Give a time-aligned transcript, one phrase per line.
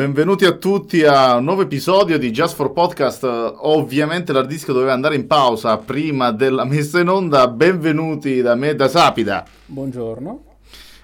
[0.00, 3.24] Benvenuti a tutti a un nuovo episodio di Just for Podcast.
[3.24, 7.48] Ovviamente l'hard disk doveva andare in pausa prima della messa in onda.
[7.48, 9.44] Benvenuti da me, da Sapida.
[9.66, 10.47] Buongiorno.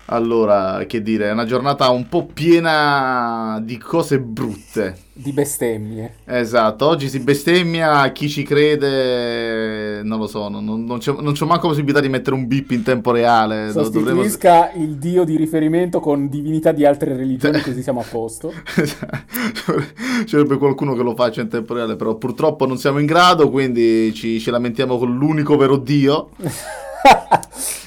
[0.06, 4.98] Allora, che dire, è una giornata un po' piena di cose brutte.
[5.16, 6.16] Di bestemmie.
[6.26, 11.46] Esatto, oggi si bestemmia, chi ci crede, non lo so, non, non, c'è, non c'è
[11.46, 13.70] manco possibilità di mettere un bip in tempo reale.
[13.70, 14.84] Sostituisca Dovremo...
[14.84, 18.52] il dio di riferimento con divinità di altre religioni, così siamo a posto.
[20.24, 24.12] C'è qualcuno che lo faccia in tempo reale, però purtroppo non siamo in grado, quindi
[24.12, 26.30] ci, ci lamentiamo con l'unico vero dio.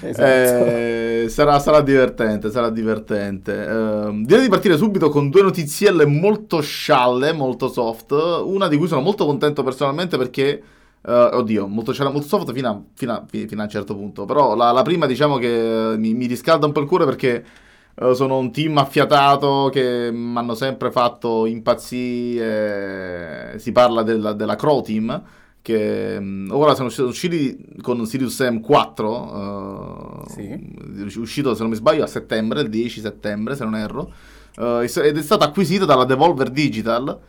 [0.02, 0.26] esatto.
[0.26, 2.68] eh, sarà, sarà, divertente, sarà.
[2.68, 2.72] Uh,
[4.24, 8.12] direi di partire subito con due notizielle molto scialle, molto soft.
[8.12, 10.62] Una di cui sono molto contento personalmente perché...
[11.00, 14.26] Uh, oddio, molto, molto soft fino a, fino, a, fino a, un certo punto.
[14.26, 17.46] Però la, la prima diciamo che mi, mi, riscalda un po' il cuore perché
[17.96, 22.36] uh, sono un team affiatato che mi hanno sempre fatto impazzire.
[23.58, 25.24] Si parla della, della Crow Team
[25.62, 31.18] che um, ora sono usciti con Sirius Sam 4, uh, sì.
[31.18, 34.12] uscito se non mi sbaglio a settembre, il 10 settembre se non erro,
[34.58, 37.20] uh, ed è stato acquisito dalla Devolver Digital,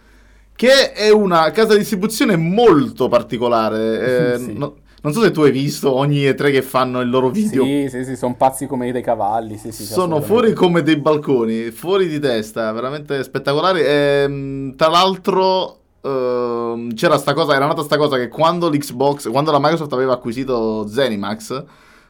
[0.55, 4.35] che è una casa di distribuzione molto particolare.
[4.35, 4.53] Eh, sì.
[4.57, 7.65] no, non so se tu hai visto ogni E3 che fanno il loro video.
[7.65, 9.57] Sì, sì, sì, sono pazzi come dei cavalli.
[9.57, 13.81] Sì, sì, sono fuori come dei balconi, fuori di testa, veramente spettacolari.
[13.81, 19.31] E, ehm, tra l'altro uh, c'era sta cosa, era nata sta cosa che quando l'Xbox,
[19.31, 21.65] quando la Microsoft aveva acquisito Zenimax,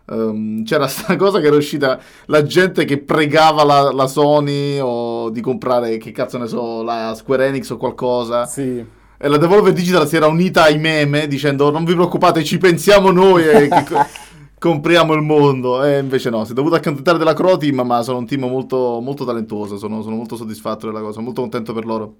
[0.07, 5.31] um, c'era sta cosa che era uscita la gente che pregava la, la, Sony o
[5.31, 8.47] di comprare, che cazzo ne so, la Square Enix o qualcosa.
[8.47, 8.97] Sì.
[9.21, 13.11] E la Devolver Digital si era unita ai meme dicendo non vi preoccupate, ci pensiamo
[13.11, 13.69] noi e
[14.59, 15.85] compriamo il mondo.
[15.85, 19.01] E invece no, si è dovuto accontentare della Crow Team, ma sono un team molto,
[19.01, 22.15] molto talentuoso, sono, sono molto soddisfatto della cosa, molto contento per loro.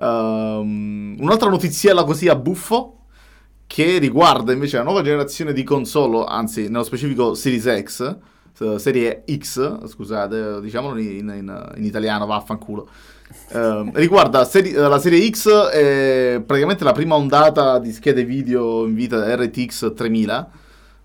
[0.00, 3.06] Um, un'altra notiziella così a buffo
[3.66, 8.16] che riguarda invece la nuova generazione di console, anzi nello specifico Series X,
[8.58, 12.88] uh, serie X, scusate, diciamolo in, in, in italiano, vaffanculo.
[13.52, 18.94] Uh, riguarda seri- la serie X è praticamente la prima ondata di schede video in
[18.94, 20.50] vita RTX 3000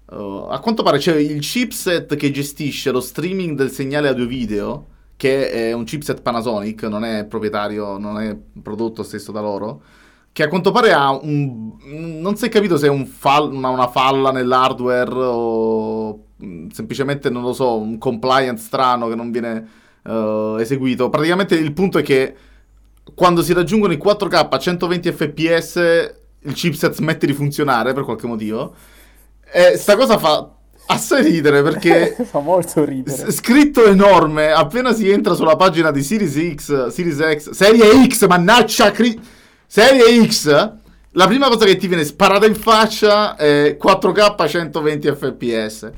[0.05, 4.85] uh, a quanto pare c'è il chipset che gestisce lo streaming del segnale audio video
[5.15, 9.81] che è un chipset Panasonic, non è proprietario, non è prodotto stesso da loro,
[10.31, 11.73] che a quanto pare ha un...
[12.19, 17.29] non si è capito se è un fall, una, una falla nell'hardware o mm, semplicemente,
[17.29, 19.67] non lo so, un compliance strano che non viene
[20.03, 21.09] uh, eseguito.
[21.09, 22.35] Praticamente il punto è che
[23.13, 25.75] quando si raggiungono i 4K a 120 fps
[26.45, 28.75] il chipset smette di funzionare per qualche motivo.
[29.51, 30.52] E sta cosa fa
[30.87, 33.31] assai ridere perché fa molto ridere.
[33.31, 38.91] Scritto enorme appena si entra sulla pagina di Series X, Series X, Serie X, mannaggia,
[38.91, 39.19] cri-
[39.65, 40.71] Serie X.
[41.15, 45.91] La prima cosa che ti viene sparata in faccia è 4K 120 fps.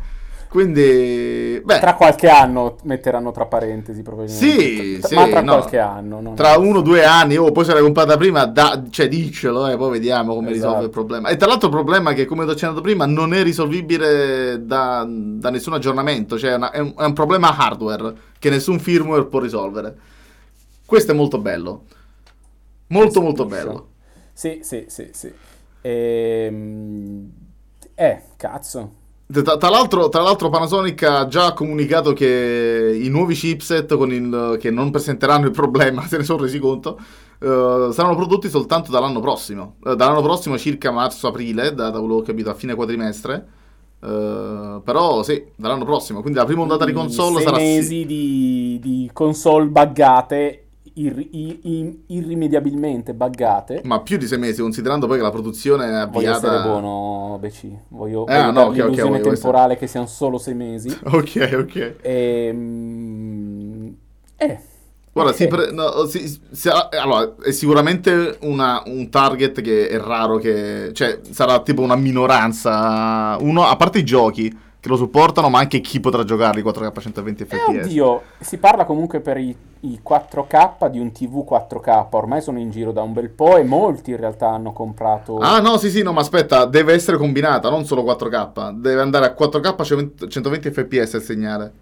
[0.56, 4.58] Quindi, beh, tra qualche anno metteranno tra parentesi probabilmente.
[4.58, 5.58] Sì, tra, sì, ma tra no.
[5.58, 6.22] qualche anno.
[6.22, 9.10] No, tra uno o due anni, o oh, poi se l'hai comprata prima, da, cioè
[9.10, 10.68] dicelo, eh, poi vediamo come esatto.
[10.68, 11.28] risolve il problema.
[11.28, 15.06] E tra l'altro il problema è che, come ho accennato prima, non è risolvibile da,
[15.06, 19.26] da nessun aggiornamento, cioè è, una, è, un, è, un, problema hardware che nessun firmware
[19.26, 19.94] può risolvere.
[20.86, 21.84] Questo è molto bello.
[22.88, 23.90] Molto, molto bello.
[24.32, 25.34] Sì, sì, sì, sì.
[25.82, 27.30] Ehm...
[27.94, 29.04] Eh, cazzo.
[29.28, 34.70] Tra, tra, l'altro, tra, l'altro, Panasonic ha già comunicato che i nuovi chipset il, che
[34.70, 37.00] non presenteranno il problema, se ne sono resi conto,
[37.40, 39.78] uh, saranno prodotti soltanto dall'anno prossimo.
[39.84, 43.48] Uh, dall'anno prossimo circa marzo-aprile, da, da quello che ho capito, a fine quadrimestre.
[44.00, 46.22] Uh, però sì, dall'anno prossimo.
[46.22, 47.58] Quindi la prima ondata di console sei sarà...
[47.58, 50.65] mesi di, di console buggate
[50.96, 53.82] ir- ir- irrimediabilmente buggate.
[53.84, 56.10] Ma più di sei mesi, considerando poi che la produzione è avviata...
[56.12, 57.66] Voglio essere buono, BC.
[57.90, 59.78] Voglio, eh, voglio no, okay, okay, temporale essere...
[59.78, 60.90] che siano solo sei mesi.
[61.04, 61.96] ok, ok.
[62.02, 63.96] Ehm...
[64.38, 64.60] Eh...
[65.12, 65.44] Guarda, okay.
[65.44, 70.92] si pre- no, si, si, allora, è sicuramente una, un target che è raro che...
[70.94, 73.38] Cioè, sarà tipo una minoranza.
[73.40, 74.54] Uno, a parte i giochi,
[74.86, 77.54] che lo supportano, ma anche chi potrà giocarli 4K 120 fps.
[77.54, 82.60] Eh, oddio, si parla comunque per i, i, 4K di un TV 4K, ormai sono
[82.60, 85.38] in giro da un bel po' e molti in realtà hanno comprato...
[85.38, 89.26] Ah no, sì sì, no, ma aspetta, deve essere combinata, non solo 4K, deve andare
[89.26, 91.74] a 4K 120 fps il segnale.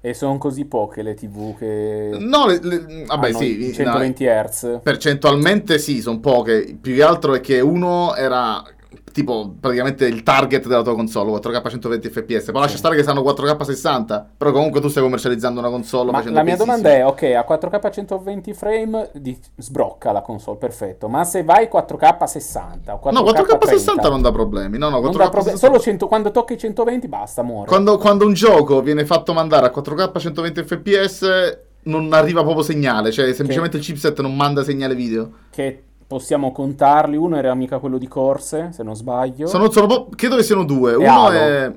[0.00, 2.10] E sono così poche le TV che...
[2.18, 3.72] No, le, le, vabbè sì.
[3.72, 4.80] 120 no, Hz.
[4.82, 6.76] Percentualmente sì, sono poche.
[6.80, 8.64] Più che altro è che uno era
[9.12, 12.50] tipo praticamente il target della tua console, 4K 120 fps.
[12.50, 16.18] Poi lascia stare che stanno 4K 60, però comunque tu stai commercializzando una console Ma
[16.18, 21.08] facendo la mia domanda è, ok, a 4K 120 frame di- sbrocca la console, perfetto,
[21.08, 24.78] ma se vai 4K 60 o 4K No, 4K 60 30, non dà problemi.
[24.78, 27.68] No, no, 4K non dà problemi, 60 solo 100 quando tocchi i 120 basta, muore.
[27.68, 33.10] Quando, quando un gioco viene fatto mandare a 4K 120 fps non arriva proprio segnale,
[33.10, 35.30] cioè semplicemente il chipset non manda segnale video.
[35.50, 35.82] Che
[36.12, 39.46] possiamo contarli, uno era mica quello di corse, se non sbaglio.
[39.46, 40.94] Sono, sono credo che siano due.
[40.94, 41.30] Uno Halo.
[41.38, 41.72] è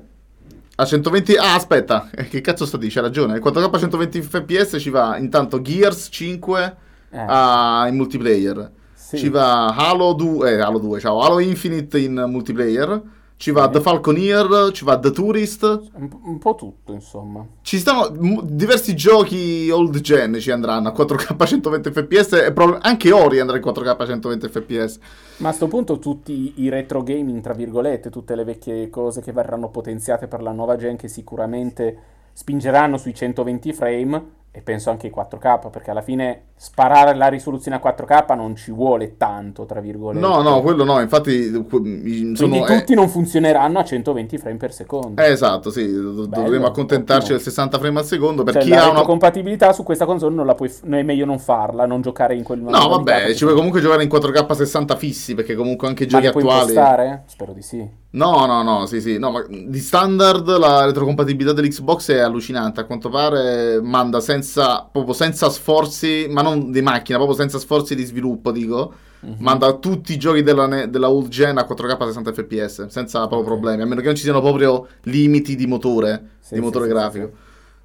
[0.76, 1.36] a 120.
[1.36, 3.08] Ah, aspetta, che cazzo sta dicendo?
[3.08, 3.38] C'ha ragione.
[3.38, 6.76] Il 4K 120 fps ci va intanto Gears 5
[7.10, 8.70] Eh, a- in multiplayer.
[8.94, 9.16] sì.
[9.16, 13.00] Ci va Halo 2, eh, Halo 2, ciao, Halo Infinite in multiplayer.
[13.38, 13.68] Ci va.
[13.68, 15.62] The Falconeer, ci va The Tourist.
[15.94, 17.46] un, un po' tutto, insomma.
[17.60, 22.78] Ci stanno m- diversi giochi old gen ci andranno a 4K 120 fps e prob-
[22.80, 24.98] anche Ori andrà in 4K 120 fps.
[25.38, 29.32] Ma a sto punto tutti i retro gaming, tra virgolette, tutte le vecchie cose che
[29.32, 31.98] verranno potenziate per la nuova gen che sicuramente
[32.32, 37.76] spingeranno sui 120 frame e penso anche ai 4K, perché alla fine sparare la risoluzione
[37.76, 40.26] a 4K non ci vuole tanto, tra virgolette.
[40.26, 44.72] No, no, quello no, infatti sono, Quindi eh, tutti non funzioneranno a 120 frame per
[44.72, 45.22] secondo.
[45.22, 47.36] eh, esatto, sì, do- dovremo accontentarci ottimo.
[47.36, 49.02] del 60 frame al secondo per Cioè, chi la ha una...
[49.02, 52.60] compatibilità su questa console non la puoi è meglio non farla, non giocare in quel
[52.60, 56.24] No, vabbè, ci vuoi comunque giocare in 4K 60 fissi perché comunque anche i giochi
[56.24, 56.70] li puoi attuali...
[56.72, 57.22] impostare?
[57.26, 58.04] Spero di sì.
[58.16, 62.84] No, no, no, sì, sì, no, ma di standard la retrocompatibilità dell'Xbox è allucinante, a
[62.84, 68.04] quanto pare manda senza, proprio senza sforzi, ma non di macchina, proprio senza sforzi di
[68.04, 69.36] sviluppo, dico, Mhm.
[69.38, 73.42] manda tutti i giochi della, ne- della old gen a 4K 60 fps, senza proprio
[73.44, 76.86] problemi, a meno che non ci siano proprio limiti di motore, Sì, di sì, motore
[76.86, 77.30] sì, grafico.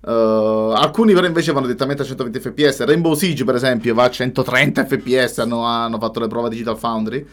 [0.04, 4.10] Uh, alcuni però invece vanno direttamente a 120 fps, Rainbow Siege per esempio va a
[4.10, 7.26] 130 fps, hanno, hanno fatto le prove Digital Foundry.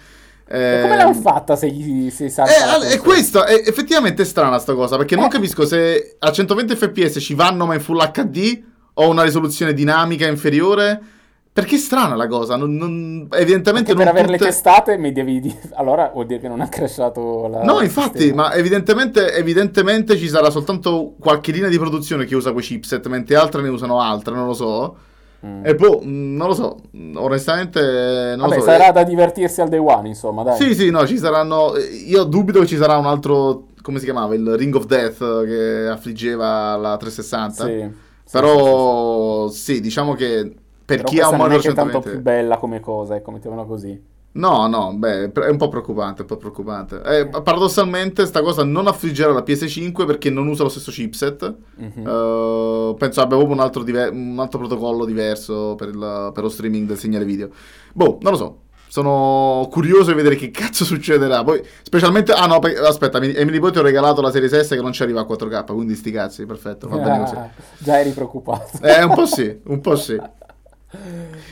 [0.51, 2.99] E come l'hanno fatta se gli si salta eh, è console?
[2.99, 5.29] questa, è effettivamente strana sta cosa, perché non Eh.
[5.29, 8.63] capisco se a 120 fps ci vanno ma in full HD
[8.95, 11.01] o una risoluzione dinamica inferiore.
[11.60, 15.12] Perché è strana la cosa, non, non- evidentemente Perché per non averle tutte- testate mi
[15.12, 15.58] devi dire...
[15.75, 17.62] Allora vuol dire che non ha crashato la...
[17.62, 18.43] No, infatti, sistema.
[18.43, 23.34] ma evidentemente, evidentemente ci sarà soltanto qualche linea di produzione che usa quei chipset, mentre
[23.37, 24.96] altre ne usano altre, non lo so.
[25.44, 25.64] Mm.
[25.64, 26.76] E boh, mh, non lo so,
[27.14, 28.66] onestamente non Vabbè, lo so.
[28.70, 30.56] sarà da divertirsi al day one, insomma, dai.
[30.56, 31.75] Sì, sì, no, ci saranno.
[32.06, 33.66] Io dubito che ci sarà un altro.
[33.82, 34.34] Come si chiamava?
[34.34, 37.64] Il Ring of Death che affliggeva la 360.
[37.64, 37.81] Sì, sì, sì,
[38.25, 38.31] sì.
[38.32, 40.52] Però, sì, diciamo che
[40.88, 43.31] per Però chi ha un non è che tanto 120 più bella come cosa, ecco,
[43.31, 44.02] mettiamola così.
[44.31, 47.02] No, no, beh, è un po' preoccupante, un po' preoccupante.
[47.02, 51.55] Eh, paradossalmente, sta cosa non affliggerà la PS5 perché non usa lo stesso chipset.
[51.76, 52.06] Mhm.
[52.06, 56.49] Eh, penso abbia proprio un altro, diver- un altro protocollo diverso per, il- per lo
[56.49, 57.50] streaming del segnale video.
[57.93, 58.58] Boh, non lo so.
[58.91, 61.44] Sono curioso di vedere che cazzo succederà.
[61.44, 62.32] Poi, specialmente.
[62.32, 64.93] Ah, no, perché- aspetta, mi- Emily poi ti ho regalato la serie S che non
[64.93, 65.75] ci arriva a 4K.
[65.75, 66.88] Quindi sti cazzi, perfetto.
[66.88, 67.34] Va bene così.
[67.34, 68.79] Ah, già eri preoccupato.
[68.82, 70.19] Eh, un po' sì, un po' sì.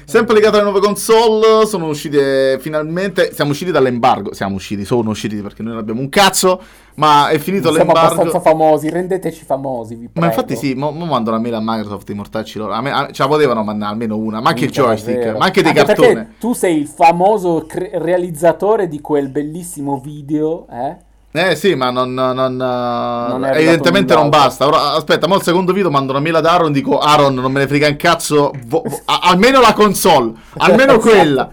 [0.06, 3.32] Sempre legato alle nuove console, sono uscite finalmente.
[3.34, 4.32] Siamo usciti dall'embargo.
[4.32, 6.60] Siamo usciti, sono usciti perché noi non abbiamo un cazzo.
[6.94, 8.48] Ma è finito Siamo abbastanza l'embargo.
[8.48, 10.20] famosi, rendeteci famosi, vi prego.
[10.20, 12.72] Ma infatti sì, mo, mo mando una mail a Microsoft di mortarci loro.
[12.72, 15.38] A me, a- ce la potevano mandare almeno una, ma anche il joystick, davvero.
[15.38, 16.26] ma anche dei Anche cartoni.
[16.40, 20.96] tu sei il famoso cre- realizzatore di quel bellissimo video, eh?
[21.38, 24.66] Eh sì, ma non, non- non, è arrivato evidentemente non basta.
[24.66, 27.60] Ora, aspetta, mo il secondo video mando una mail ad Aaron, dico Aaron, non me
[27.60, 31.08] ne frega un cazzo, vo- a- almeno la console, almeno Esatto.
[31.10, 31.50] quella,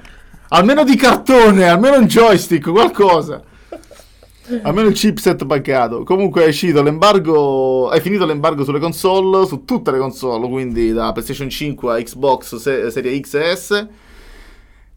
[0.50, 3.42] almeno di cartone, almeno un joystick, qualcosa.
[4.64, 6.04] Almeno il chipset buggato.
[6.04, 7.90] Comunque è uscito l'embargo.
[7.92, 12.56] È finito l'embargo sulle console, su tutte le console, quindi da PlayStation 5 a Xbox
[12.58, 13.88] se- Serie X e S.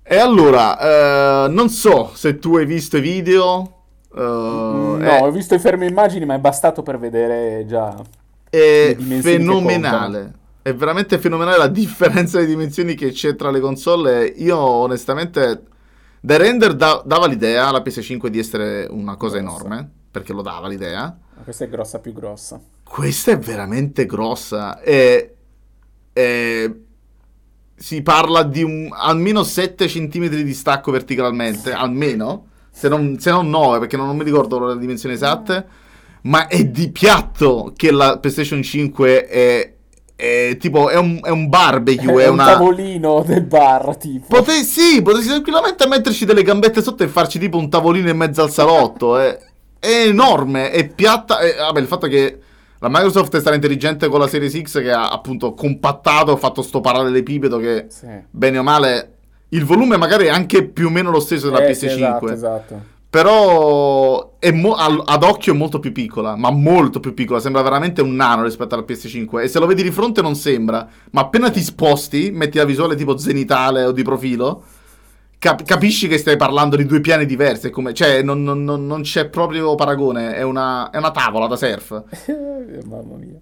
[0.02, 3.75] E allora, eh, non so se tu hai visto i video.
[4.16, 7.94] Eh, no, è- ho visto i fermi immagini, ma è bastato per vedere già.
[8.50, 10.44] è fenomenale.
[10.62, 14.24] È veramente fenomenale la differenza di dimensioni che c'è tra le console.
[14.26, 15.62] Io, onestamente,
[16.20, 19.56] da render da- dava l'idea alla PS5 di essere una cosa Grossa.
[19.56, 19.90] enorme.
[20.10, 21.16] Perché lo dava l'idea.
[21.36, 22.60] Ma Questa è grossa più grossa.
[22.82, 24.80] Questa è veramente grossa.
[24.80, 25.36] E,
[26.12, 26.80] e
[27.76, 31.72] si parla di un, almeno 7 cm di stacco verticalmente.
[31.72, 32.46] Almeno.
[32.78, 35.64] Se non, se non 9, perché non, non mi ricordo le dimensioni esatte.
[36.22, 39.72] Ma è di piatto che la PlayStation 5 è.
[40.14, 42.24] è tipo, è un, è un barbecue.
[42.24, 42.44] È, un una.
[42.46, 44.26] tavolino del bar, tipo.
[44.28, 48.42] Pote- sì, potessi tranquillamente metterci delle gambette sotto e farci tipo un tavolino in mezzo
[48.42, 49.16] al salotto.
[49.16, 49.38] è,
[49.78, 51.38] è enorme, è piatta.
[51.40, 52.40] e, vabbè, il fatto è che
[52.80, 56.80] la Microsoft è stata intelligente con la Series X che ha appunto compattato, fatto sto
[56.80, 58.06] parallelepipedo che Sì.
[58.30, 59.15] bene o male
[59.50, 61.74] il volume magari è anche più o meno lo stesso della Eh, PS5.
[61.74, 62.94] sì, esatto, esatto.
[63.08, 68.02] Però è mo- ad occhio è molto più piccola, ma molto più piccola, sembra veramente
[68.02, 71.48] un nano rispetto alla PS5 e se lo vedi di fronte non sembra, ma appena
[71.50, 74.64] ti sposti, metti la visuale tipo zenitale o di profilo,
[75.38, 79.28] cap- capisci che stai parlando di due piani diversi, come- cioè non, non- non- c'è
[79.28, 82.02] proprio paragone, è una, è una tavola da surf.
[82.86, 83.38] Mamma mia.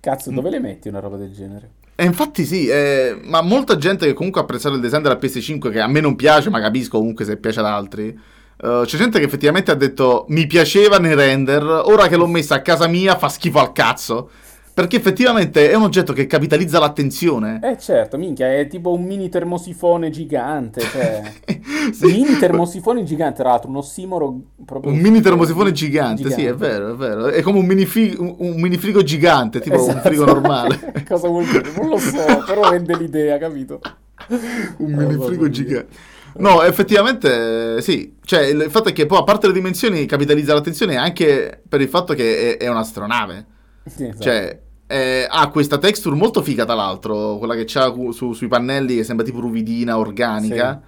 [0.00, 1.70] Cazzo, dove le metti una roba del genere?
[1.94, 5.70] E infatti sì, eh, ma molta gente che comunque ha apprezzato il design della PS5,
[5.70, 9.18] che a me non piace, ma capisco comunque se piace ad altri, eh, c'è gente
[9.18, 13.16] che effettivamente ha detto mi piaceva nei render, ora che l'ho messa a casa mia
[13.16, 14.30] fa schifo al cazzo.
[14.74, 17.60] Perché effettivamente è un oggetto che capitalizza l'attenzione.
[17.62, 21.22] Eh certo, minchia, è tipo un mini termosifone gigante, cioè...
[21.92, 22.06] Sì.
[22.06, 24.92] Mini termosifone gigante, tra l'altro, un ossimoro proprio...
[24.92, 27.26] Un mini termosifone gigante, sì, è vero, è vero.
[27.26, 30.08] È come un mini, fi- un, un mini frigo gigante, tipo un Esatto.
[30.08, 30.92] frigo normale.
[31.08, 31.72] Cosa vuol dire?
[31.76, 33.80] Non lo so, però rende l'idea, capito?
[34.28, 35.88] un Oh, mini mamma frigo gigante.
[36.34, 38.14] No, effettivamente eh, sì.
[38.24, 41.88] Cioè, il fatto è che poi, a parte le dimensioni, capitalizza l'attenzione anche per il
[41.88, 43.46] fatto che è, è un'astronave.
[43.84, 44.22] Sì, esatto.
[44.22, 48.96] Cioè, eh, ha questa texture molto figa, tra l'altro, quella che c'ha su- sui pannelli,
[48.96, 50.80] che sembra tipo ruvidina, organica.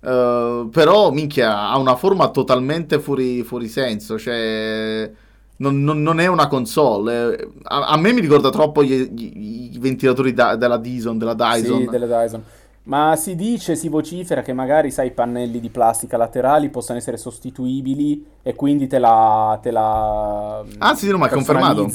[0.00, 4.18] Eh, però, minchia, ha una forma totalmente fuori, fuori senso.
[4.18, 5.10] Cioè,
[5.58, 7.36] non, non- non è una console.
[7.38, 7.48] eh.
[7.62, 11.78] A, a me mi ricorda troppo i ventilatori da- della Dyson, della Dyson.
[11.82, 12.42] Sì, delle Dyson.
[12.86, 17.16] Ma si dice, si vocifera che magari, sai, i pannelli di plastica laterali possano essere
[17.16, 19.58] sostituibili e quindi te la...
[19.60, 21.90] Te la Ah, sì, no, ma è confermato.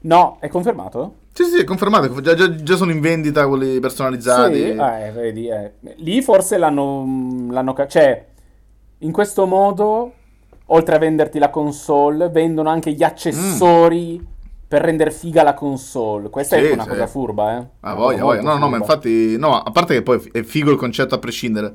[0.00, 1.14] No, è confermato?
[1.32, 2.20] Sì, sì, è confermato.
[2.20, 4.54] Già, già- già sono in vendita quelli personalizzati.
[4.56, 5.72] Sì, eh, vedi, eh.
[5.96, 7.72] Lì forse l'hanno, l'hanno...
[7.72, 8.26] ca- Cioè,
[8.98, 10.12] in questo modo,
[10.66, 14.22] oltre a venderti la console, vendono anche gli accessori
[14.68, 16.28] per rendere figa la console.
[16.28, 16.56] Questa.
[16.56, 16.90] Sì, è una sì.
[16.90, 17.66] cosa furba, eh.
[17.80, 18.42] Ah, voglia, voglia.
[18.42, 18.76] No, no, ma furba.
[18.76, 21.74] infatti, no, a parte che poi è figo il concetto a prescindere.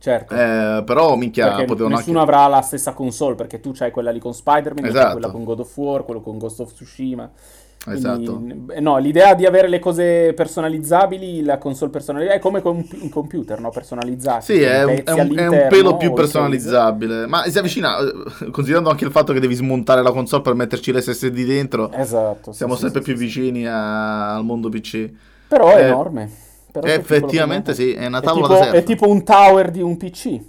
[0.00, 0.34] Certo.
[0.34, 2.30] Eh, però, minchia, Perché potevano nessuno anche...
[2.30, 5.12] avrà la stessa console, perché tu c'hai quella lì con Spider-Man, Esatto.
[5.12, 7.30] quella con God of War, quello con Ghost of Tsushima.
[7.84, 8.42] Quindi, Esatto.
[8.72, 13.08] eh, no, l'idea di avere le cose personalizzabili, la console personalizzata, è come con un,
[13.10, 13.68] computer, no?
[13.68, 14.44] Personalizzati.
[14.54, 17.26] Sì, è, un- è un, è un pelo più personalizzabile.
[17.26, 20.92] Ma si avvicina, eh, considerando anche il fatto che devi smontare la console per metterci
[20.92, 21.92] l'SSD dentro.
[21.92, 22.52] Esatto.
[22.52, 25.10] sì, siamo sì, sempre sì, più vicini a- al mondo PC.
[25.48, 26.30] Però è Eh, enorme.
[26.72, 28.76] Però Effettivamente sì, è una È tavola tipo, da surf.
[28.76, 30.40] è tipo un tower di un PC.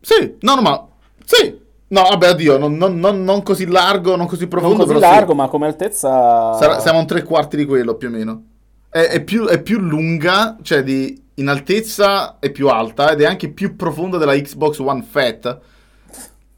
[0.00, 0.86] Sì, no, no, ma...
[1.24, 1.62] Sì!
[1.94, 4.98] No, vabbè, addio, non, non- non- non così largo, non così Non profondo, così però
[4.98, 5.06] sì.
[5.14, 6.52] largo, ma come altezza...
[6.54, 8.42] Sarà- siamo a un tre quarti di quello, più o meno.
[8.88, 13.26] È, è più, è più lunga, cioè di, in altezza è più alta ed è
[13.26, 15.60] anche più profonda della Xbox One Fat.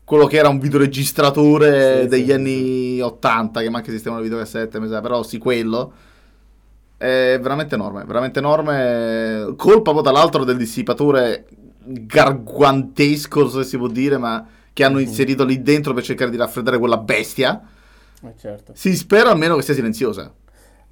[0.04, 4.78] Quello che era un videoregistratore Sì, degli sì, anni 80, che manca sistema di videocassette,
[4.78, 5.92] mi sa, però sì, quello.
[6.98, 9.52] È veramente enorme, veramente enorme.
[9.56, 11.46] Colpa poi, tra l'altro del dissipatore
[11.84, 16.78] garguantesco, se si può dire, ma che hanno inserito lì dentro per cercare di raffreddare
[16.78, 17.62] quella bestia.
[18.22, 18.72] Eh, certo.
[18.74, 20.30] Si spera almeno che sia silenziosa.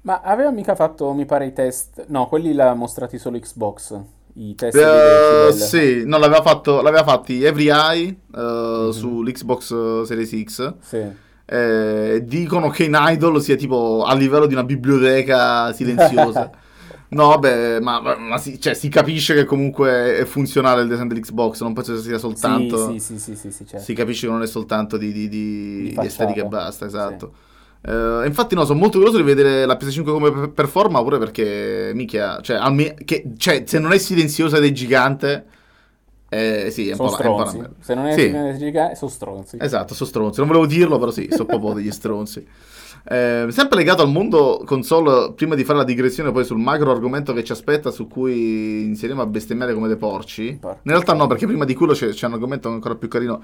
[0.01, 2.05] Ma aveva mica fatto, mi pare, i test...
[2.07, 3.95] No, quelli l'ha mostrati solo Xbox.
[4.37, 5.53] I test di decibel.
[5.53, 8.89] sì, no, l'aveva, fatto, l'aveva fatti Every Eye Mhm.
[8.89, 10.73] eh, sull'Xbox eh, Series X.
[10.81, 11.03] Sì.
[11.45, 16.49] Eh, dicono che in Idol sia tipo a livello di una biblioteca silenziosa.
[17.09, 21.07] No, vabbè, ma, ma- ma si, cioè, si capisce che comunque è funzionale il design
[21.07, 21.61] dell'Xbox.
[21.61, 22.91] Non penso sia soltanto.
[22.91, 23.85] Sì, sì, sì, sì, sì, certo.
[23.85, 27.33] Si capisce che non è soltanto di, di, di- Di estetica e basta, esatto.
[27.87, 31.91] Eh, infatti, no, sono molto curioso di vedere la PS5 come per- performa, pure perché,
[31.93, 35.45] minchia, cioè, alme- che- cioè, se non è silenziosa ed è gigante,
[36.29, 37.69] eh, sì, è un Sono po' la- è un po' stronzi.
[37.81, 38.57] Se non è Sì.
[38.57, 39.57] gigante, sono stronzi.
[39.61, 40.39] Esatto, sono stronzi.
[40.39, 42.45] Non volevo dirlo, però sì, sono proprio degli stronzi.
[43.07, 47.33] Eh, sempre legato al mondo console, prima di fare la digressione poi sul macro argomento
[47.33, 50.57] che ci aspetta, su cui inizieremo a bestemmiare come dei porci.
[50.59, 53.41] Porca In realtà no, perché prima di quello c'è, c'è un argomento ancora più carino.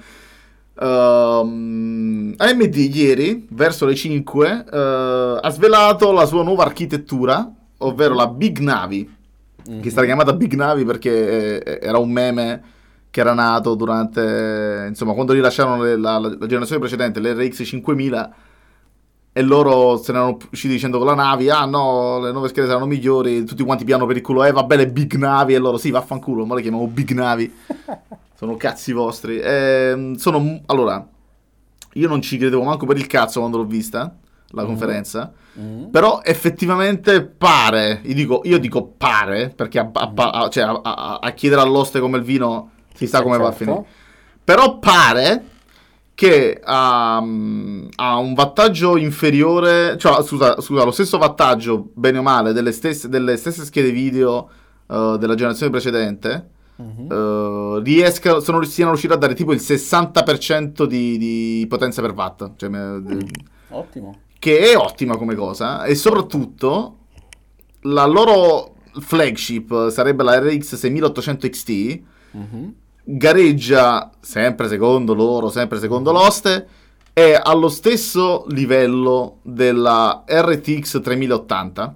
[0.79, 7.49] Ehm, AMD ieri, verso le 5, eh, ha svelato la sua nuova architettura,
[7.79, 9.09] ovvero la Big Navi,
[9.63, 12.63] che è stata chiamata Big Navi perché eh, era un meme
[13.11, 18.33] che era nato durante, insomma, quando rilasciarono le- la, la- la generazione precedente, l'RX 5000,
[19.33, 22.67] e loro se ne erano usciti dicendo con la navi, ah no, le nuove schede
[22.67, 25.77] saranno migliori, tutti quanti piano per il culo, eh vabbè le Big Navi, e loro
[25.77, 27.53] sì, vaffanculo, ma le chiamiamo Big Navi,
[28.35, 29.39] sono cazzi vostri.
[29.41, 31.07] Ehm, sono, allora,
[31.93, 34.13] io non ci credevo manco per il cazzo quando l'ho vista,
[34.50, 34.67] la Mhm.
[34.67, 35.85] conferenza, Mm.
[35.91, 41.61] però effettivamente pare, io dico, io dico pare, perché a, a- a- cioè, a- chiedere
[41.61, 43.63] all'oste come il vino si sa Sì, come va a certo.
[43.65, 43.85] finire.
[44.43, 45.45] Però pare
[46.21, 52.53] che ha, ha un wattaggio inferiore, cioè scusa, scusa, lo stesso wattaggio, bene o male,
[52.53, 54.47] delle stesse, delle stesse schede video
[54.87, 61.17] eh, della generazione precedente, uh, riesca, sono, siano riusciti a dare tipo il 60% di,
[61.17, 62.51] di potenza per watt.
[62.55, 63.19] Cioè, mm.
[63.69, 64.19] Ottimo.
[64.37, 65.85] Che è ottima come cosa.
[65.85, 66.97] E soprattutto
[67.81, 72.01] la loro flagship sarebbe la RX 6800 XT.
[72.37, 72.69] Mm-hmm.
[73.03, 76.67] Gareggia sempre secondo loro, sempre secondo l'oste.
[77.13, 81.96] È allo stesso livello della RTX 3080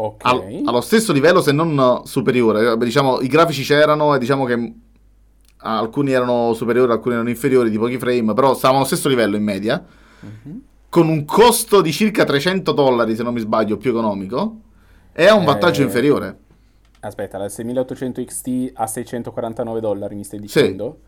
[0.00, 0.32] Okay.
[0.32, 2.76] Al, allo stesso livello, se non superiore.
[2.78, 4.72] Diciamo, i grafici c'erano e diciamo che
[5.58, 9.42] alcuni erano superiori, alcuni erano inferiori di pochi frame, però stavano allo stesso livello in
[9.42, 9.84] media.
[10.20, 10.62] Uh-huh.
[10.88, 14.60] Con un costo di circa 300 dollari, se non mi sbaglio, più economico.
[15.12, 15.84] E ha un vantaggio eh...
[15.84, 16.38] inferiore.
[17.00, 20.98] Aspetta, la 6800 XT a 649 dollari, mi stai dicendo?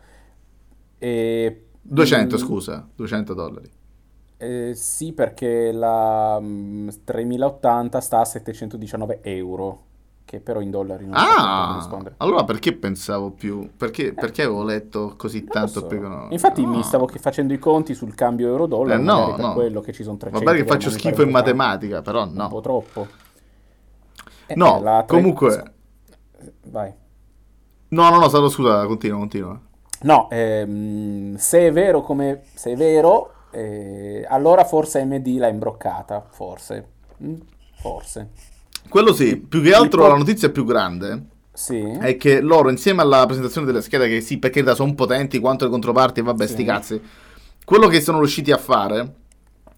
[0.97, 1.05] Sì.
[1.05, 1.65] E...
[1.81, 2.39] 200, mm...
[2.39, 3.71] scusa, 200 dollari.
[4.37, 9.83] Eh, sì, perché la mh, mm, 3080 sta a 719 euro,
[10.25, 12.15] che però in dollari non ah, rispondere.
[12.17, 13.69] Allora perché pensavo più?
[13.77, 15.85] Perché, eh, perché avevo letto così tanto so.
[15.85, 16.33] più economico?
[16.33, 16.69] Infatti no.
[16.69, 19.53] mi stavo facendo i conti sul cambio euro-dollaro, eh, no, no.
[19.53, 22.43] quello che ci sono 300 Vabbè che faccio schifo in matematica, però no.
[22.43, 23.07] Un po' troppo.
[24.47, 25.05] Eh, no, tre...
[25.07, 25.72] comunque...
[26.65, 26.93] Vai.
[27.89, 29.59] No, no, no, scusa, continua, continua.
[30.01, 32.41] No, ehm, se è vero come...
[32.53, 36.87] Se è vero, eh, allora forse AMD l'ha imbroccata, forse.
[37.23, 37.35] Mm,
[37.79, 38.29] forse.
[38.89, 41.79] Quello sì, più che altro po- la notizia più grande sì.
[41.81, 45.71] è che loro insieme alla presentazione delle schede, che sì, perché sono potenti quanto le
[45.71, 46.53] controparti, vabbè, sì.
[46.53, 47.01] sti cazzi,
[47.63, 49.13] quello che sono riusciti a fare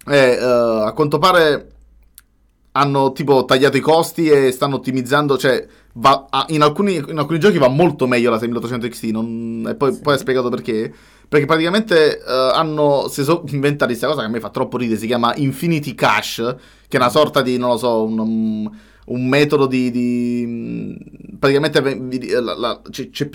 [0.05, 1.71] è, uh, a quanto pare,
[2.71, 5.65] hanno tipo tagliato i costi e stanno ottimizzando, cioè
[5.97, 9.93] va, in, alcuni, in, alcuni, giochi va molto meglio la 6800 XT, non, e poi,
[9.93, 10.01] sì.
[10.01, 10.93] poi ha spiegato perché
[11.27, 14.99] perché praticamente uh, hanno si sono inventati questa cosa che a me fa troppo ridere.
[14.99, 18.71] Si chiama Infinity Cache, che è una sorta di, non lo so, un, un,
[19.05, 19.91] un metodo di.
[19.91, 20.97] di
[21.39, 21.81] praticamente
[22.39, 23.29] la, la, c'è, c'è,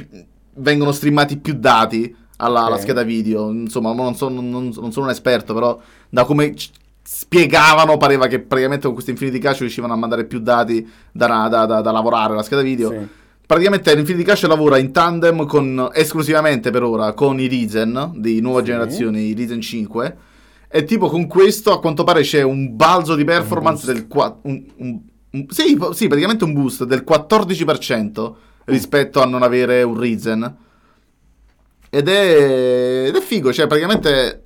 [0.55, 2.73] vengono streamati più dati alla, okay.
[2.73, 3.51] alla scheda video.
[3.51, 6.55] Insomma, non, so, non, non, sono un esperto, però da come
[7.03, 11.67] spiegavano pareva che praticamente con questo Infinity Cache riuscivano a mandare più dati da, da,
[11.67, 12.91] da, da lavorare alla scheda video.
[12.91, 13.19] Sì
[13.51, 18.61] praticamente l'Infinity Cache lavora in tandem con, esclusivamente per ora con i Ryzen di nuova
[18.61, 18.67] sì.
[18.67, 20.17] generazione, i Ryzen 5.
[20.71, 24.39] E tipo con questo a quanto pare c'è un balzo di performance del 4...
[24.43, 25.01] Un, un,
[25.33, 28.33] un, sì, sì, praticamente un boost del 14%
[28.67, 30.57] rispetto a non avere un Ryzen.
[31.91, 34.45] Ed è, ed è figo, cioè praticamente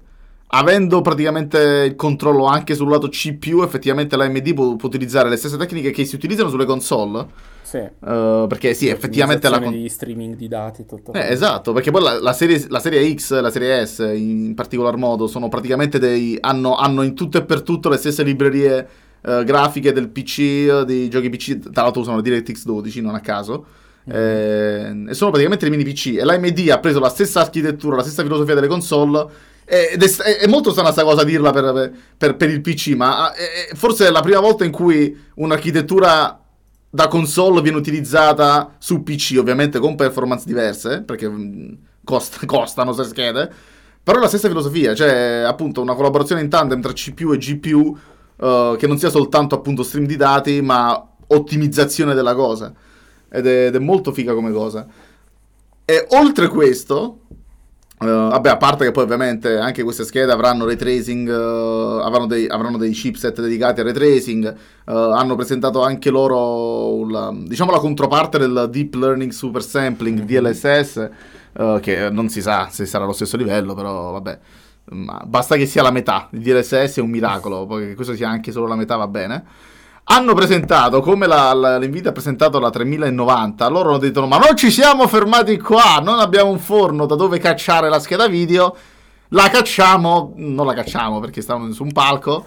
[0.48, 5.56] avendo praticamente il controllo anche sul lato CPU, effettivamente l'AMD può, può utilizzare le stesse
[5.56, 7.78] tecniche che si utilizzano sulle console sì.
[7.78, 9.58] Uh, perché sì, effettivamente la...
[9.58, 11.12] di streaming di dati, tutto.
[11.12, 14.96] Eh, esatto, perché poi la, la, serie, la, serie, X, la serie S in particolar
[14.96, 16.38] modo, sono praticamente dei...
[16.40, 18.88] hanno, hanno in tutto e per tutto le stesse librerie
[19.22, 23.66] uh, grafiche del PC, dei giochi PC, tra l'altro usano DirectX 12, non a caso.
[24.06, 25.08] Mm.
[25.08, 28.22] e sono praticamente dei mini PC e l'AMD ha preso la stessa architettura, la stessa
[28.22, 29.26] filosofia delle console
[29.64, 33.32] ed è, è, è, molto strana questa cosa dirla per, per, per il PC, ma
[33.32, 36.40] è, forse è la prima volta in cui un'architettura
[36.90, 41.72] da console viene utilizzata su PC, ovviamente con performance diverse, perché mm,
[42.04, 43.50] cost- costano se schede,
[44.02, 47.98] però è la stessa filosofia, cioè appunto una collaborazione in tandem tra CPU e GPU
[48.36, 52.72] uh, che non sia soltanto appunto stream di dati, ma ottimizzazione della cosa.
[53.30, 54.86] Ed è, ed è molto figa come cosa.
[55.86, 57.20] E oltre questo,
[57.96, 62.26] Uh, vabbè, a parte che poi ovviamente anche queste schede avranno ray tracing, uh, avranno,
[62.26, 64.54] dei, avranno, dei, chipset dedicati al ray tracing,
[64.86, 70.44] uh, hanno presentato anche loro la, diciamo la controparte del Deep Learning Super Sampling mm-hmm.
[70.44, 71.10] DLSS,
[71.80, 74.38] che non si sa se sarà allo stesso livello, però vabbè,
[74.90, 78.28] ma basta che sia la metà, il DLSS è un miracolo, poi che questo sia
[78.28, 79.44] anche solo la metà va bene
[80.04, 84.56] hanno presentato, come la, la, l'Nvidia ha presentato la 3090, loro hanno detto ma non
[84.56, 88.76] ci siamo fermati qua, non abbiamo un forno da dove cacciare la scheda video,
[89.28, 92.44] la cacciamo, non la cacciamo perché stavano su un palco,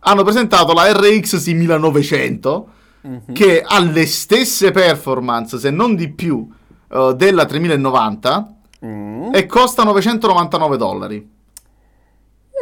[0.00, 2.68] hanno presentato la RX 6900
[3.06, 3.18] mm-hmm.
[3.32, 6.46] che ha le stesse performance, se non di più,
[6.88, 9.34] uh, della 3090 mm.
[9.34, 11.36] e costa 999 dollari.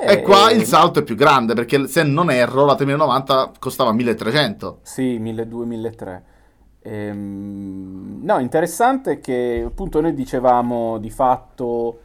[0.03, 3.93] E eh, qua il salto è più grande perché se non erro la 3090 costava
[3.93, 4.81] 1300.
[4.83, 6.21] Sì, 1200-1300.
[6.83, 12.01] Ehm, no, interessante che appunto noi dicevamo di fatto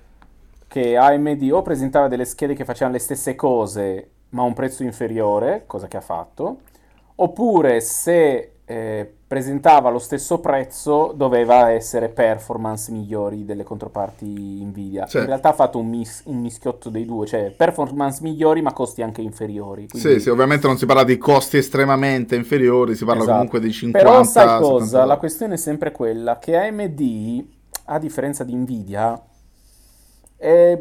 [0.68, 4.84] che AMD o presentava delle schede che facevano le stesse cose ma a un prezzo
[4.84, 6.60] inferiore, cosa che ha fatto,
[7.16, 15.08] oppure se eh, presentava lo stesso prezzo, doveva essere performance migliori delle controparti Nvidia.
[15.08, 15.18] Sì.
[15.18, 19.02] In realtà ha fatto un, mis- un mischiotto dei due, cioè performance migliori ma costi
[19.02, 19.90] anche inferiori.
[19.90, 20.08] Quindi...
[20.08, 23.36] Sì, sì, ovviamente non si parla di costi estremamente inferiori, si parla Esatto.
[23.36, 25.04] comunque di 50 Però sai 70 cosa?
[25.04, 27.46] La questione è sempre quella che AMD,
[27.86, 29.22] a differenza di Nvidia,
[30.38, 30.78] è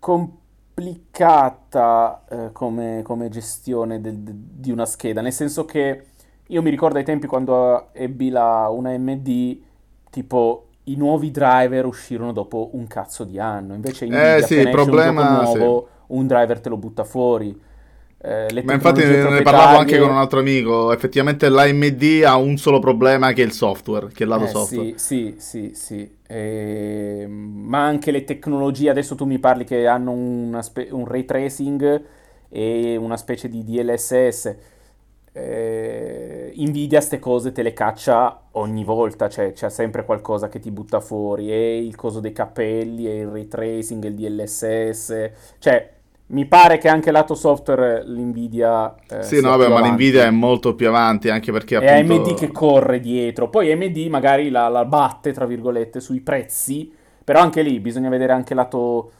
[0.00, 6.07] complicata eh, come, come gestione del- de- di una scheda, nel senso che
[6.48, 9.58] io mi ricordo ai tempi quando ebbi la, una AMD,
[10.10, 14.68] tipo i nuovi driver uscirono dopo un cazzo di anno, invece Nvidia Eh, sì, il
[14.68, 15.58] esce un problema- sì.
[15.58, 17.58] nuovo, un driver te lo butta fuori.
[18.20, 22.78] Eh, Ma infatti ne parlavo anche con un altro amico, effettivamente l'AMD ha un solo
[22.80, 24.92] problema che è il software, che è il lato Eh, software.
[24.96, 26.16] Sì, sì, sì, sì.
[26.26, 27.30] Ehm,
[27.66, 32.02] ma anche le tecnologie, adesso tu mi parli che hanno spe- un ray tracing
[32.48, 34.56] e una specie di DLSS.
[35.38, 40.70] Eh, Nvidia ste cose te le caccia ogni volta, cioè c'è sempre qualcosa che ti
[40.70, 45.92] butta fuori, e il coso dei capelli, e il ray tracing, e il DLSS, cioè
[46.30, 50.74] mi pare che anche lato software l'Nvidia eh, Sì, no, vabbè, ma l'Nvidia è molto
[50.74, 52.14] più avanti, anche perché È appunto...
[52.14, 56.92] AMD che corre dietro, poi AMD magari la, la batte, tra virgolette, sui prezzi,
[57.24, 59.12] però anche lì bisogna vedere anche lato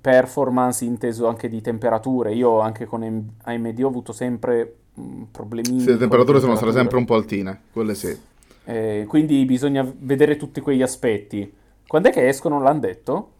[0.00, 2.32] performance inteso anche di temperature.
[2.32, 3.02] Io anche con
[3.42, 4.76] AMD ho avuto sempre
[5.30, 8.16] problemini Sì, le temperature sono state sempre un po' altine, quelle sì.
[8.64, 11.50] Eh, quindi bisogna vedere tutti quegli aspetti.
[11.86, 13.30] Quando è che escono, l'hanno detto?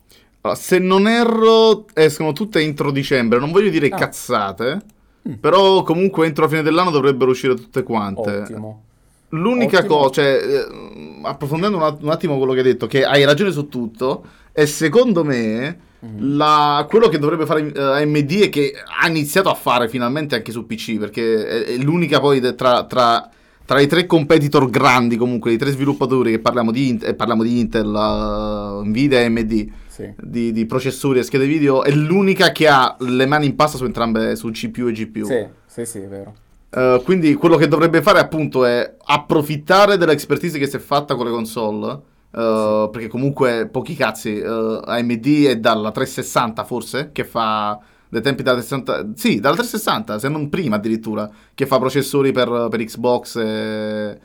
[0.41, 3.97] Allora, se non erro, escono tutte entro dicembre, non voglio dire Ah.
[3.97, 4.81] cazzate,
[5.29, 5.35] Mm.
[5.35, 8.39] però comunque entro la fine dell'anno dovrebbero uscire tutte quante.
[8.39, 8.83] Ottimo.
[9.29, 13.25] L'unica cosa, cioè, eh, approfondendo un, att- un attimo quello che hai detto, che hai
[13.25, 16.37] ragione su tutto, e secondo me Mhm.
[16.37, 20.51] la- quello che dovrebbe fare eh, AMD e che ha iniziato a fare finalmente anche
[20.51, 23.29] su PC, perché è, è l'unica poi de- tra, tra-
[23.65, 27.45] tra i tre competitor grandi comunque, i tre sviluppatori che parliamo di, Int- eh, parliamo
[27.45, 30.13] di Intel, uh, Nvidia e AMD, Sì.
[30.21, 33.85] di, di processori e schede video, è l'unica che ha le mani in pasta su
[33.85, 35.25] entrambe, su CPU e GPU.
[35.27, 36.35] Sì, sì, sì, è vero.
[36.75, 41.27] Uh, quindi quello che dovrebbe fare appunto è approfittare dell'expertise che si è fatta con
[41.27, 42.01] le console.
[42.33, 44.33] Uh, Perché comunque pochi cazzi.
[44.33, 49.13] uh, AMD è dalla 360 forse che fa dai tempi dalla 360.
[49.19, 51.31] Sì, dalla 360, se non prima addirittura.
[51.55, 54.21] Che fa processori per, per Xbox e,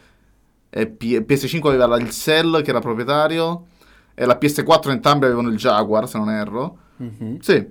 [0.69, 3.65] e P- PS5 aveva il Cell che era proprietario.
[4.13, 6.77] E la PS4 entrambi avevano il Jaguar, se non erro.
[6.97, 7.37] Mhm.
[7.39, 7.65] Sì.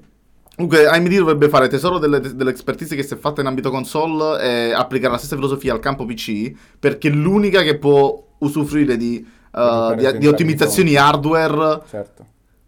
[0.55, 4.72] Comunque AMD dovrebbe fare tesoro delle, dell'expertise che si è fatta in ambito console e
[4.72, 9.22] applicare la stessa filosofia al campo PC, perché è l'unica che può usufruire di,
[9.62, 12.25] uh, fare di- di ottimizzazioni hardware Certo.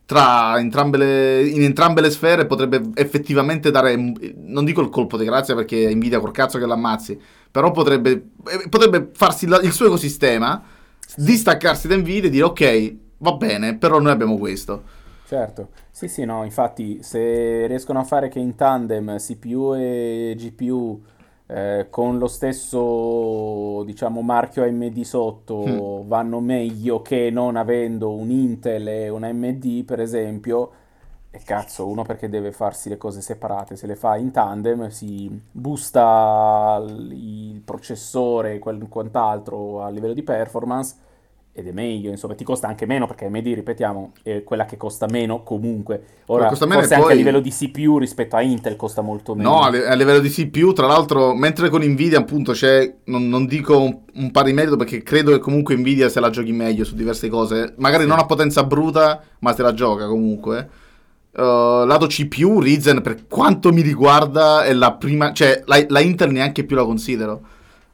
[0.07, 3.94] tra entrambe le, in entrambe le sfere potrebbe effettivamente dare,
[4.37, 7.18] non dico il colpo di grazia perché Nvidia col cazzo che l'ammazzi,
[7.51, 10.62] però potrebbe, eh, potrebbe farsi la- il suo ecosistema,
[11.16, 14.96] distaccarsi da Nvidia e dire ok, va bene, però noi abbiamo questo.
[15.27, 21.03] Certo, sì, sì, no, infatti se riescono a fare che in tandem CPU e GPU
[21.49, 28.89] eh, con lo stesso, diciamo, marchio AMD sotto vanno meglio che non avendo un Intel
[28.89, 30.73] e un AMD, per esempio,
[31.31, 35.31] e cazzo, uno perché deve farsi le cose separate, se le fa in tandem si
[35.53, 40.97] boosta l- il processore e quant'altro a livello di performance
[41.59, 45.07] ed è meglio, insomma, ti costa anche meno perché AMD, ripetiamo, è quella che costa
[45.11, 46.03] meno comunque.
[46.27, 49.03] Ora, costa meno forse e anche a poi- livello di CPU rispetto a Intel costa
[49.03, 49.51] molto meno.
[49.51, 53.77] No, a livello di CPU, tra l'altro, mentre con Nvidia appunto c'è, non, non dico
[53.81, 57.29] un, un pari merito perché credo che comunque Nvidia se la giochi meglio su diverse
[57.29, 58.09] cose, magari Sì.
[58.09, 60.68] non a potenza bruta, ma se la gioca comunque.
[61.33, 66.31] Uh, lato CPU, Ryzen per quanto mi riguarda è la prima, cioè la, la Intel
[66.31, 67.40] neanche più la considero.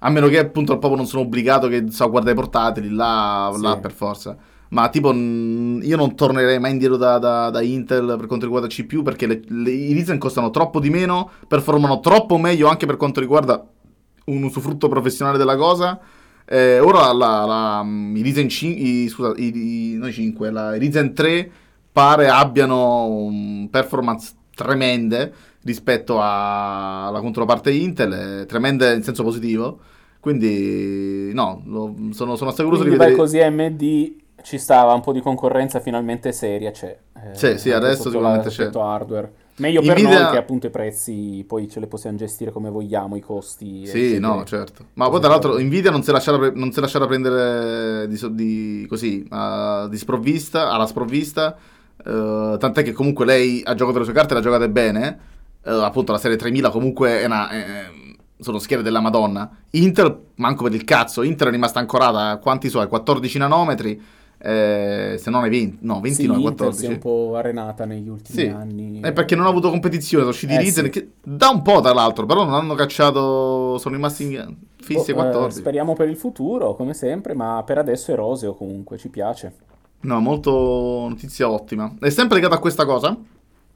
[0.07, 3.63] A meno che appunto proprio non sono obbligato che so guardare i portatili, là, Sì.
[3.63, 4.37] là per forza.
[4.69, 9.03] Ma tipo, io non tornerei mai indietro da, da- da Intel per quanto riguarda CPU
[9.03, 13.21] perché le- le- i Ryzen costano troppo di meno, performano troppo meglio anche per quanto
[13.21, 13.65] riguarda
[14.27, 15.99] un usufrutto professionale della cosa.
[16.47, 20.79] Eh, ora la, la- i Ryzen 5, i, scusa, i, i- noi 5, la, i
[20.81, 21.51] Ryzen 3
[21.93, 28.13] pare abbiano un performance tremende rispetto alla controparte Intel,
[28.43, 29.79] eh, tremende in senso positivo.
[30.25, 31.63] Quindi, no,
[32.15, 33.15] sono, sono assai curioso di Quindi vai vedere.
[33.15, 36.97] così AMD ci stava, un po' di concorrenza finalmente seria c'è.
[37.15, 38.85] Eh, Sì, sì, adesso sicuramente l'aspetto c'è.
[38.87, 39.33] hardware.
[39.57, 43.17] Meglio per Nvidia- noi che appunto i prezzi poi ce li possiamo gestire come vogliamo,
[43.17, 43.87] i costi.
[43.87, 44.87] Sì, no, certo.
[44.95, 48.09] Ma poi tra l'altro Nvidia non si è lasciata, pre- non si è lasciata prendere
[48.09, 51.55] di, di- così, ah, di sprovvista, alla sprovvista,
[52.03, 55.19] eh, tant'è che comunque lei ha giocato le sue carte le ha giocate bene,
[55.67, 57.49] Eh, appunto la serie 3000 comunque è una...
[57.51, 58.03] è-
[58.45, 59.51] sono schede della Madonna.
[59.71, 64.01] Intel, manco per il cazzo, Intel è rimasta ancorata a quanti so, ai 14 nanometri,
[64.39, 66.85] eh, se non ai 20, no, 20 Sì, no, ai Intel 14.
[66.87, 69.01] si è un po' arenata negli ultimi Sì, anni.
[69.01, 70.91] è perché non ha avuto competizione, sono usciti Eh, Ryzen, sì.
[70.91, 75.15] che da un po' tra l'altro, però non hanno cacciato, sono rimasti in- fissi Oh,
[75.15, 75.59] eh, 14.
[75.61, 79.55] speriamo per il futuro, come sempre, ma per adesso è roseo comunque, ci piace.
[80.01, 81.95] No, molto notizia ottima.
[81.99, 83.17] È sempre legata a questa cosa.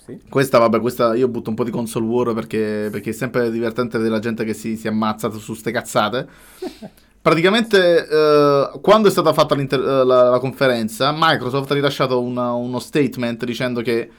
[0.09, 0.19] Sì.
[0.27, 3.99] Questa, vabbè, questa io butto un po' di console war perché, perché è sempre divertente
[3.99, 6.27] vedere la gente che si, si ammazza su ste cazzate.
[7.21, 12.79] Praticamente, eh, quando è stata fatta eh, la, la conferenza, Microsoft ha rilasciato una- uno
[12.79, 14.11] statement dicendo che, eh,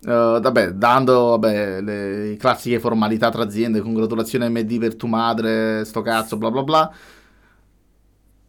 [0.00, 6.36] vabbè, dando vabbè, le classiche formalità tra aziende, congratulazioni AMD per tu madre, sto cazzo,
[6.36, 6.92] bla bla bla.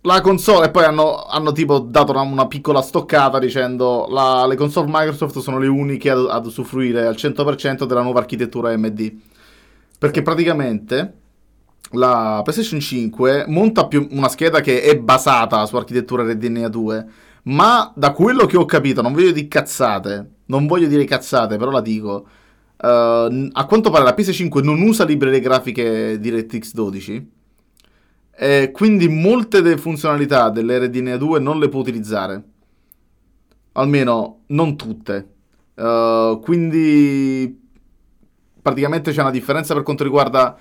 [0.07, 4.55] La console, e poi hanno, hanno tipo dato una, una piccola stoccata dicendo la, le
[4.55, 9.13] console Microsoft sono le uniche ad, ad usufruire al 100% della nuova architettura AMD.
[9.99, 11.13] Perché praticamente
[11.91, 17.05] la PlayStation 5 monta più una scheda che è basata su architettura RDNA 2,
[17.43, 21.69] ma da quello che ho capito, non voglio dire cazzate, non voglio dire cazzate, però
[21.71, 22.25] la dico.
[22.81, 27.35] eh, a quanto pare la PS5 non usa librerie grafiche DirectX 12
[28.39, 32.43] e quindi molte delle funzionalità dell'RDNA 2 non le può utilizzare.
[33.73, 35.33] Almeno non tutte.
[35.73, 37.65] Eh, quindi
[38.61, 40.55] praticamente c'è una differenza per quanto riguarda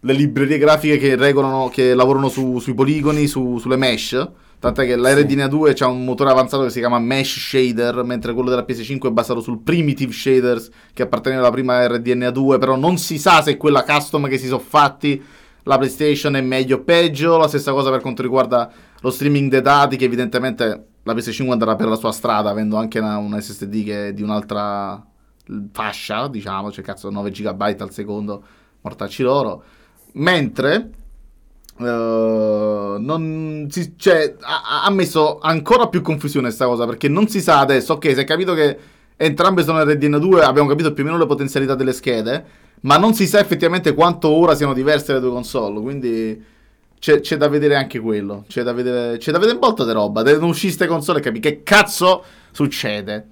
[0.00, 4.30] le librerie grafiche che regolano, che lavorano su- sui poligoni, su- sulle mesh.
[4.58, 5.14] Tant'è che la.
[5.14, 9.08] RDNA 2 c'ha un motore avanzato che si chiama Mesh Shader, mentre quello della PS5
[9.08, 13.42] è basato sul Primitive Shaders che apparteneva alla prima RDNA 2, però non si sa
[13.42, 15.22] se quella custom che si sono fatti
[15.66, 17.36] la PlayStation è meglio o peggio.
[17.36, 21.76] La stessa cosa per quanto riguarda lo streaming dei dati, che evidentemente la PS5 andrà
[21.76, 25.04] per la sua strada, avendo anche una, una SSD che è di un'altra
[25.72, 28.42] fascia, diciamo, cioè cazzo 9 GB al secondo,
[28.80, 29.62] mortacci loro.
[30.14, 30.90] Mentre
[31.78, 37.40] eh, non si- cioè, ha, ha messo ancora più confusione questa cosa perché non si
[37.40, 37.94] sa adesso.
[37.94, 38.78] Ok, si è capito che
[39.16, 42.44] entrambe sono RDN2, abbiamo capito più o meno le potenzialità delle schede,
[42.86, 45.80] ma non si sa effettivamente quanto ora siano diverse le due console.
[45.80, 46.44] Quindi
[46.98, 48.44] c'è, c'è da vedere anche quello.
[48.48, 50.22] C'è da vedere, c'è da vedere un botto di roba.
[50.22, 52.22] Devono uscire queste console e capire che cazzo
[52.52, 53.26] succede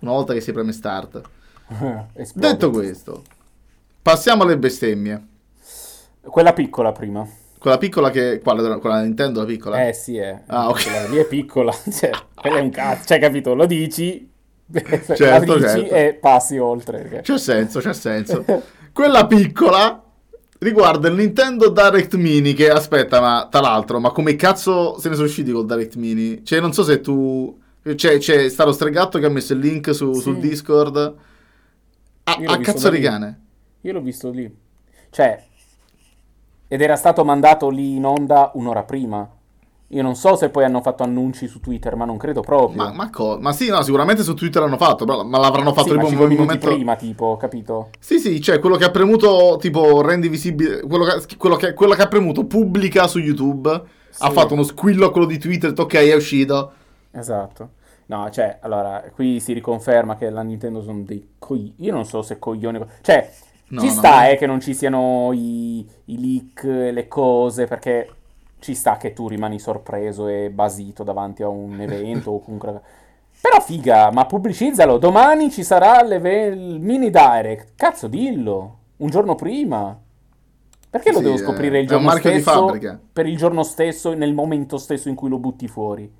[0.00, 1.20] una volta che si preme start.
[2.34, 3.22] Detto questo,
[4.02, 5.26] passiamo alle bestemmie.
[6.20, 7.26] Quella piccola prima.
[7.58, 8.40] Quella piccola che.
[8.42, 9.86] Quella, quella Nintendo, la piccola?
[9.86, 10.42] Eh sì, è.
[10.46, 10.82] Ah, ok.
[10.82, 11.72] Quella lì è piccola.
[11.92, 13.06] Cioè, quella è un cazzo.
[13.06, 13.54] Cioè, capito?
[13.54, 14.28] Lo dici,
[14.70, 15.94] Certo, certo.
[15.94, 16.98] e passi oltre.
[17.02, 18.44] perché- C'è senso, c'è senso.
[18.92, 20.02] Quella piccola
[20.58, 22.52] riguarda il Nintendo Direct Mini.
[22.52, 26.44] Che aspetta, ma tra l'altro, ma come cazzo se ne sono usciti col Direct Mini?
[26.44, 27.58] Cioè, non so se tu.
[27.94, 30.20] C'è, c'è stato stregato che ha messo il link su- Sì.
[30.20, 30.96] sul Discord.
[32.24, 33.40] A, a cazzo di cane.
[33.82, 34.54] Io l'ho visto lì.
[35.08, 35.42] Cioè,
[36.68, 39.26] ed era stato mandato lì in onda un'ora prima.
[39.92, 42.82] Io non so se poi hanno fatto annunci su Twitter, ma non credo proprio.
[42.84, 45.88] Ma, ma, co- ma sì, no, sicuramente su Twitter l'hanno fatto, però, ma l'avranno fatto
[45.88, 46.66] sì, tipo 5 un momento.
[46.66, 47.88] prima, tipo, capito?
[47.98, 51.94] Sì, sì, cioè quello che ha premuto, tipo, rendi visibile, quello che, quello che, quello
[51.94, 54.32] che ha premuto pubblica su YouTube, ha Sì.
[54.32, 56.72] fatto uno squillo a quello di Twitter, ha detto, ok, è uscito.
[57.12, 57.70] Esatto.
[58.06, 61.74] No, cioè, allora, qui si riconferma che la Nintendo sono dei coi...
[61.78, 62.78] Io non so se coglioni...
[63.00, 63.30] Cioè,
[63.70, 64.28] No, ci no, sta, no.
[64.30, 68.08] eh, che non ci siano i, i leak, le cose, perché
[68.58, 72.80] ci sta che tu rimani sorpreso e basito davanti a un evento o comunque...
[73.40, 77.74] Però figa, ma pubblicizzalo, domani ci sarà l'eve- il mini direct.
[77.76, 79.96] Cazzo, dillo, un giorno prima.
[80.90, 82.78] Perché lo Sì, devo eh, scoprire il un giorno stesso
[83.12, 86.10] per il giorno stesso, nel momento stesso in cui lo butti fuori?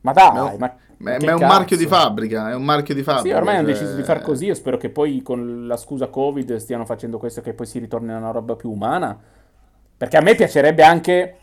[0.00, 1.44] Ma dai, Ma è un- ma, Ma, è un cazzo?
[1.44, 3.28] marchio di fabbrica, è un marchio di fabbrica.
[3.28, 4.46] Sì, ormai hanno cioè- deciso di far così.
[4.46, 7.78] Io spero che poi con la scusa Covid stiano facendo questo e che poi si
[7.78, 9.16] ritorni a una roba più umana.
[9.98, 11.36] Perché a me piacerebbe anche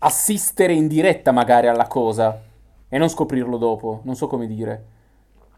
[0.00, 2.40] assistere in diretta magari alla cosa
[2.88, 4.00] e non scoprirlo dopo.
[4.04, 4.84] Non so come dire.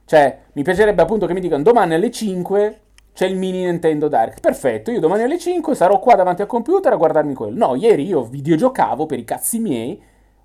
[0.04, 2.80] Cioè, mi piacerebbe appunto che mi dicano domani alle 5
[3.14, 4.40] c'è il mini Nintendo Direct.
[4.40, 7.66] Perfetto, io domani alle 5 sarò qua davanti al computer a guardarmi quello.
[7.66, 10.00] No, ieri io videogiocavo per i cazzi miei,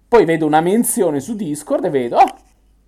[0.07, 2.35] poi vedo una menzione su Discord e vedo, oh,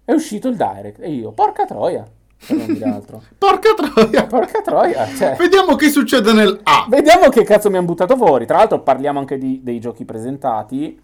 [0.06, 1.02] è uscito il Direct.
[1.02, 2.06] E io, porca troia,
[3.38, 4.26] Porca troia!
[4.26, 5.36] Porca troia, cioè...
[5.36, 6.86] Vediamo che succede nel A.
[6.90, 8.46] Vediamo che cazzo mi hanno buttato fuori.
[8.46, 11.00] Tra l'altro parliamo anche di- dei giochi presentati,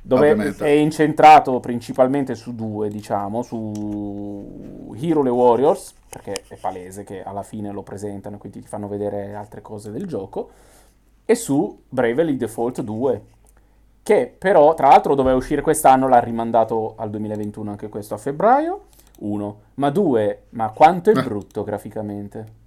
[0.00, 0.64] dove Ovviamente.
[0.64, 7.42] è incentrato principalmente su due, diciamo, su Hero le Warriors, perché è palese che alla
[7.42, 10.50] fine lo presentano e quindi ti fanno vedere altre cose del gioco,
[11.24, 13.22] e su Bravely Default 2,
[14.02, 18.86] che però, tra l'altro, doveva uscire quest'anno, l'ha rimandato al 2021 anche questo a febbraio,
[19.22, 21.22] uno, ma due, ma quanto è Eh.
[21.22, 22.60] brutto graficamente.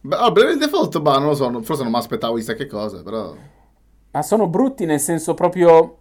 [0.00, 3.02] Beh, oh, Bravely Default, bah, non lo so, forse non mi aspettavo chissà che cosa,
[3.02, 3.34] però...
[4.10, 5.98] Ma sono brutti nel senso proprio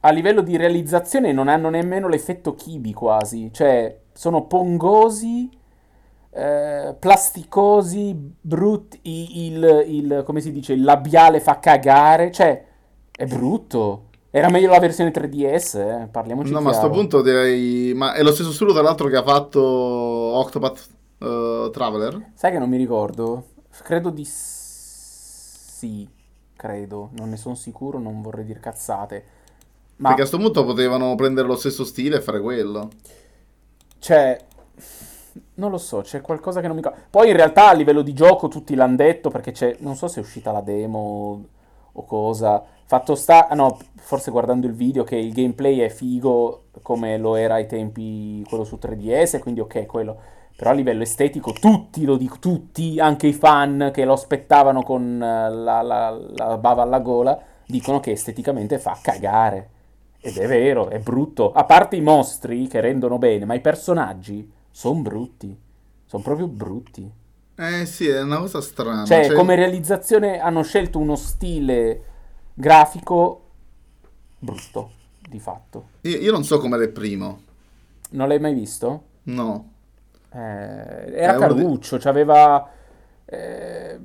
[0.00, 5.48] a livello di realizzazione non hanno nemmeno l'effetto Kibi quasi, cioè sono pongosi,
[6.30, 12.64] eh, plasticosi, brutti, il, il, come si dice, il labiale fa cagare, cioè
[13.10, 14.08] è brutto.
[14.36, 16.08] Era meglio la versione 3DS, eh?
[16.10, 16.64] parliamoci No, chiaro.
[16.64, 17.92] ma a sto punto direi...
[17.94, 22.32] Ma è lo stesso studio, tra l'altro, che ha fatto Octopath uh, Traveler?
[22.34, 23.44] Sai che non mi ricordo?
[23.84, 26.08] Credo di sì,
[26.56, 29.24] credo, non ne sono sicuro, non vorrei dire cazzate.
[29.98, 32.88] Ma Perché a sto punto potevano prendere lo stesso stile e fare quello.
[34.00, 34.36] Cioè,
[35.54, 36.82] non lo so, c'è qualcosa che non mi.
[37.08, 40.18] Poi in realtà a livello di gioco tutti l'hanno detto perché c'è, non so se
[40.18, 41.44] è uscita la demo
[41.92, 42.73] o cosa.
[42.86, 47.36] Fatto sta, ah no, forse guardando il video che il gameplay è figo come lo
[47.36, 50.18] era ai tempi quello su 3DS, quindi ok, quello.
[50.56, 55.20] Però a livello estetico tutti, lo dico, tutti, anche i fan che lo aspettavano con
[55.20, 59.70] eh, la, la, la bava alla gola, dicono che esteticamente fa cagare.
[60.20, 61.52] Ed è vero, è brutto.
[61.52, 65.58] A parte i mostri che rendono bene, ma i personaggi sono brutti.
[66.06, 67.10] Sono proprio brutti.
[67.56, 69.04] Eh sì, è una cosa strana.
[69.04, 72.02] Cioè, cioè- come realizzazione hanno scelto uno stile
[72.54, 73.40] grafico
[74.38, 74.90] brutto,
[75.28, 75.88] di fatto.
[76.02, 77.40] Io, io non so com'era il primo.
[78.10, 79.02] Non l'hai mai visto?
[79.24, 79.70] No.
[80.32, 82.68] Eh, era uno di- c'aveva...
[83.24, 83.98] eh,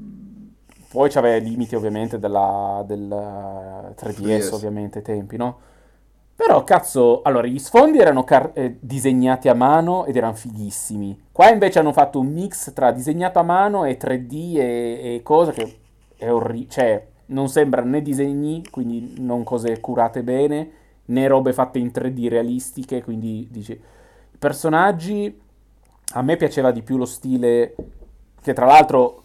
[0.89, 3.07] poi c'aveva i limiti ovviamente della, del
[3.95, 4.53] 3DS, 3DS.
[4.53, 5.59] ovviamente, ai tempi, no?
[6.35, 11.25] Però, cazzo, allora, gli sfondi erano car- eh, disegnati a mano ed erano fighissimi.
[11.31, 15.51] Qua invece hanno fatto un mix tra disegnato a mano e 3D e, e cosa
[15.51, 15.79] che
[16.15, 16.69] è orribile.
[16.69, 20.71] Cioè, non sembra né disegni, quindi non cose curate bene,
[21.05, 23.71] né robe fatte in 3D realistiche, quindi dici...
[23.71, 25.47] I personaggi...
[26.13, 27.75] A me piaceva di più lo stile
[28.41, 29.23] che tra l'altro,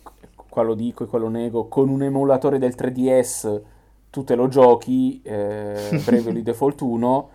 [0.49, 3.61] qua lo dico e qua lo nego, con un emulatore del 3DS
[4.11, 7.31] tu te lo giochi, eh, Bravely Default 1,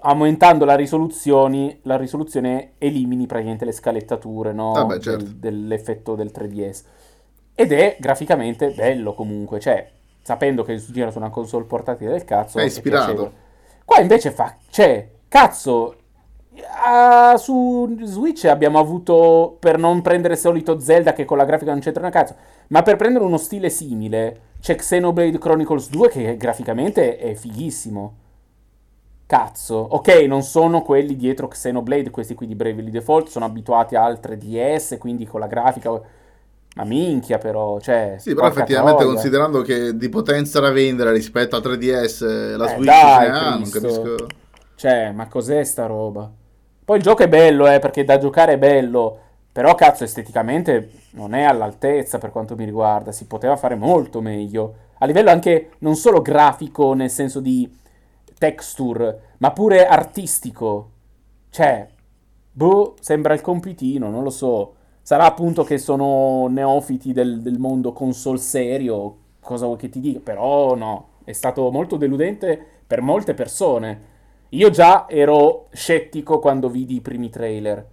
[0.00, 4.72] aumentando la risoluzione, la risoluzione elimini praticamente le scalettature no?
[4.72, 5.22] Vabbè, certo.
[5.24, 6.82] del- dell'effetto del 3DS.
[7.54, 9.88] Ed è graficamente bello comunque, cioè,
[10.24, 13.32] sapendo che gira su una console portatile del cazzo, È ispirato.
[13.84, 15.96] Qua invece fa, cioè, cazzo,
[16.82, 21.80] ah, su Switch abbiamo avuto, per non prendere solito Zelda che con la grafica non
[21.80, 22.34] c'entra una cazzo,
[22.68, 28.14] ma per prendere uno stile simile, c'è Xenoblade Chronicles 2 che graficamente è fighissimo.
[29.26, 34.04] Cazzo, ok, non sono quelli dietro Xenoblade, questi qui di Bravely Default, sono abituati a
[34.04, 36.22] altre DS, quindi con la grafica...
[36.74, 38.16] Ma minchia però, cioè...
[38.18, 39.04] Sì, però effettivamente troia.
[39.04, 43.28] considerando che di potenza da vendere rispetto al 3DS eh, la Eh, Switch dai, ne
[43.28, 43.70] ha, non Cristo.
[43.70, 44.36] capisco.
[44.74, 46.30] Cioè, ma cos'è sta roba?
[46.84, 49.18] Poi il gioco è bello, eh, perché da giocare è bello,
[49.52, 54.74] però cazzo, esteticamente non è all'altezza per quanto mi riguarda, si poteva fare molto meglio.
[54.98, 57.72] A livello anche non solo grafico, nel senso di
[58.38, 60.90] texture, ma pure artistico.
[61.50, 61.86] Cioè,
[62.52, 64.74] boh, sembra il compitino, non lo so.
[65.04, 70.18] Sarà appunto che sono neofiti del, del mondo console serio, cosa vuoi che ti dica,
[70.20, 74.12] però no, è stato molto deludente per molte persone.
[74.48, 77.86] Io già ero scettico quando vidi i primi trailer,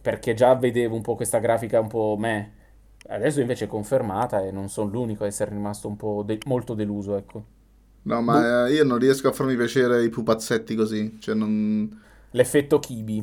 [0.00, 2.52] perché già vedevo un po' questa grafica un po' me.
[3.06, 6.72] Adesso invece è confermata e non sono l'unico a essere rimasto un po' de- molto
[6.72, 7.44] deluso, ecco.
[8.04, 11.18] No, ma eh, io non riesco a farmi piacere i pupazzetti così.
[11.20, 12.00] Cioè, non.
[12.30, 13.22] L'effetto Kibi.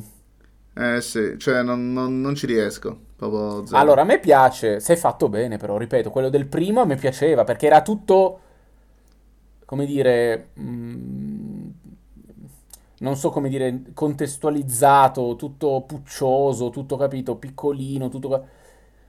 [0.78, 2.98] Eh sì, cioè, non, non- non ci riesco.
[3.16, 3.82] Proprio zero.
[3.82, 6.96] Allora, a me piace, se è fatto bene, però, ripeto, quello del primo a me
[6.96, 8.40] piaceva perché era tutto,
[9.64, 11.68] come dire, mm,
[13.00, 18.46] non so come dire, contestualizzato, tutto puccioso, tutto capito, piccolino, tutto...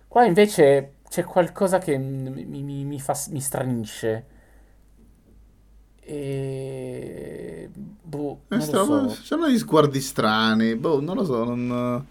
[0.08, 4.28] Qua invece c'è qualcosa che mi, mi- mi fa, mi stranisce.
[6.11, 7.69] E...
[8.01, 9.15] Boh, Eh, so.
[9.23, 10.75] C'hanno gli sguardi strani.
[10.75, 11.43] Boh, non lo so.
[11.43, 12.05] Non...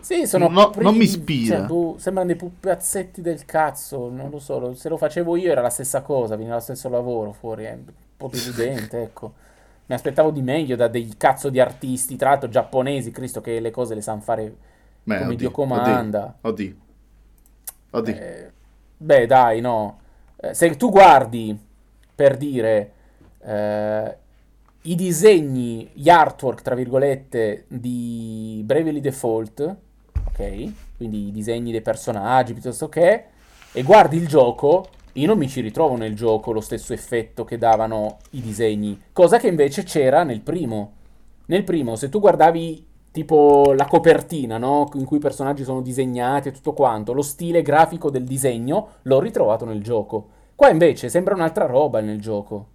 [0.00, 1.58] Sì, sono No, pri- non mi ispira.
[1.58, 5.60] cioè, boh, sembrano dei pupazzetti del cazzo, non lo so, se lo facevo io era
[5.60, 7.84] la stessa cosa, veniva lo stesso lavoro fuori, è un
[8.16, 9.34] po' deludente, ecco.
[9.86, 13.70] Mi aspettavo di meglio da dei cazzo di artisti, tra l'altro giapponesi, Cristo che le
[13.70, 14.56] cose le sanno fare
[15.02, 16.38] Beh, come oddio, Dio comanda.
[16.40, 16.74] Oddio.
[17.90, 18.14] Oddio.
[18.14, 18.50] Eh,
[18.96, 19.98] beh, dai, no.
[20.36, 21.58] Eh, se tu guardi,
[22.14, 22.92] per dire,
[23.42, 24.16] eh,
[24.82, 29.76] i disegni, gli artwork, tra virgolette, di Bravely Default,
[30.26, 30.72] ok?
[30.96, 33.24] Quindi i disegni dei personaggi, piuttosto che,
[33.72, 37.58] e guardi il gioco, io non mi ci ritrovo nel gioco lo stesso effetto che
[37.58, 40.92] davano i disegni, cosa che invece c'era nel primo.
[41.46, 44.88] Nel primo, se tu guardavi tipo la copertina, no?
[44.94, 49.20] In cui i personaggi sono disegnati e tutto quanto, lo stile grafico del disegno l'ho
[49.20, 50.28] ritrovato nel gioco.
[50.54, 52.66] Qua invece sembra un'altra roba nel gioco.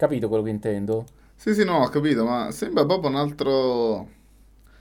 [0.00, 1.04] Capito quello che intendo?
[1.36, 4.08] Sì, sì, no, ho capito, ma sembra proprio un altro...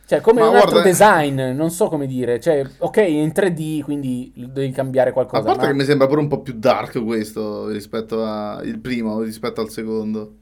[0.06, 2.40] Cioè, come Ma un altro guarda- design, non so come dire.
[2.40, 5.44] Cioè, ok, è in 3D, quindi devi cambiare A qualcosa.
[5.44, 9.60] parte ma- che mi sembra pure un po' più dark questo rispetto al primo, rispetto
[9.62, 10.36] al secondo.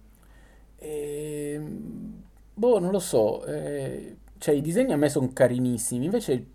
[0.77, 2.21] Ehm,
[2.53, 3.43] boh, non lo so.
[3.45, 6.05] eh, cioè, i disegni a me sono carinissimi.
[6.05, 6.45] Invece,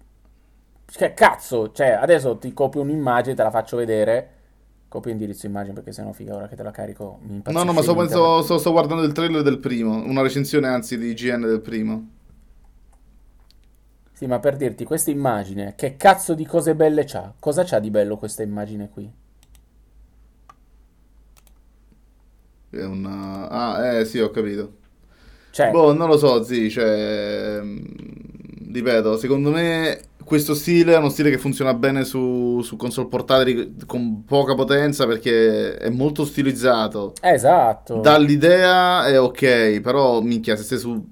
[0.87, 4.31] cioè, cazzo, cioè, adesso ti copio un'immagine, te la faccio vedere.
[4.93, 7.81] Copio indirizzo immagine perché sennò figa ora che te la carico mi No, no, ma
[7.81, 11.61] sto, sto- sto- sto guardando il trailer del primo, una recensione anzi di IGN del
[11.63, 12.09] primo.
[14.11, 17.35] Sì, ma per dirti, questa immagine, che cazzo di cose belle c'ha?
[17.39, 19.13] Cosa c'ha di bello questa immagine qui?
[22.71, 23.49] È una...
[23.51, 24.79] Ah, eh sì, ho capito.
[25.51, 27.61] Cioè, Boh, non lo so, sì, cioè...
[27.63, 30.01] mm, Ripeto, secondo me
[30.33, 35.07] questo stile è uno stile che funziona bene su, su console portatili con poca potenza
[35.07, 37.13] perché è molto stilizzato.
[37.21, 38.01] esatto.
[38.01, 41.07] Dall'idea è ok, però minchia, se sei su...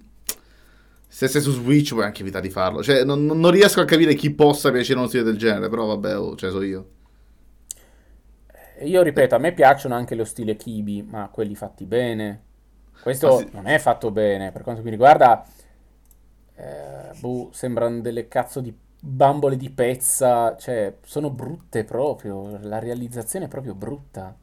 [1.07, 2.83] Se sei su Switch puoi anche evitare di farlo.
[2.83, 6.17] Cioè, non, non- riesco a capire chi possa piacere uno stile del genere, però vabbè,
[6.17, 6.89] oh, cioè, so io.
[8.85, 12.43] Io ripeto, a me piacciono anche lo stile Kibi, ma quelli fatti bene.
[13.03, 13.49] Questo sì.
[13.53, 15.45] non è fatto bene, per quanto mi riguarda,
[16.57, 23.47] eh, boh, sembrano delle cazzo di bambole di pezza, cioè, sono brutte proprio, la realizzazione
[23.47, 24.35] è proprio brutta.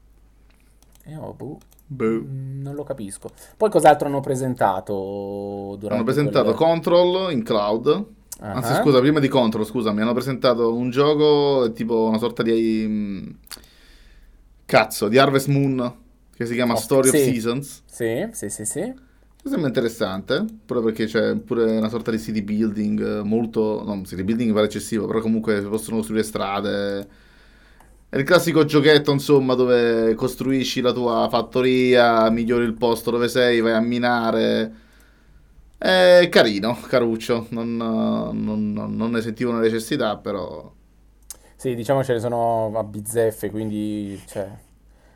[1.03, 2.05] E oh, boh, Boh.
[2.05, 3.30] mm, non lo capisco.
[3.55, 6.55] Poi cos'altro hanno presentato durante Hanno presentato quel...
[6.55, 8.05] Control in cloud.
[8.39, 12.86] Anzi, Ah, scusa, prima di Control, scusami, hanno presentato un gioco tipo una sorta di...
[12.88, 13.30] mm,
[14.66, 15.95] Cazzo, di Harvest Moon,
[16.36, 17.24] che si chiama Oh, Story of sì.
[17.24, 17.84] Seasons.
[17.86, 18.93] Sì, sì, sì, sì.
[19.43, 23.81] Sembra interessante, pure perché c'è pure una sorta di city building eh, molto...
[23.85, 27.07] No, city building pare eccessivo, però comunque si possono costruire strade.
[28.09, 33.61] È il classico giochetto, insomma, dove costruisci la tua fattoria, migliori il posto dove sei,
[33.61, 34.73] vai a minare.
[35.77, 37.47] È carino, caruccio.
[37.49, 40.71] Non, non- non- non ne sentivo una necessità, però...
[41.55, 44.47] Sì, diciamo ce ne sono a bizzeffe, quindi, cioè...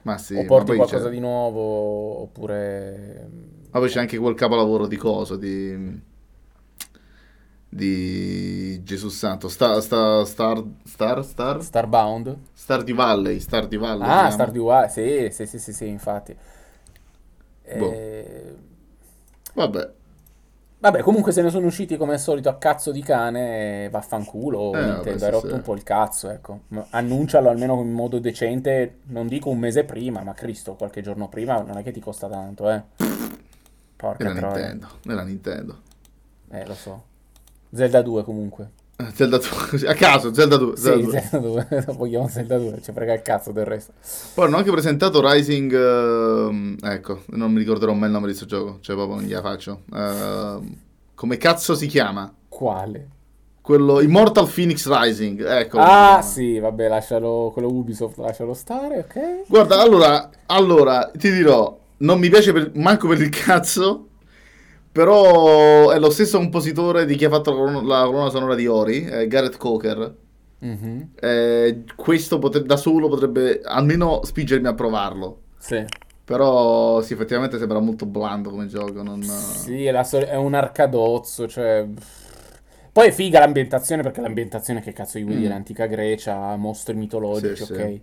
[0.03, 3.29] Ma sì, o porti qualcosa c'è, di nuovo oppure
[3.71, 6.09] ma poi c'è anche quel capolavoro di coso, di...
[7.73, 12.35] Di Gesù Santo, Sta- sta- Star, Star, Star, Starbound.
[12.53, 14.51] Stardew Valley, Stardew Valley si Ah, chiama.
[14.51, 16.35] Stardew Valley, sì, sì, sì, sì, sì, infatti.
[17.73, 18.01] Boh.
[18.03, 18.53] Eh,
[19.55, 19.93] Vabbè,
[20.79, 24.79] Vabbè, comunque se ne sono usciti come al solito a cazzo di cane, e vaffanculo,
[24.79, 25.53] Eh, Nintendo, sì, hai rotto sì.
[25.53, 26.61] un po' il cazzo, ecco.
[26.89, 31.61] Annuncialo almeno in modo decente, non dico un mese prima, ma Cristo, qualche giorno prima
[31.61, 32.81] non è che ti costa tanto, eh.
[34.01, 34.55] Porca nella troia.
[34.55, 35.77] Nintendo, nella Nintendo.
[36.49, 37.03] Eh, lo so.
[37.71, 38.71] Zelda 2 comunque.
[38.95, 41.21] Eh, Zelda 2, a caso, Zelda 2, Zelda Sì, 2.
[41.21, 43.93] Zelda 2, vogliamo Zelda 2, ci frega il cazzo del resto.
[44.33, 48.47] Poi hanno anche presentato Rising, ehm, ecco, non mi ricorderò mai il nome di questo
[48.47, 49.81] gioco, cioè proprio non gliela faccio.
[49.93, 50.75] Ehm,
[51.13, 52.33] come cazzo si chiama?
[52.49, 53.07] Quale?
[53.61, 55.77] Quello Immortal Phoenix Rising, ecco.
[55.77, 59.43] Ah, sì, vabbè, lascialo, quello Ubisoft, lascialo stare, ok?
[59.47, 64.07] Guarda, allora, allora, ti dirò, non mi piace per- manco per il cazzo,
[64.91, 68.67] però è lo stesso compositore di chi ha fatto la colonna, la colonna sonora di
[68.67, 70.15] Ori, eh, Gareth Coker.
[70.59, 75.39] Mhm, Eh, questo potre- da solo potrebbe almeno spingermi a provarlo.
[75.57, 75.83] Sì.
[76.23, 79.01] Però sì, effettivamente sembra molto blando come gioco.
[79.03, 79.21] Non...
[79.23, 81.85] Sì, è, sol- è un arcadozzo, cioè...
[82.91, 85.39] Poi è figa l'ambientazione, perché l'ambientazione, che cazzo gli vuoi Mm.
[85.41, 87.77] dire, antica Grecia, mostri mitologici, Sì, ok?
[87.87, 88.01] sì.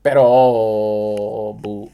[0.00, 1.90] Però, boh.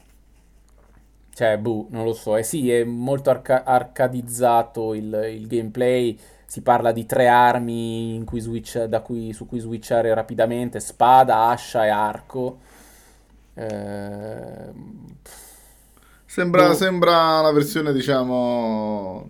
[1.33, 2.35] Cioè, boh, non lo so.
[2.35, 6.17] Eh sì, è molto arca- arcadizzato il, il gameplay.
[6.45, 11.47] Si parla di tre armi in cui switch- da cui- su cui switchare rapidamente, spada,
[11.47, 12.59] ascia e arco.
[13.55, 15.05] Ehm,
[16.25, 16.73] Sembra, boh.
[16.73, 19.27] sembra la versione, diciamo,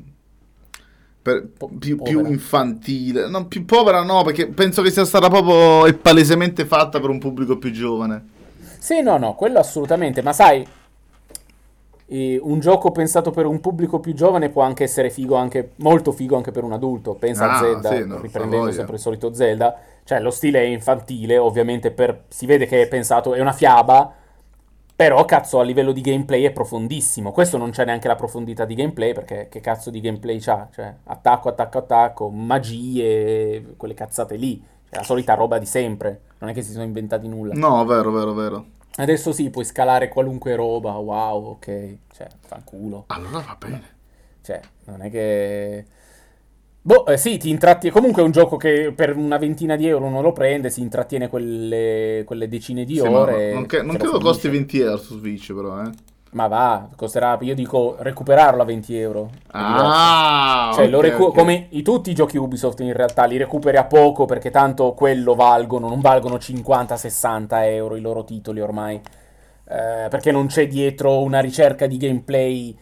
[1.22, 3.28] per- Po- più, più infantile.
[3.28, 7.20] No, più povera no, perché penso che sia stata proprio e palesemente fatta per un
[7.20, 8.30] pubblico più giovane.
[8.80, 10.66] Sì, no, no, quello assolutamente, ma sai,
[12.12, 16.12] eh, un gioco pensato per un pubblico più giovane può anche essere figo, anche, molto
[16.12, 17.14] figo anche per un adulto.
[17.16, 20.66] Pensa Ah, a Zelda, sì, no, riprendendo sempre il solito Zelda, cioè lo stile è
[20.66, 24.14] infantile, ovviamente per- si vede che è pensato, è una fiaba,
[24.95, 27.32] però cazzo a livello di gameplay è profondissimo.
[27.32, 30.68] Questo non c'è neanche la profondità di gameplay, perché che cazzo di gameplay c'ha?
[30.72, 36.49] Cioè, attacco, attacco, attacco, magie, quelle cazzate lì, cioè, la solita roba di sempre, non
[36.49, 37.53] è che si sono inventati nulla.
[37.55, 38.66] No, vero, vero, vero.
[38.98, 43.06] Adesso sì, puoi scalare qualunque roba, wow, ok, cioè, fanculo.
[43.08, 43.82] Allora va bene.
[44.42, 45.86] Cioè, non è che...
[46.84, 47.96] Boh, eh, sì, ti intrattiene.
[47.96, 51.30] Comunque è un gioco che per una ventina di euro uno lo prende, si intrattiene
[51.30, 53.54] quelle, quelle decine di Sì, ore.
[53.54, 54.50] non, che- non credo costi finisce.
[54.50, 55.92] 20 euro su Switch, però, eh.
[56.34, 59.30] Ma va, costerà, io dico recuperarlo a 20 euro.
[59.52, 61.36] Ah, Cioè, lo ok, recu- ok.
[61.36, 65.36] come i, tutti i giochi Ubisoft in realtà li recuperi a poco perché tanto quello
[65.36, 68.96] valgono, non valgono 50-60 euro i loro titoli ormai.
[68.96, 72.78] Eh, perché non c'è dietro una ricerca di gameplay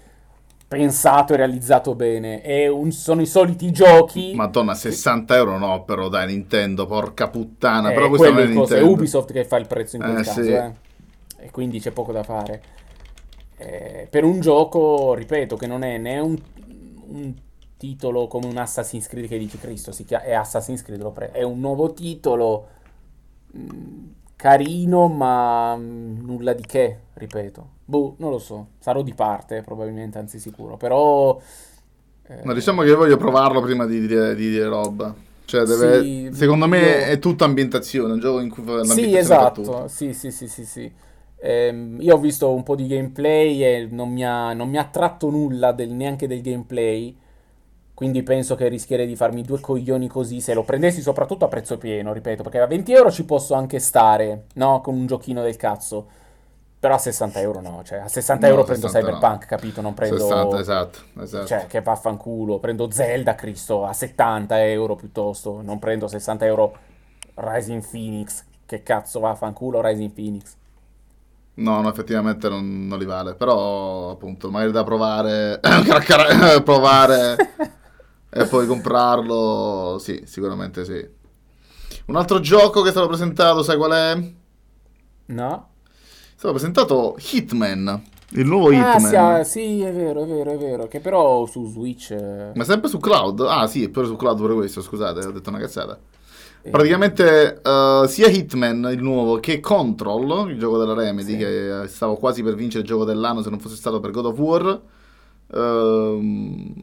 [0.67, 2.41] pensato e realizzato bene.
[2.41, 4.33] È un- sono i soliti giochi.
[4.35, 7.89] Madonna, 60 euro no, però dai, Nintendo, porca puttana.
[7.89, 8.81] Eh, però questo non è cosa, è.
[8.81, 10.51] Ubisoft che fa il prezzo in quel Eh, caso, sì.
[10.51, 10.71] eh.
[11.39, 12.61] E quindi c'è poco da fare.
[13.61, 16.37] Eh, per un gioco, ripeto, che non è né un,
[17.07, 17.33] un
[17.77, 21.31] titolo come un Assassin's Creed che dici Cristo, si chiama, è Assassin's Creed, lo pre-
[21.31, 22.67] è un nuovo titolo
[23.51, 24.03] mh,
[24.37, 27.69] carino, ma mh, nulla di che, ripeto.
[27.85, 31.37] Boh, non lo so, sarò di parte probabilmente, anzi sicuro, però...
[32.27, 35.13] eh, No, diciamo che io voglio provarlo prima di dire, di dire roba.
[35.45, 39.35] Cioè, deve- Sì, secondo me io- è tutta ambientazione, un gioco in cui Sì, l'ambientazione
[39.35, 40.91] fa esatto, sì, sì, sì, sì, sì.
[41.41, 44.81] Ehm, io ho visto un po' di gameplay e non mi ha, non mi ha
[44.81, 47.15] attratto nulla del- neanche del gameplay,
[47.93, 51.77] quindi penso che rischierei di farmi due coglioni così se lo prendessi soprattutto a prezzo
[51.77, 54.81] pieno, ripeto, perché a 20 euro ci posso anche stare, no?
[54.81, 56.07] Con un giochino del cazzo,
[56.79, 59.17] però a 60 euro no, cioè a 60 No, euro prendo 60 no.
[59.17, 59.81] Cyberpunk, capito?
[59.81, 60.17] Non prendo...
[60.19, 61.47] 60, esatto, esatto.
[61.47, 66.75] Cioè, che vaffanculo, prendo Zelda, Cristo, a 70 euro piuttosto, non prendo 60 euro
[67.35, 70.55] Rising Phoenix, che cazzo vaffanculo Rising Phoenix.
[71.59, 75.59] No, no, effettivamente non, non li vale, però appunto, magari da provare,
[76.63, 77.35] provare
[78.29, 81.17] e poi comprarlo, sì, sicuramente sì.
[82.07, 84.11] Un altro gioco che è stato presentato, sai qual è?
[84.17, 84.31] È
[85.27, 85.69] No?
[86.35, 88.01] stato presentato Hitman,
[88.31, 88.99] il nuovo Ah, Hitman.
[88.99, 92.11] sì, ah, sì, è vero, è vero, è vero, che però su Switch...
[92.11, 93.41] eh, Ma sempre su cloud?
[93.41, 95.99] Ah sì, è pure su cloud pure questo, scusate, ho detto una cazzata.
[96.69, 101.37] Praticamente eh, sia Hitman, il nuovo, che Control, il gioco della Remedy, Sì.
[101.37, 104.25] che eh, stavo quasi per vincere il gioco dell'anno se non fosse stato per God
[104.25, 104.79] of War.
[105.51, 106.73] ehm,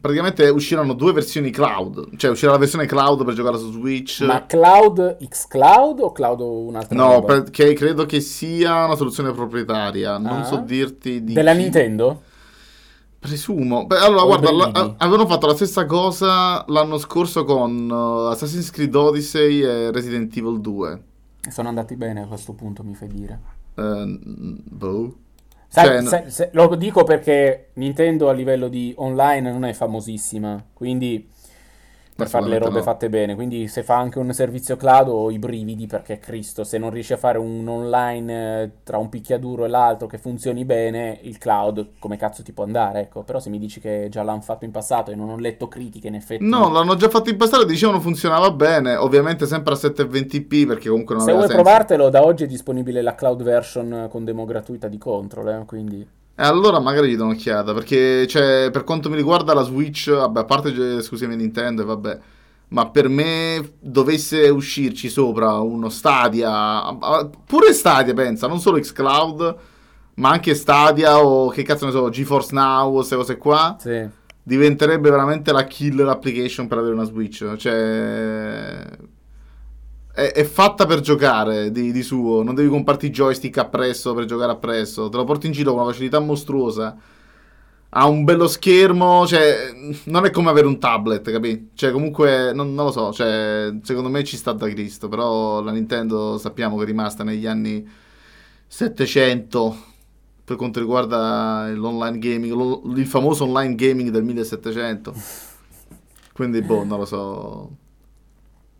[0.00, 4.20] praticamente usciranno due versioni cloud, cioè uscirà la versione cloud per giocare su Switch.
[4.22, 10.18] Ma Cloud, Xcloud o Cloud un'altra No, perché credo che sia una soluzione proprietaria.
[10.18, 10.44] Non Ah.
[10.44, 11.58] so dirti di Della chi.
[11.58, 12.22] Nintendo?
[13.20, 13.84] Presumo.
[13.86, 18.70] Beh, allora, O guarda, la- avevano fatto la stessa cosa l'anno scorso con uh, Assassin's
[18.70, 21.02] Creed Odyssey e Resident Evil 2.
[21.50, 23.40] Sono andati bene a questo punto, mi fai dire.
[23.74, 25.14] Eh, boh.
[25.68, 30.64] Sai, Cioè, sai- se- lo dico perché Nintendo a livello di online non è famosissima,
[30.72, 31.28] quindi
[32.20, 32.82] per fare le robe no.
[32.82, 33.34] fatte bene.
[33.34, 37.12] Quindi se fa anche un servizio cloud ho i brividi perché Cristo, se non riesci
[37.12, 41.92] a fare un online eh, tra un picchiaduro e l'altro che funzioni bene, il cloud
[41.98, 43.22] come cazzo ti può andare, ecco.
[43.22, 46.08] Però se mi dici che già l'hanno fatto in passato e non ho letto critiche,
[46.08, 50.66] in effetti No, l'hanno già fatto in passato, dicevano funzionava bene, ovviamente sempre a 720p
[50.66, 51.62] perché comunque non se aveva vuoi senso.
[51.62, 56.00] provartelo, da oggi è disponibile la cloud version con demo gratuita di Control, eh, quindi
[56.00, 60.40] E allora magari gli do un'occhiata, perché cioè, per quanto mi riguarda la Switch, vabbè,
[60.40, 62.18] a parte esclusive Nintendo, vabbè,
[62.68, 66.50] ma per me dovesse uscirci sopra uno Stadia,
[66.84, 69.56] ah, pure Stadia pensa, non solo xCloud,
[70.14, 74.08] ma anche Stadia o che cazzo ne so, GeForce Now, queste cose qua, sì.
[74.42, 78.86] diventerebbe veramente la killer application per avere una Switch, cioè...
[80.12, 84.24] È, è fatta per giocare di, di suo, non devi comprarti i joystick appresso per
[84.24, 86.96] giocare appresso, te lo porti in giro con una facilità mostruosa.
[87.92, 91.70] Ha un bello schermo, cioè, non è come avere un tablet, capì?
[91.74, 95.72] Cioè, comunque, non, non lo so, cioè, secondo me ci sta da Cristo, però la
[95.72, 97.84] Nintendo sappiamo che è rimasta negli anni
[98.68, 99.76] 700
[100.44, 105.14] per quanto riguarda l'online gaming, lo- il famoso online gaming del 1700.
[106.32, 107.70] Quindi, boh, non lo so.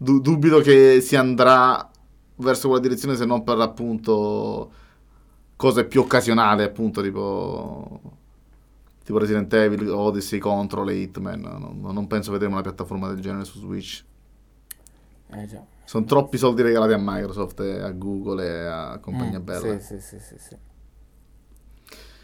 [0.03, 1.91] Du- dubito che si andrà
[2.37, 4.73] verso quella direzione se non per appunto
[5.57, 8.01] cose più occasionali, appunto, tipo
[9.05, 11.41] tipo Resident Evil, Odyssey, Control e Hitman.
[11.41, 14.05] Non, non penso vedremo una piattaforma del genere su Switch.
[15.33, 15.65] Eh già.
[15.85, 19.79] Sono troppi soldi regalati a Microsoft e a Google e a compagnia Mm, bella.
[19.79, 20.57] Sì, sì, sì, sì, sì.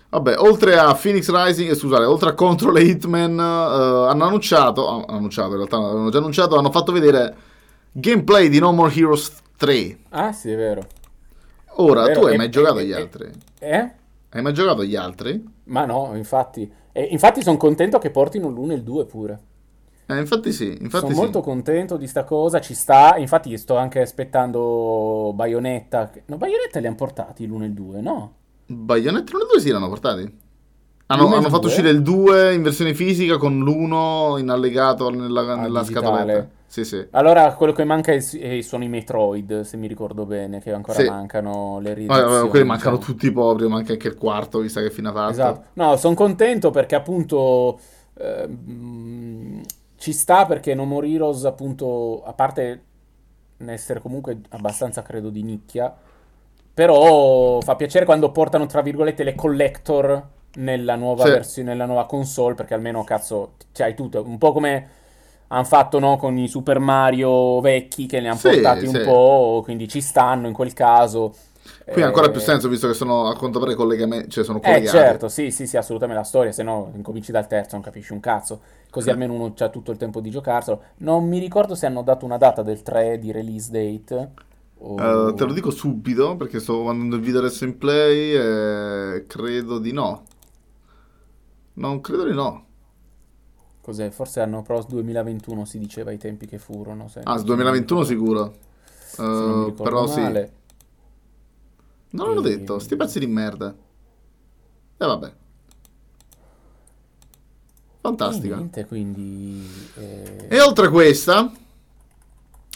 [0.09, 4.89] Vabbè, oltre a Phoenix Rising, eh, scusate, oltre a Control e Hitman, eh, hanno annunciato,
[4.89, 7.37] hanno annunciato, in realtà avevano già annunciato, hanno fatto vedere
[8.01, 9.99] gameplay di No More Heroes 3.
[10.11, 10.87] Ah, sì, è vero.
[11.79, 13.31] Ora, Vero, tu hai e- mai giocato e- agli e- altri?
[13.59, 13.91] Eh?
[14.31, 15.43] Hai mai giocato agli altri?
[15.65, 16.71] Ma no, infatti.
[16.93, 19.41] E infatti sono contento che portino l'1 e il 2 pure.
[20.09, 21.21] Eh, infatti sì, infatti sono sì.
[21.21, 23.17] molto contento di sta cosa, ci sta.
[23.17, 26.11] Infatti sto anche aspettando Bayonetta.
[26.27, 28.33] No, Bayonetta li hanno portati l'1 e il 2, no?
[28.67, 30.45] Bayonetta 1 e 2 sì, l'hanno portati.
[31.09, 35.57] Hanno, hanno fatto uscire il 2 in versione fisica con l'1 in allegato nella, Ah,
[35.57, 36.49] nella scatoletta.
[36.67, 37.07] Sì, sì.
[37.13, 40.99] Allora, quello che manca è- è- sono i Metroid, se mi ricordo bene, che ancora
[40.99, 41.09] Sì.
[41.09, 42.31] mancano le Vabbè, riedizioni.
[42.33, 43.13] vabbè, quelli mancano diciamo.
[43.15, 45.31] tutti proprio, manca anche il quarto, visto che fine ha fatto.
[45.31, 45.65] Esatto.
[45.75, 47.79] No, sono contento perché appunto
[48.19, 49.61] ehm,
[49.97, 52.83] ci sta perché No More Heroes appunto, a parte
[53.59, 55.95] essere comunque abbastanza credo di nicchia,
[56.75, 60.23] però fa piacere quando portano tra virgolette le collector
[60.57, 61.29] nella nuova Sì.
[61.29, 64.89] versione, nella nuova console, perché almeno cazzo, c'hai tutto, un po' come
[65.49, 69.61] hanno fatto no, con i Super Mario vecchi che ne hanno Sì, portati un po',
[69.65, 71.35] quindi ci stanno in quel caso.
[71.89, 74.61] Qui ha ancora Eh, più senso, visto che sono a quanto pare collegamenti, cioè sono
[74.61, 74.85] eh collegati.
[74.85, 78.19] certo, sì, sì, sì, assolutamente la storia, se no incominci dal terzo non capisci un
[78.21, 79.11] cazzo, così Eh.
[79.11, 80.83] almeno uno c'ha tutto il tempo di giocarselo.
[80.99, 84.31] Non mi ricordo se hanno dato una data del 3 di release date.
[84.79, 89.25] o- Eh, te lo dico subito, perché sto guardando il video adesso in play e
[89.27, 90.25] credo di no.
[91.77, 92.65] Non credo di no.
[93.81, 94.11] Cos'è?
[94.11, 97.09] Forse hanno però 2021 si diceva ai tempi che furono.
[97.09, 98.65] se- Ah, se 2021 non mi ricordo- sicuro.
[99.19, 100.21] Eh, ricordo però sì.
[100.21, 100.53] male.
[102.11, 103.75] Non l'ho E- detto, sti pezzi di merda.
[104.99, 105.27] E vabbè.
[105.27, 105.35] E
[108.01, 108.57] Fantastica.
[108.57, 109.69] niente, quindi...
[109.97, 111.51] eh, E oltre a questa,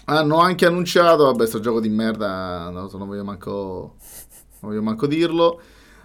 [0.07, 3.97] hanno anche annunciato, vabbè, sto gioco di merda, non, lo so, non voglio manco,
[4.61, 5.61] non voglio manco dirlo.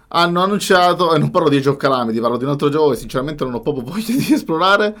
[0.08, 2.96] Hanno annunciato, e non parlo di Age of Calamity, parlo di un altro gioco che
[2.96, 4.94] sinceramente non ho proprio voglia di esplorare.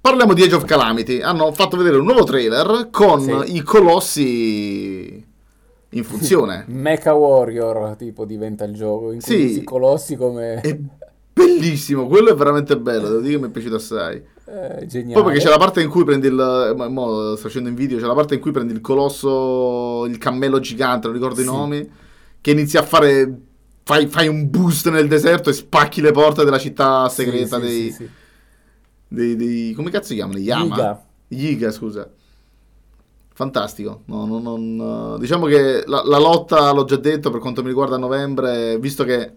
[0.00, 1.20] Parliamo di Age of Calamity.
[1.20, 3.56] Hanno fatto vedere un nuovo trailer con Sì.
[3.56, 5.24] i colossi
[5.90, 6.64] in funzione.
[6.68, 9.44] Mecha Warrior tipo diventa il gioco, in cui Sì.
[9.44, 10.60] usi colossi come...
[10.60, 10.78] È
[11.34, 14.16] bellissimo, quello è veramente bello, devo dire che mi è piaciuto assai.
[14.46, 15.14] eh, geniale.
[15.14, 16.74] Poi perché c'è la parte in cui prendi il.
[16.76, 17.98] Mo, mo sto facendo in video.
[17.98, 21.42] C'è la parte in cui prendi il colosso, il cammello gigante, non ricordo Sì.
[21.42, 21.90] i nomi.
[22.40, 23.40] Che inizia a fare.
[23.84, 27.90] Fai, fai un boost nel deserto e spacchi le porte della città segreta sì, dei,
[27.90, 28.10] sì,
[29.08, 30.38] dei, dei- Come cazzo si chiamano?
[30.38, 31.02] Yama?
[31.28, 32.08] Yiga, scusa.
[33.34, 34.02] Fantastico.
[34.06, 37.96] No, no, non- diciamo che la, la lotta, l'ho già detto, per quanto mi riguarda
[37.96, 39.32] a novembre, visto che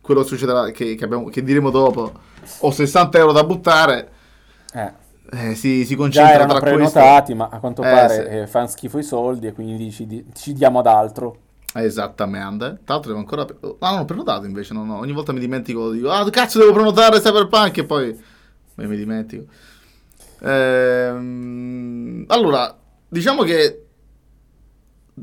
[0.00, 2.12] quello succederà, che, che abbiamo- che diremo dopo,
[2.60, 4.10] ho 60 euro da buttare.
[4.72, 4.92] Eh.
[5.32, 6.76] Eh, si, si concentra erano tra questo.
[6.76, 8.36] prenotati, ma a quanto Eh, pare sì.
[8.36, 11.36] eh, fanno schifo i soldi e quindi ci, di- ci diamo ad altro.
[11.74, 12.80] Esattamente.
[12.84, 13.46] Tra l'altro devo ancora...
[13.80, 14.98] Ah, non ho prenotato invece, no, no.
[14.98, 18.18] Ogni volta mi dimentico, dico, ah, cazzo devo prenotare Cyberpunk e poi...
[18.74, 19.44] poi mi dimentico.
[20.42, 22.76] Ehm, Allora,
[23.08, 23.84] diciamo che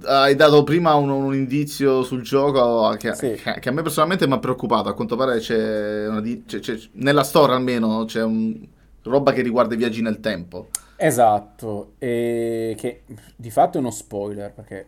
[0.03, 3.33] hai dato prima un, un indizio sul gioco che, Sì.
[3.33, 4.89] che- che a me personalmente mi ha preoccupato.
[4.89, 8.55] A quanto pare c'è, una c'è- c'è- nella storia almeno c'è un,
[9.03, 10.67] roba che riguarda i viaggi nel tempo.
[10.97, 13.03] Esatto, e che
[13.35, 14.87] di fatto è uno spoiler perché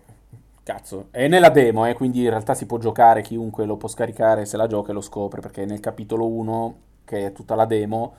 [0.69, 4.45] cazzo, è nella demo, eh, quindi in realtà si può giocare, chiunque lo può scaricare
[4.45, 8.13] se la gioca e lo scopre, perché nel capitolo 1, che è tutta la demo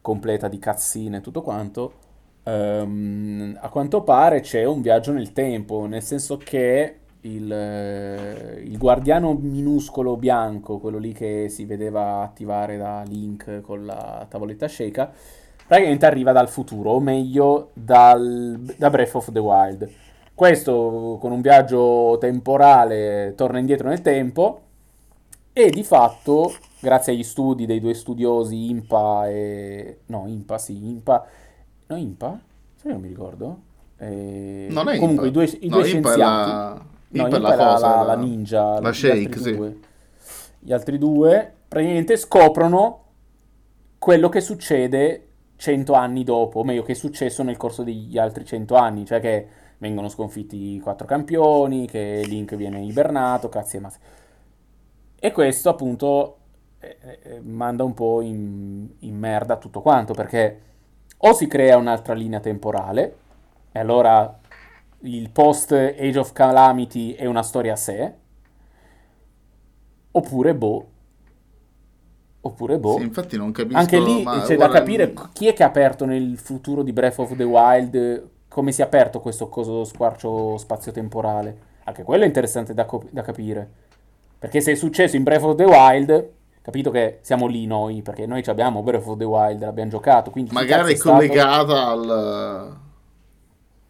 [0.00, 1.92] completa di cutscene e tutto quanto,
[2.44, 8.78] ehm, a quanto pare c'è un viaggio nel tempo, nel senso che il, eh, il
[8.78, 15.10] guardiano minuscolo bianco, quello lì che si vedeva attivare da Link con la tavoletta Sheikah,
[15.66, 19.90] praticamente arriva dal futuro, o meglio dal, da Breath of the Wild.
[20.34, 24.60] Questo con un viaggio temporale torna indietro nel tempo
[25.52, 29.98] e di fatto, grazie agli studi dei due studiosi Impa e...
[30.06, 31.24] no, Impa, sì, Impa...
[31.86, 32.30] No, Impa?
[32.74, 33.58] Sai che non mi ricordo?
[33.98, 35.40] Eh, Non è Comunque Impa.
[35.42, 36.50] i due, i No, due Impa scienziati...
[36.50, 36.80] la...
[37.08, 39.80] No, Impa Impa la è la, la- la- ninja, la gli Shake, altri sì.
[40.60, 43.00] Gli altri due praticamente scoprono
[43.98, 45.26] quello che succede
[45.56, 49.20] cento anni dopo, o meglio che è successo nel corso degli altri cento anni, cioè
[49.20, 49.46] che
[49.82, 53.98] vengono sconfitti i quattro campioni, che Link viene ibernato, cazzi e mazzi.
[55.18, 56.36] E questo appunto
[56.78, 60.60] eh, eh, manda un po' in, in merda tutto quanto, perché
[61.16, 63.16] o si crea un'altra linea temporale,
[63.72, 64.38] e allora
[65.00, 68.14] il post Age of Calamity è una storia a sé,
[70.12, 70.86] oppure boh,
[72.40, 72.98] oppure boh.
[72.98, 73.78] Sì, infatti non capisco...
[73.78, 77.34] Anche lì c'è da capire chi è che ha aperto nel futuro di Breath of
[77.34, 81.56] the Wild, come si è aperto questo coso squarcio spazio-temporale.
[81.84, 83.68] Anche quello è interessante da, co- da capire.
[84.38, 86.30] Perché se è successo in Breath of the Wild,
[86.60, 90.52] capito che siamo lì noi, perché noi abbiamo Breath of the Wild, l'abbiamo giocato, quindi
[90.52, 92.76] Magari è stato- collegata al...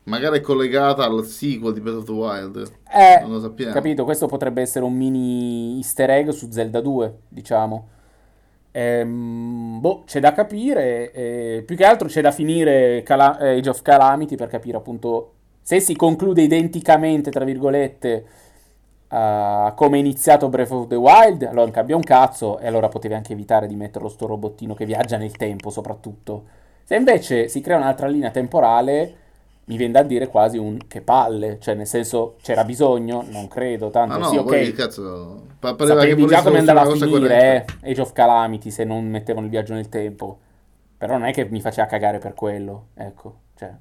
[0.05, 2.73] Magari è collegata al sequel di Breath of the Wild.
[2.93, 3.73] Eh, Non lo sappiamo.
[3.73, 7.89] capito, questo potrebbe essere un mini easter egg su Zelda 2, diciamo.
[8.73, 13.69] Ehm, boh, c'è da capire, eh, più che altro c'è da finire Cala- eh, Age
[13.71, 18.25] of Calamity per capire appunto se si conclude identicamente, tra virgolette,
[19.09, 23.15] uh, come è iniziato Breath of the Wild, allora cambia un cazzo e allora potevi
[23.15, 26.45] anche evitare di metterlo sto robottino che viaggia nel tempo soprattutto.
[26.83, 29.15] Se invece si crea un'altra linea temporale,
[29.65, 33.91] mi viene da dire quasi un che palle, cioè nel senso c'era bisogno, non credo,
[33.91, 34.45] tanto Ah no, sì, ok.
[34.47, 38.71] poi, cazzo, pa- pareva Sapevi che già come andava a finire, eh, Age of Calamity,
[38.71, 40.39] se non mettevano il viaggio nel tempo.
[40.99, 43.37] Però non è che mi faceva cagare per quello, ecco.
[43.57, 43.73] Cioè,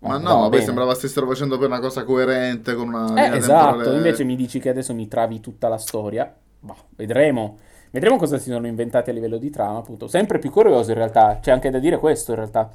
[0.00, 0.64] Ma andava no, poi bene.
[0.64, 3.96] sembrava stessero facendo per una cosa coerente con una Eh, esatto, temporale.
[3.96, 6.32] invece mi dici che adesso mi travi tutta la storia.
[6.60, 7.58] Boh, vedremo.
[7.90, 10.06] Vedremo cosa si sono inventati a livello di trama, appunto.
[10.08, 11.38] Sempre più curioso in realtà.
[11.40, 12.70] C'è anche da dire questo in realtà.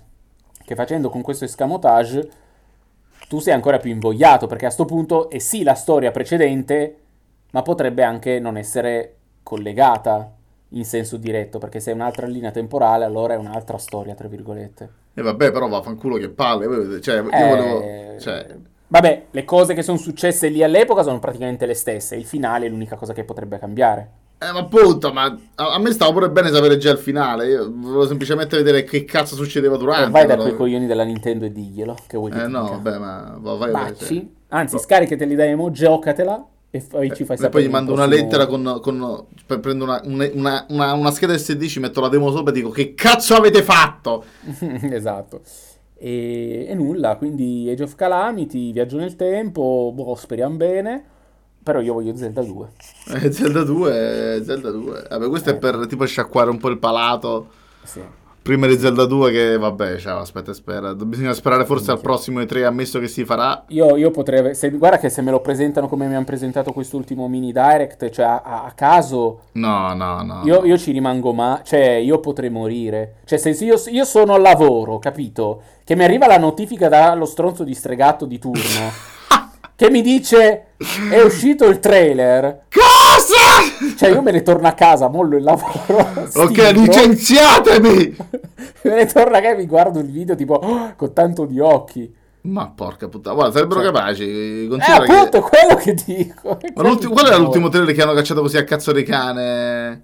[0.65, 2.29] Che facendo con questo escamotage
[3.33, 6.97] tu sei ancora più invogliato, perché a sto punto è sì la storia precedente,
[7.49, 10.31] ma potrebbe anche non essere collegata
[10.69, 14.89] in senso diretto, perché se è un'altra linea temporale, allora è un'altra storia, tra virgolette.
[15.15, 17.01] E vabbè, però vaffanculo che palle.
[17.01, 18.19] Cioè, io Eh, volevo...
[18.19, 18.55] Cioè,
[18.89, 22.15] Vabbè, le cose che sono successe lì all'epoca sono praticamente le stesse.
[22.15, 24.09] Il finale è l'unica cosa che potrebbe cambiare.
[24.47, 27.47] Eh, ma appunto, ma a, me stava pure bene sapere già il finale.
[27.47, 30.07] Io volevo semplicemente vedere che cazzo succedeva durante.
[30.07, 31.95] Eh, vai da però- quei coglioni della Nintendo e diglielo.
[32.07, 32.75] Che vuoi Eh ti no, dica?
[32.77, 34.35] vabbè, ma va- vai, Bacci.
[34.49, 34.81] Anzi, No.
[34.81, 37.49] scaricateli da emo, giocatela e poi ci fai E sapere.
[37.49, 39.25] poi gli mando una prossimo- lettera con, con-
[39.61, 42.69] prendo una, una- una- una- una scheda SD, ci metto la demo sopra e dico
[42.69, 44.23] che cazzo avete fatto?
[44.91, 45.41] esatto.
[45.97, 51.03] E, e nulla, quindi Age of Calamity, viaggio nel tempo, boh, speriamo bene.
[51.63, 52.67] Però io voglio Zelda 2.
[53.13, 55.05] Eh, Zelda 2, Zelda 2.
[55.09, 55.57] Vabbè, questo è Eh.
[55.57, 57.47] per tipo sciacquare un po' il palato.
[57.83, 58.01] Sì.
[58.43, 60.93] Prima di Zelda 2 che vabbè, ciao, aspetta spera.
[60.93, 63.63] Bisogna sperare forse al prossimo E3, ammesso che si farà.
[63.69, 64.53] Io, io potrei.
[64.53, 68.25] Se, guarda che se me lo presentano come mi hanno presentato quest'ultimo mini direct, cioè
[68.25, 70.41] a, a- caso, No, no, no.
[70.43, 71.61] io, io ci rimango ma.
[71.63, 73.15] Cioè, io potrei morire.
[73.23, 75.61] Cioè, se io, io sono al lavoro, capito?
[75.85, 79.11] Che mi arriva la notifica dallo stronzo di stregato di turno.
[79.75, 80.67] che mi dice
[81.09, 82.65] è uscito il trailer.
[82.71, 83.95] Cosa?
[83.97, 85.71] Cioè, io me ne torno a casa, mollo il lavoro.
[86.35, 88.15] Ok, licenziatemi!
[88.83, 91.59] me ne torno a casa e mi guardo il video tipo "Oh", con tanto di
[91.59, 92.13] occhi.
[92.41, 94.23] Ma porca puttana, guarda, sarebbero Cioè- capaci.
[94.23, 96.57] Eh, Considera che- appunto, è quello che dico.
[96.75, 100.01] Ma qual era l'ultimo trailer che hanno cacciato così a cazzo di cane?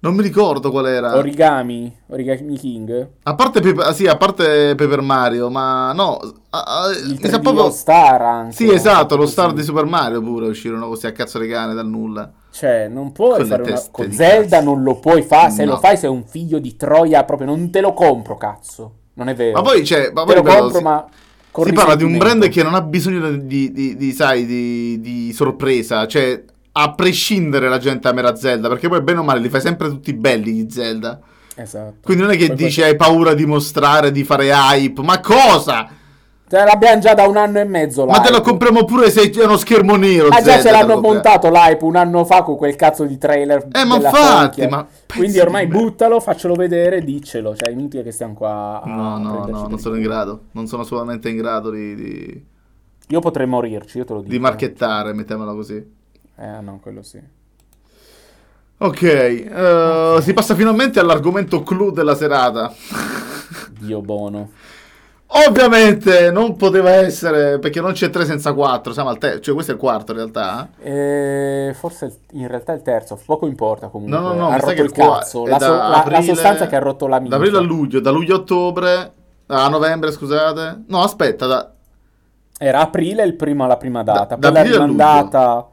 [0.00, 1.16] Non mi ricordo qual era.
[1.16, 3.08] Origami, Origami King.
[3.24, 6.18] A parte, Paper, ah, sì, a parte Paper Mario, ma no.
[6.50, 7.70] ah, ah, Il mi sa 3D proprio.
[7.70, 8.54] Star anche.
[8.54, 11.88] Sì, esatto, lo star di Super Mario pure uscirono così a cazzo di cane dal
[11.88, 12.30] nulla.
[12.50, 13.82] Cioè, non puoi Con le fare una...
[13.90, 14.64] Con Zelda cazzo.
[14.68, 15.50] non lo puoi fare.
[15.50, 15.72] Se No.
[15.72, 18.92] lo fai sei un figlio di Troia, proprio non te lo compro, cazzo.
[19.14, 19.60] Non è vero.
[19.60, 21.06] Ma poi, cioè, ma te poi lo ripeto, compro, si, ma
[21.64, 25.32] si parla di un brand che non ha bisogno di, di- di, sai, di, di
[25.32, 26.06] sorpresa.
[26.06, 26.44] Cioè,
[26.80, 30.12] a prescindere la gente amerà Zelda, perché poi bene o male li fai sempre tutti
[30.14, 31.18] belli di Zelda.
[31.56, 31.96] Esatto.
[32.02, 35.02] Quindi non è che Poi dici questo- hai paura di mostrare, di fare hype.
[35.02, 35.88] Ma cosa?
[36.50, 38.48] Cioè, l'abbiamo già da un anno e mezzo Ma te lo l'hype.
[38.48, 40.28] compriamo pure se è uno schermo nero.
[40.30, 43.66] Già Zelda, ce te l'hanno montato l'hype un anno fa con quel cazzo di trailer
[43.72, 48.32] Eh, ma infatti, ma Quindi ormai buttalo, faccelo vedere, diccelo, cioè è inutile che stiamo
[48.34, 50.44] qua a No, no, no, non sono in grado.
[50.52, 52.44] Non sono assolutamente in grado di, di,
[53.08, 54.30] Io potrei morirci, io te lo dico.
[54.32, 55.96] di marchettare, mettiamola così.
[56.38, 57.20] Eh no, quello sì.
[58.80, 62.72] Ok, eh, si passa finalmente all'argomento clou della serata.
[63.80, 64.50] Dio buono.
[65.46, 69.72] Ovviamente non poteva essere perché non c'è 3 senza 4, siamo al terzo, cioè questo
[69.72, 70.68] è il quarto in realtà.
[70.80, 74.16] Eh, forse il- in realtà il terzo, poco importa comunque.
[74.18, 75.44] No, no, no, ha rotto che il il qua- cazzo.
[75.44, 78.00] è La, so- la- la aprile- sostanza che ha rotto la Da aprile a luglio,
[78.00, 79.12] da luglio a ottobre,
[79.48, 80.84] a novembre scusate.
[80.86, 81.72] No, aspetta, da,
[82.60, 85.66] Era aprile il primo, la prima data, Da- poi l'ha rimandata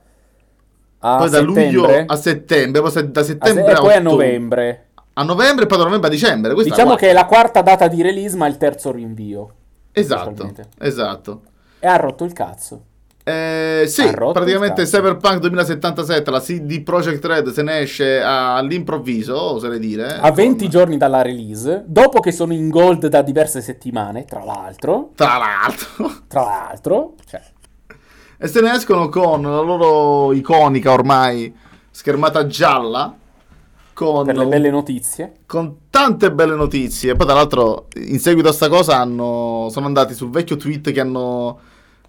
[1.13, 3.97] a poi da luglio a settembre, poi se- da a se- settembre e poi a
[3.97, 4.01] ottobre.
[4.01, 4.85] novembre.
[5.13, 6.53] A novembre e poi da novembre a dicembre.
[6.53, 9.49] Questa Diciamo che è la quarta data di release, ma il terzo rinvio.
[9.91, 11.41] Esatto, esatto.
[11.79, 12.81] E ha rotto il cazzo.
[13.27, 14.83] Eh, sì, praticamente.
[14.83, 20.17] Cyberpunk 2077, la CD Projekt Red se ne esce all'improvviso, oserei dire.
[20.19, 24.43] A 20 con- giorni dalla release, dopo che sono in gold da diverse settimane, tra
[24.43, 26.11] l'altro, Tra l'altro.
[26.27, 27.41] tra l'altro, cioè,
[28.37, 31.53] E se ne escono con la loro iconica ormai
[31.89, 33.15] schermata gialla.
[33.93, 35.31] Con, per le belle notizie.
[35.45, 37.15] con tante belle notizie.
[37.15, 40.99] Poi, tra l'altro, in seguito a sta cosa, hanno, sono andati sul vecchio tweet che
[40.99, 41.59] hanno.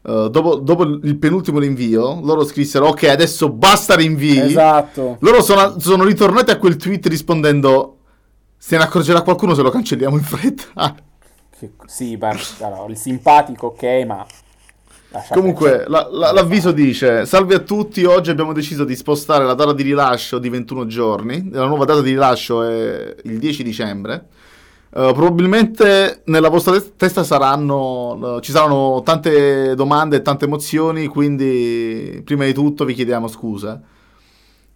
[0.03, 4.41] eh, dopo, dopo il penultimo rinvio, loro scrissero: Ok, adesso basta rinvii.
[4.41, 5.19] Esatto.
[5.21, 7.99] Loro sono, sono ritornati a quel tweet rispondendo:
[8.59, 10.97] Se ne accorgerà qualcuno se lo cancelliamo in fretta.
[11.87, 14.27] Sì, ma, allora, il simpatico, ok, ma...
[15.31, 18.05] Comunque, la- la- l'avviso dice: Salve a tutti.
[18.05, 21.49] Oggi abbiamo deciso di spostare la data di rilascio di 21 giorni.
[21.51, 24.27] La nuova data di rilascio è il 10 dicembre.
[24.97, 32.23] Uh, probabilmente nella vostra testa saranno, uh, ci saranno tante domande e tante emozioni, quindi
[32.25, 33.79] prima di tutto vi chiediamo scusa.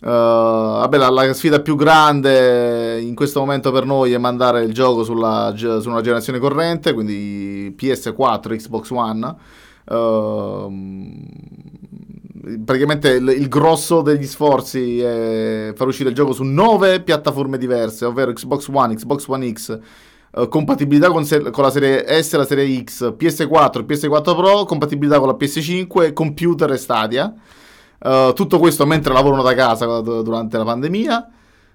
[0.03, 4.75] Uh, vabbè, la, la, sfida più grande in questo momento per noi è mandare il
[4.75, 9.35] gioco sulla, su una generazione corrente, quindi PS4, Xbox One.
[12.65, 18.05] Praticamente il, il, grosso degli sforzi è far uscire il gioco su nove piattaforme diverse,
[18.05, 19.79] ovvero Xbox One, Xbox One X,
[20.33, 24.65] Uh, compatibilità con, se- con, la serie S e la serie X, PS4, PS4 Pro,
[24.65, 27.35] compatibilità con la PS5, computer e Stadia.
[27.99, 31.29] Uh, tutto questo mentre lavorano da casa durante la pandemia.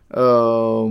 [0.08, 0.90] Uh,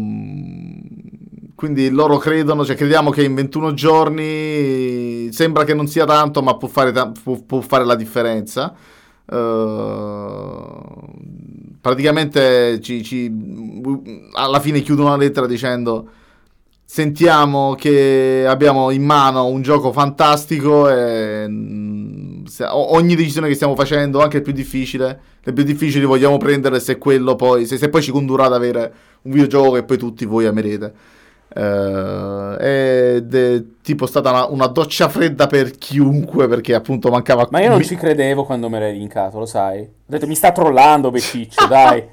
[1.55, 6.57] quindi loro credono, cioè crediamo che in 21 giorni sembra che non sia tanto, ma
[6.57, 6.92] può fare,
[7.22, 8.74] può, può fare la differenza.
[11.80, 13.32] praticamente ci, ci,
[14.32, 16.11] alla fine chiudono la lettera dicendo
[16.84, 24.20] sentiamo che abbiamo in mano un gioco fantastico e mm, ogni decisione che stiamo facendo,
[24.20, 28.12] anche più difficile, le più difficili vogliamo prendere se quello poi, se, se poi ci
[28.12, 28.92] condurrà ad avere
[29.22, 30.94] un videogioco che poi tutti voi amerete.
[31.55, 37.61] Uh, ed è tipo stata una, una, doccia fredda per chiunque perché appunto mancava ma
[37.61, 37.84] io non mi...
[37.84, 42.05] ci credevo quando me l'hai linkato lo sai ho detto mi sta trollando Beciccio dai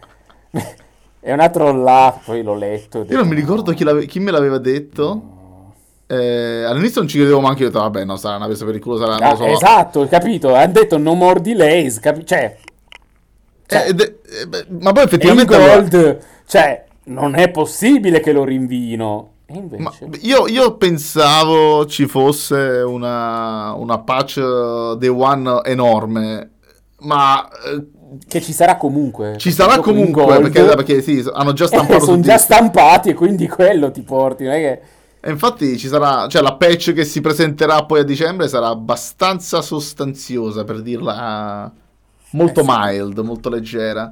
[1.24, 3.06] È una trollata, poi l'ho letto.
[3.08, 5.74] Io non mi ricordo chi, chi me l'aveva detto.
[6.08, 8.66] Eh, all'inizio non ci credevo, ma anche io ho detto, vabbè, no, sarà una presa
[8.66, 9.18] per il culo, sarà...
[9.18, 9.46] Ah, so.
[9.46, 10.56] Esatto, capito?
[10.56, 12.58] Hanno detto no more delays, capi- cioè...
[13.68, 15.56] cioè eh, de- eh, beh, ma poi effettivamente...
[15.56, 19.30] Gold, cioè, non è possibile che lo rinvino.
[19.54, 20.10] Invece...
[20.22, 24.40] Io, io, pensavo ci fosse una, una patch
[24.96, 26.52] day one enorme,
[27.00, 27.86] ma eh,
[28.28, 29.36] che ci sarà comunque.
[29.38, 32.06] Ci sarà comunque, perché, perché, sì, hanno già stampato.
[32.06, 34.82] sono già stampati e quindi quello ti porti, non è che...
[35.24, 39.62] E infatti ci sarà, cioè la patch che si presenterà poi a dicembre sarà abbastanza
[39.62, 41.72] sostanziosa, per dirla
[42.32, 42.70] molto eh, sì.
[42.70, 44.12] mild, molto leggera.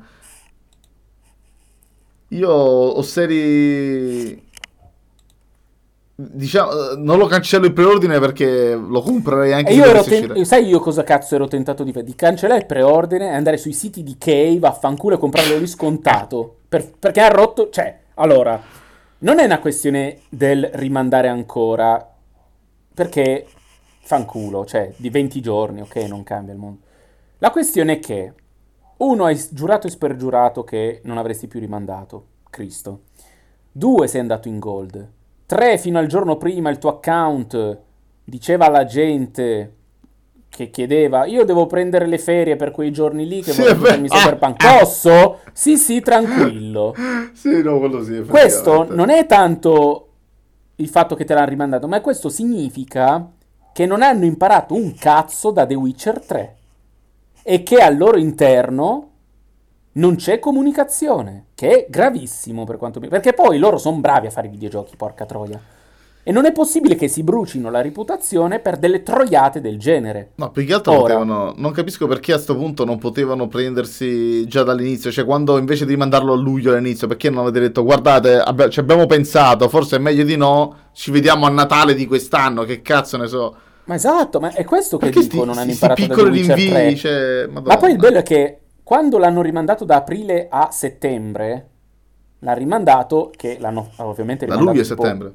[2.30, 4.48] Io ho seri
[6.22, 10.66] Diciamo, non lo cancello il preordine perché lo comprerei anche e io ero ten- Sai
[10.68, 12.04] io cosa cazzo ero tentato di fare?
[12.04, 16.58] Di cancellare il preordine e andare sui siti di Kay, vaffanculo e comprarlo lì scontato.
[16.68, 17.70] Per- perché ha rotto...
[17.70, 18.62] Cioè, allora,
[19.20, 22.06] non è una questione del rimandare ancora,
[22.94, 23.46] perché
[24.02, 26.80] fanculo, cioè, di 20 giorni, ok, non cambia il mondo.
[27.38, 28.34] La questione è che
[29.00, 33.02] uno hai giurato e spergiurato che non avresti più rimandato, Cristo.
[33.72, 35.08] Due sei andato in gold.
[35.46, 37.80] 3 fino al giorno prima il tuo account
[38.24, 39.76] diceva alla gente
[40.50, 44.08] che chiedeva io devo prendere le ferie per quei giorni lì che sì, voglio farmi
[44.10, 45.40] Cyberpunk ah, posso?
[45.54, 46.94] sì sì tranquillo.
[47.34, 50.08] Sì no quello sì questo non è tanto
[50.76, 53.32] il fatto che te l'hanno rimandato ma questo significa
[53.72, 56.58] che non hanno imparato un cazzo da The Witcher 3
[57.50, 59.10] e che al loro interno
[59.94, 63.08] non c'è comunicazione, che è gravissimo per quanto mi...
[63.08, 65.60] Perché poi loro sono bravi a fare i videogiochi, porca troia.
[66.22, 70.34] E non è possibile che si brucino la reputazione per delle troiate del genere.
[70.36, 71.56] No, più che altro Ora, potevano...
[71.58, 75.10] Non capisco perché a questo punto non potevano prendersi già dall'inizio.
[75.10, 78.80] Cioè, quando invece di mandarlo a luglio all'inizio, perché non avete detto, guardate, abbi- ci
[78.80, 83.18] abbiamo pensato, forse è meglio di no, ci vediamo a Natale di quest'anno, che cazzo
[83.18, 83.56] ne so.
[83.90, 86.96] Ma esatto, ma è questo che perché dico, sti, non hanno imparato da piccoli rinvii,
[86.96, 91.70] cioè, Ma poi il bello è che quando l'hanno rimandato da aprile a settembre,
[92.38, 94.72] l'ha rimandato, che l'hanno ovviamente rimandato...
[94.72, 95.34] Da luglio a settembre.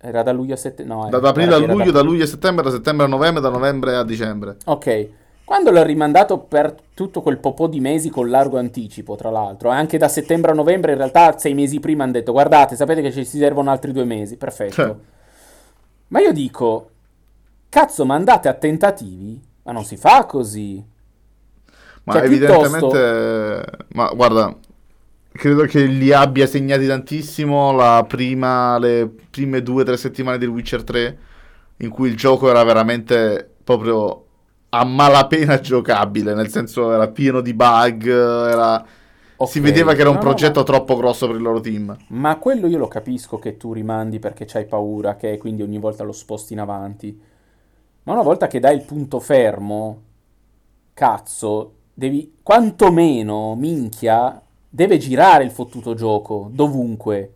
[0.00, 0.94] Era da luglio a settembre?
[0.96, 1.98] No, da, da aprile a luglio, da...
[1.98, 4.56] da luglio a settembre, da settembre a novembre, da novembre a dicembre.
[4.64, 5.08] Ok.
[5.44, 9.98] Quando l'ho rimandato per tutto quel po' di mesi con largo anticipo, tra l'altro, anche
[9.98, 13.24] da settembre a novembre, in realtà sei mesi prima hanno detto guardate, sapete che ci
[13.24, 14.72] si servono altri due mesi, perfetto.
[14.72, 14.94] Cioè.
[16.08, 16.90] Ma io dico,
[17.68, 19.40] cazzo, ma andate a tentativi?
[19.64, 20.82] Ma non si fa così.
[22.04, 23.86] Ma cioè, evidentemente, piuttosto...
[23.88, 24.56] ma guarda,
[25.30, 30.46] credo che li abbia segnati tantissimo la prima, le prime due o tre settimane di
[30.46, 31.18] Witcher 3,
[31.78, 34.24] in cui il gioco era veramente proprio
[34.70, 38.86] a malapena giocabile, nel senso era pieno di bug, era...
[39.40, 39.52] Okay.
[39.52, 40.64] si vedeva che era un no, progetto no, ma...
[40.64, 41.96] troppo grosso per il loro team.
[42.08, 46.02] Ma quello io lo capisco che tu rimandi perché c'hai paura, che quindi ogni volta
[46.02, 47.20] lo sposti in avanti.
[48.02, 50.02] Ma una volta che dai il punto fermo,
[50.92, 57.32] cazzo, devi quantomeno, minchia, deve girare il fottuto gioco, dovunque.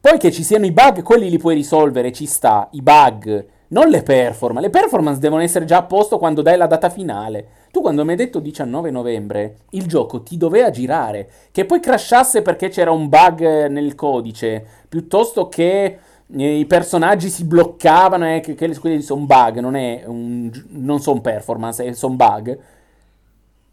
[0.00, 3.88] Poi che ci siano i bug, quelli li puoi risolvere, ci sta, i bug, non
[3.88, 4.66] le performance.
[4.66, 7.48] Le performance devono essere già a posto quando dai la data finale.
[7.80, 11.30] Tu quando mi hai detto 19 novembre, il gioco ti doveva girare.
[11.50, 18.34] Che poi crashasse perché c'era un bug nel codice, piuttosto che i personaggi si bloccavano,
[18.34, 22.58] eh, che, che quelli sono bug, non, non sono performance, sono bug.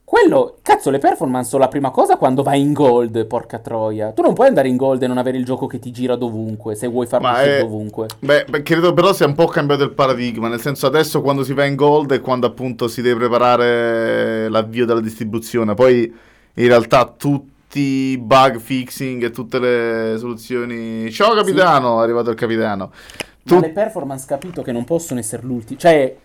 [0.10, 4.14] Quello, cazzo, le performance sono la prima cosa quando vai in gold, porca troia.
[4.14, 6.76] Tu non puoi andare in gold e non avere il gioco che ti gira dovunque,
[6.76, 7.60] se vuoi farlo è...
[7.60, 8.08] dovunque.
[8.20, 11.52] Beh, beh, credo però sia un po' cambiato il paradigma, nel senso adesso quando si
[11.52, 16.04] va in gold è quando appunto si deve preparare l'avvio della distribuzione, poi
[16.54, 21.12] in realtà tutti i bug fixing e tutte le soluzioni...
[21.12, 22.00] Ciao capitano, sì.
[22.00, 22.92] è arrivato il capitano.
[23.44, 23.56] Tu...
[23.56, 26.16] Ma le performance capito che non possono essere l'ultimo, cioè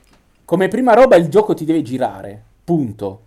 [0.44, 3.22] come prima roba il gioco ti deve girare, punto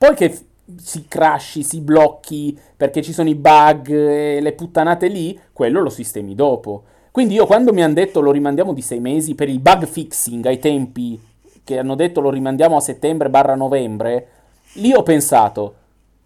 [0.00, 0.34] poi che
[0.78, 5.90] si crashi, si blocchi perché ci sono i bug e le puttanate lì, quello lo
[5.90, 6.84] sistemi dopo.
[7.10, 10.46] Quindi io quando mi hanno detto lo rimandiamo di sei mesi per il bug fixing
[10.46, 11.20] ai tempi
[11.62, 14.28] che hanno detto lo rimandiamo a settembre barra novembre,
[14.76, 15.74] lì ho pensato,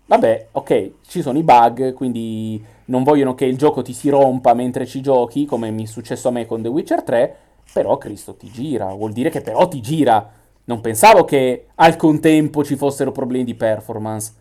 [0.07, 4.55] vabbè, ok, ci sono i bug, quindi non vogliono che il gioco ti si rompa
[4.55, 7.37] mentre ci giochi, come mi è successo a me con The Witcher 3,
[7.72, 12.65] però Cristo ti gira, vuol dire che però ti gira non pensavo che al contempo
[12.65, 14.33] ci fossero problemi di performance.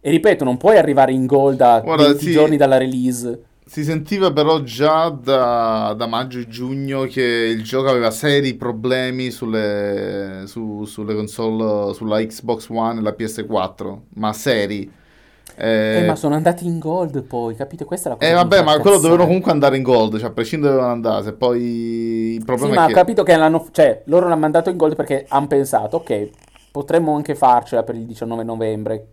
[0.00, 3.44] E ripeto, non puoi arrivare in gold a Guarda, 20 sì, giorni dalla release.
[3.64, 9.30] Si sentiva però già da, da, maggio e giugno che il gioco aveva seri problemi
[9.30, 14.90] sulle, su, sulle console, sulla Xbox One e la PS4, ma seri.
[15.56, 17.84] Eh, eh, ma sono andati in gold poi, capite?
[17.84, 18.30] Questa è la cosa.
[18.30, 21.24] Eh, vabbè, ma quello dovevano comunque andare in gold, cioè a prescindere dovevano andare.
[21.24, 21.60] Se poi
[22.34, 22.92] il problema sì, è ma che...
[22.92, 23.66] ho capito che l'hanno.
[23.70, 26.30] Cioè, loro l'hanno mandato in gold perché hanno pensato, ok,
[26.70, 29.06] potremmo anche farcela per il 19 novembre.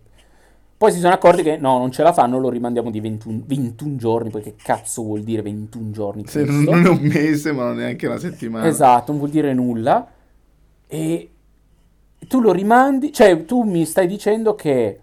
[0.76, 3.96] Poi si sono accorti che no, non ce la fanno, lo rimandiamo di 21, 21
[3.96, 4.30] giorni.
[4.30, 6.26] Poi che cazzo vuol dire 21 giorni?
[6.26, 8.66] Se non è un mese, ma non neanche una settimana.
[8.66, 10.08] Esatto, non vuol dire nulla.
[10.86, 11.30] E
[12.26, 15.00] tu lo rimandi, cioè tu mi stai dicendo che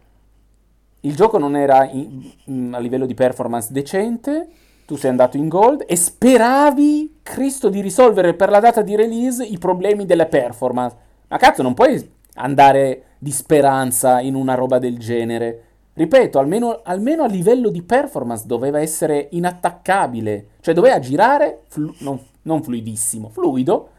[1.08, 4.48] il gioco non era in, in, a livello di performance decente,
[4.86, 9.44] tu sei andato in gold e speravi, Cristo, di risolvere per la data di release
[9.44, 10.96] i problemi delle performance.
[11.28, 15.64] Ma cazzo, non puoi andare di speranza in una roba del genere.
[15.94, 22.20] Ripeto, almeno, almeno a livello di performance doveva essere inattaccabile, cioè doveva girare, flu- non,
[22.44, 23.90] non fluidissimo, fluido,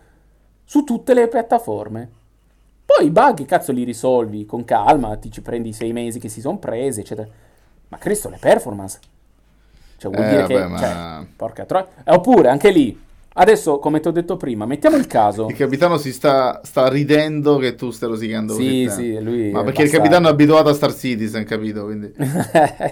[0.65, 2.11] su tutte le piattaforme.
[2.89, 6.31] Poi i bug, cazzo, li risolvi con calma, ti ci prendi i sei mesi che
[6.31, 7.29] si sono presi, eccetera.
[7.89, 8.99] Ma Cristo, le performance.
[9.99, 10.67] Cioè, vuol eh, dire vabbè, che...
[10.67, 10.79] Ma...
[10.79, 11.87] Cioè, porca troia.
[12.07, 12.99] Oppure, anche lì,
[13.35, 15.49] adesso, come ti ho detto prima, mettiamo il caso...
[15.49, 19.51] Il capitano si sta, sta ridendo che tu stai rosicando Sì, così sì, lui...
[19.51, 21.85] Ma perché il capitano è abituato a Star Citizen, capito?
[21.85, 22.11] Quindi...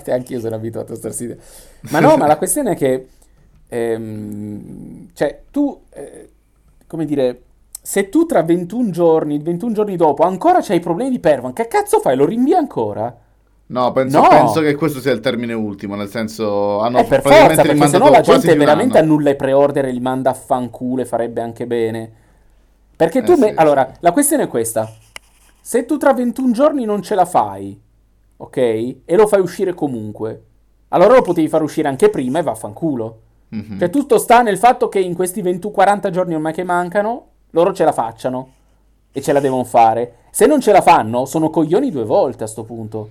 [0.09, 1.38] Anch'io sono abituato a Star Citizen.
[1.90, 3.09] Ma no, ma la questione è che...
[3.68, 5.84] Ehm, cioè, tu...
[5.88, 6.28] Eh,
[6.86, 7.40] come dire
[7.87, 12.01] se tu tra 21 giorni, 21 giorni dopo, ancora c'hai problemi di performance, che cazzo
[12.01, 12.16] fai?
[12.16, 13.16] Lo rinvii ancora?
[13.66, 17.22] No penso, no, penso, che questo sia il termine ultimo, nel senso hanno eh, per
[17.22, 21.05] forza, perché sennò la gente veramente annulla i pre-order e li manda a fanculo e
[21.05, 22.11] farebbe anche bene.
[22.97, 23.32] Perché tu...
[23.32, 23.49] Eh, me...
[23.51, 23.55] sì.
[23.55, 24.93] Allora, la questione è questa.
[25.61, 27.80] Se tu tra 21 giorni non ce la fai,
[28.39, 28.57] ok?
[28.57, 30.43] E lo fai uscire comunque,
[30.89, 33.20] allora lo potevi far uscire anche prima e vaffanculo.
[33.55, 33.78] Mm-hmm.
[33.78, 37.84] Cioè tutto sta nel fatto che in questi 20-40 giorni ormai che mancano loro ce
[37.84, 38.51] la facciano
[39.12, 40.16] e ce la devono fare.
[40.30, 43.09] Se non ce la fanno, sono coglioni due volte a sto punto.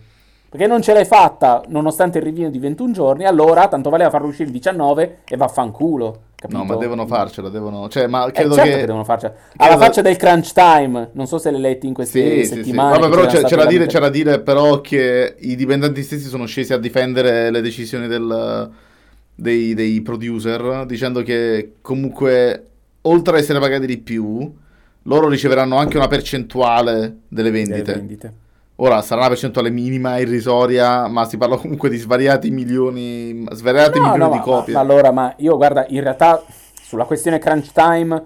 [0.48, 4.28] Perché non ce l'hai fatta nonostante il rinvio di 21 giorni, allora tanto valeva farlo
[4.28, 6.20] uscire il 19 e vaffanculo.
[6.36, 6.58] Capito?
[6.58, 7.90] No, ma devono farcela, devono...
[7.90, 8.80] Cioè, ma eh, credo eh, certo che...
[8.80, 8.86] che...
[8.86, 9.34] devono farcela.
[9.58, 9.84] Alla credo...
[9.84, 12.96] faccia del crunch time, non so se l'hai letti in queste sì, settimane.
[12.96, 13.02] Sì, sì.
[13.02, 16.46] Vabbè, però c'è, c'è, da dire, c'è, da dire, però che i dipendenti stessi sono
[16.46, 18.70] scesi a difendere le decisioni del,
[19.34, 22.75] dei, dei producer, dicendo che comunque
[23.06, 24.54] oltre ad essere pagati di più,
[25.04, 27.82] loro riceveranno anche una percentuale delle vendite.
[27.82, 28.34] Delle vendite.
[28.78, 34.12] Ora sarà una percentuale minima, irrisoria, ma si parla comunque di svariati milioni, svariati no,
[34.12, 34.74] milioni no, di copie.
[34.74, 36.44] Ma, allora, ma io guarda, in realtà
[36.82, 38.24] sulla questione crunch time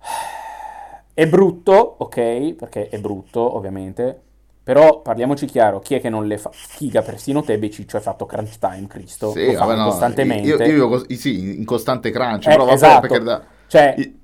[1.14, 4.20] è brutto, ok, perché è brutto ovviamente,
[4.64, 6.50] però parliamoci chiaro, chi è che non le fa?
[6.50, 9.30] Figa, persino te, Beciccio, hai fatto crunch time, Cristo.
[9.30, 10.48] Sì, lo vabbè, no, costantemente.
[10.48, 13.00] Io, io vivo sì, in costante crunch, eh, però vabbè, esatto.
[13.06, 13.42] perché da...
[13.66, 14.14] Cioè, I...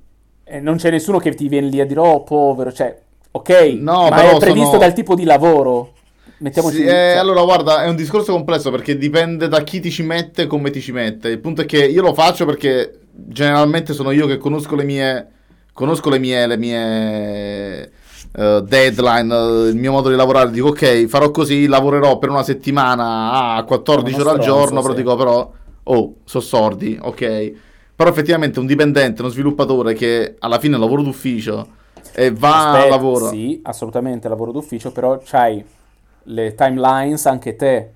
[0.44, 2.98] Eh, non c'è nessuno che ti viene lì a dire, oh, povero, cioè,
[3.30, 4.78] ok, no, ma è previsto sono...
[4.78, 5.92] dal tipo di lavoro.
[6.38, 10.02] Mettiamoci sì, eh, allora guarda, è un discorso complesso perché dipende da chi ti ci
[10.02, 11.28] mette e come ti ci mette.
[11.28, 15.28] Il punto è che io lo faccio perché generalmente sono io che conosco le mie
[15.72, 17.90] conosco le mie, le mie
[18.36, 20.50] uh, deadline, uh, il mio modo di lavorare.
[20.50, 25.00] Dico ok, farò così, lavorerò per una settimana a 14 ore al giorno, però sì.
[25.00, 27.52] dico però oh, sono sordi, ok.
[28.00, 31.68] Però effettivamente un dipendente, uno sviluppatore che alla fine lavoro d'ufficio
[32.14, 33.28] e va Aspetta, al lavoro.
[33.28, 35.62] Sì, assolutamente lavoro d'ufficio, però c'hai
[36.22, 37.90] le timelines anche te.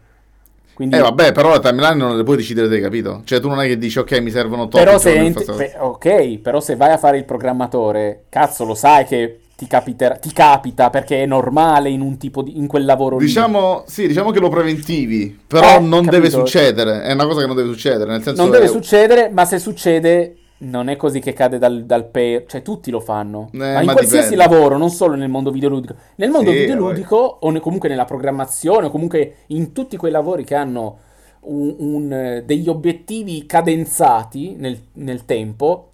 [0.74, 0.96] Quindi...
[0.96, 3.22] Eh vabbè, però la timeline non le puoi decidere te, capito?
[3.24, 5.44] Cioè tu non è che dici ok mi servono tot Però se, giorni ent- per
[5.44, 9.66] fare- pe- ok, però se vai a fare il programmatore, cazzo lo sai che ti,
[9.66, 13.24] capiterà- ti capita perché è normale in un tipo di, in quel lavoro lì.
[13.26, 16.44] Diciamo, sì, diciamo che lo preventivi, però Eh, non deve capito.
[16.46, 19.44] succedere, è una cosa che non deve succedere, nel senso Non deve è- succedere, ma
[19.44, 22.44] se succede non è così che cade dal, dal pe...
[22.48, 23.50] Cioè tutti lo fanno.
[23.52, 24.54] Eh, ma in ma qualsiasi dipende.
[24.54, 25.94] lavoro, non solo nel mondo videoludico.
[26.16, 30.44] Nel mondo Sì, videoludico o ne- comunque nella programmazione o comunque in tutti quei lavori
[30.44, 30.98] che hanno
[31.40, 35.90] un- un, degli obiettivi cadenzati nel, nel tempo,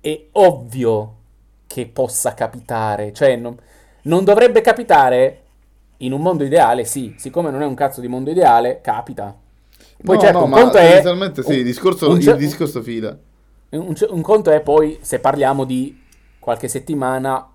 [0.00, 1.12] è ovvio
[1.74, 3.12] che possa capitare.
[3.12, 3.56] Cioè non,
[4.02, 5.40] non dovrebbe capitare
[5.98, 7.14] in un mondo ideale, sì.
[7.18, 9.34] Siccome non è un cazzo di mondo ideale, capita.
[10.04, 11.16] Poi No, certo, no, un ma conto è...
[11.40, 13.18] sì, un- il discorso, un il cer- discorso fila.
[13.70, 16.00] un, un conto è poi, se parliamo di
[16.38, 17.48] qualche settimana,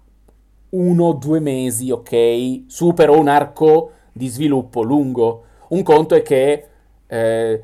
[0.72, 2.64] uno o due mesi, ok?
[2.68, 5.44] Supero un arco di sviluppo lungo.
[5.70, 6.68] Un conto è che
[7.08, 7.64] eh,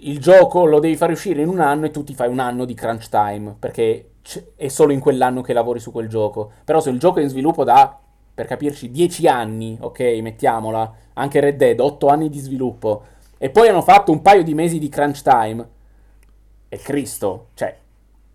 [0.00, 2.64] il gioco lo devi fare uscire in un anno e tu ti fai un anno
[2.64, 6.50] di crunch time, perché c- è solo in quell'anno che lavori su quel gioco.
[6.64, 7.96] Però se il gioco è in sviluppo da,
[8.34, 10.00] per capirci, 10 anni, ok?
[10.00, 13.04] Mettiamola, anche Red Dead, 8 anni di sviluppo,
[13.38, 15.68] e poi hanno fatto un paio di mesi di crunch time,
[16.68, 17.76] è Cristo, cioè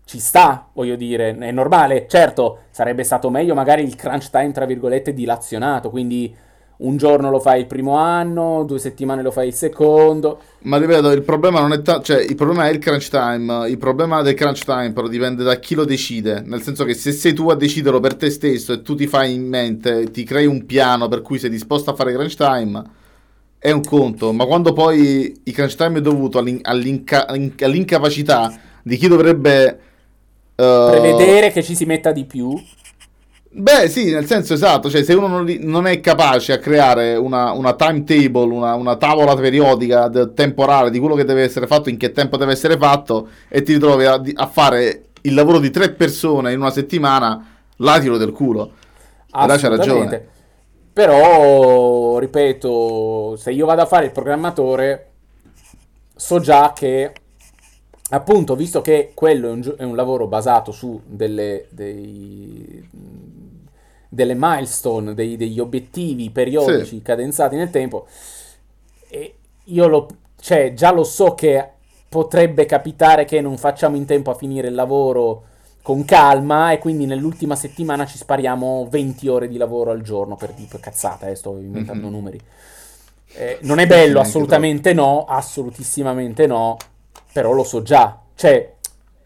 [0.04, 2.06] ci sta, voglio dire, è normale.
[2.08, 6.34] Certo, sarebbe stato meglio magari il crunch time, tra virgolette, dilazionato, quindi
[6.80, 10.40] un giorno lo fai il primo anno, due settimane lo fai il secondo.
[10.62, 13.78] Ma ripeto, il problema non è ta- cioè il problema è il crunch time, il
[13.78, 17.32] problema del crunch time però dipende da chi lo decide, nel senso che se sei
[17.32, 20.66] tu a deciderlo per te stesso e tu ti fai in mente, ti crei un
[20.66, 22.82] piano per cui sei disposto a fare crunch time,
[23.58, 28.52] è un conto, ma quando poi il crunch time è dovuto all'in- all'inca- all'incapacità
[28.82, 29.80] di chi dovrebbe
[30.56, 32.54] eh, Prevedere che ci si metta di più.
[33.52, 37.50] Beh, sì, nel senso esatto, cioè se uno non, non è capace a creare una,
[37.50, 41.96] una timetable, una, una tavola periodica de- temporale di quello che deve essere fatto, in
[41.96, 45.90] che tempo deve essere fatto, e ti ritrovi a, a fare il lavoro di tre
[45.90, 48.70] persone in una settimana, là tiro del culo.
[49.26, 50.28] E là c'ha ragione.
[50.92, 55.10] Però, ripeto, se io vado a fare il programmatore,
[56.14, 57.12] so già che,
[58.10, 62.88] appunto, visto che quello è un, è un lavoro basato su delle, dei-
[64.08, 67.02] delle milestone, dei- degli obiettivi periodici Sì.
[67.02, 68.06] cadenzati nel tempo,
[69.08, 69.34] e
[69.64, 70.08] io lo,
[70.40, 71.68] cioè, già lo so che
[72.08, 75.44] potrebbe capitare che non facciamo in tempo a finire il lavoro
[75.82, 80.52] con calma e quindi nell'ultima settimana ci spariamo 20 ore di lavoro al giorno per,
[80.68, 82.12] per cazzata, eh, sto inventando Mhm.
[82.12, 82.40] numeri.
[83.32, 86.76] Eh, non è bello, assolutamente no, assolutissimamente no,
[87.32, 88.74] però lo so già, cioè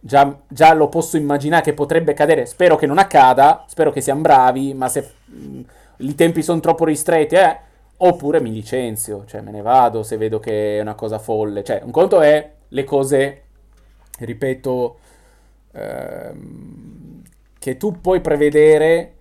[0.00, 4.20] già, già lo posso immaginare che potrebbe cadere, spero che non accada, spero che siamo
[4.22, 5.60] bravi, ma se mh,
[5.98, 7.58] i tempi sono troppo ristretti, eh,
[7.98, 11.80] oppure mi licenzio, cioè me ne vado se vedo che è una cosa folle, cioè
[11.84, 13.42] un conto è le cose,
[14.18, 14.98] ripeto,
[15.72, 17.22] ehm,
[17.58, 19.12] che tu puoi prevedere,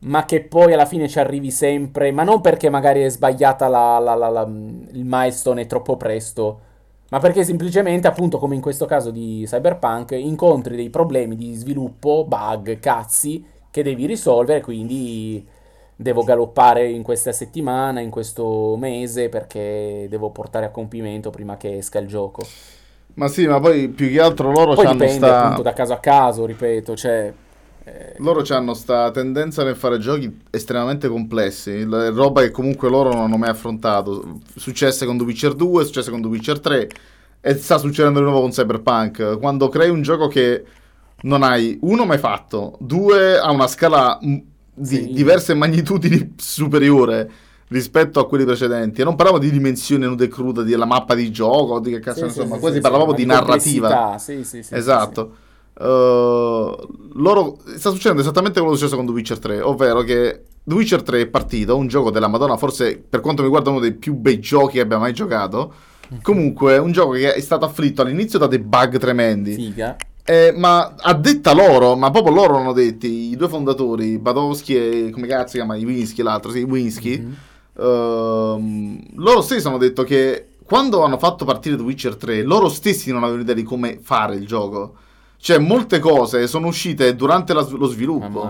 [0.00, 3.98] ma che poi alla fine ci arrivi sempre, ma non perché magari è sbagliata la,
[3.98, 6.60] la- la- la- il milestone è troppo presto,
[7.08, 12.24] ma perché semplicemente, appunto, come in questo caso di Cyberpunk, incontri dei problemi di sviluppo,
[12.26, 15.46] bug, cazzi, che devi risolvere, quindi
[15.94, 21.78] devo galoppare in questa settimana, in questo mese, perché devo portare a compimento prima che
[21.78, 22.42] esca il gioco.
[23.14, 25.44] Ma sì, ma poi più che altro loro Poi c'hanno dipende sta...
[25.44, 27.32] appunto da caso a caso, ripeto, cioè...
[27.86, 33.22] eh, Loro hanno sta tendenza nel fare giochi estremamente complessi, roba che comunque loro non
[33.22, 34.40] hanno mai affrontato.
[34.56, 36.88] Successe con The Witcher 2, successe con The Witcher 3
[37.40, 39.38] e sta succedendo di nuovo con Cyberpunk.
[39.38, 40.64] Quando crei un gioco che
[41.22, 44.36] non hai, uno, mai fatto, due, ha una scala mm,
[44.74, 45.12] di Sì.
[45.12, 47.30] diverse magnitudini superiore
[47.68, 49.00] rispetto a quelli precedenti.
[49.00, 52.20] E non parliamo di dimensione nuda e cruda della mappa di gioco, di che cazzo
[52.20, 54.18] sì, ne sì, sì, parlavamo ma di narrativa.
[54.18, 55.36] sì, sì, sì, Esatto.
[55.78, 56.74] Uh,
[57.14, 60.74] loro sta succedendo esattamente quello che è successo con The Witcher 3, ovvero che The
[60.74, 63.92] Witcher 3 è partito, un gioco della Madonna, forse per quanto mi riguarda uno dei
[63.92, 65.72] più bei giochi che abbia mai giocato.
[66.22, 69.54] Comunque, un gioco che è stato afflitto all'inizio da dei bug tremendi.
[69.54, 69.96] Figa.
[70.24, 75.10] Eh, ma a detta loro, ma proprio loro l'hanno detti, i due fondatori, Badowski e
[75.10, 75.74] come cazzo si chiama?
[75.74, 77.18] Winsky, l'altro, sì, Winsky.
[77.18, 77.36] Mhm.
[77.78, 83.12] Ehm, loro stessi hanno detto che quando hanno fatto partire The Witcher 3, loro stessi
[83.12, 84.94] non avevano idea di come fare il gioco.
[85.46, 88.42] Cioè, molte cose sono uscite durante la- lo sviluppo.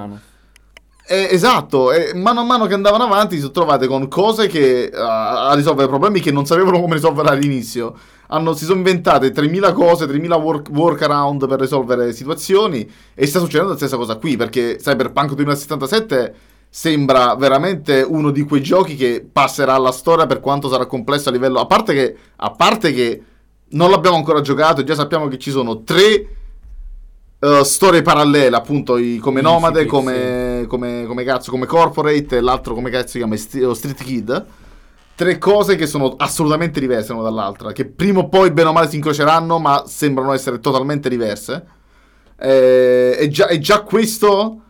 [1.06, 4.90] Eh, esatto, e mano a mano che andavano avanti si sono trovate con cose che
[4.94, 7.94] a, a risolvere problemi che non sapevano come risolvere all'inizio.
[8.28, 13.73] Hanno, si sono inventate 3000 cose, 3000 work, workaround per risolvere situazioni e sta succedendo
[13.73, 16.35] la stessa cosa qui perché Cyberpunk 2077
[16.70, 21.32] sembra veramente uno di quei giochi che passerà alla storia per quanto sarà complesso a
[21.32, 21.60] livello...
[21.60, 23.23] A parte che, a parte che
[23.68, 26.35] non l'abbiamo ancora giocato, già sappiamo che ci sono tre
[27.38, 30.66] uh, storie parallele, appunto, i, come Nomade, sì, come, sì.
[30.66, 34.46] come, come, cazzo, come Corporate e l'altro come cazzo si chiama Street Kid.
[35.14, 38.88] Tre cose che sono assolutamente diverse l'una dall'altra, che prima o poi bene o male
[38.88, 41.66] si incroceranno, ma sembrano essere totalmente diverse.
[42.38, 44.60] Eh, e, già, e già questo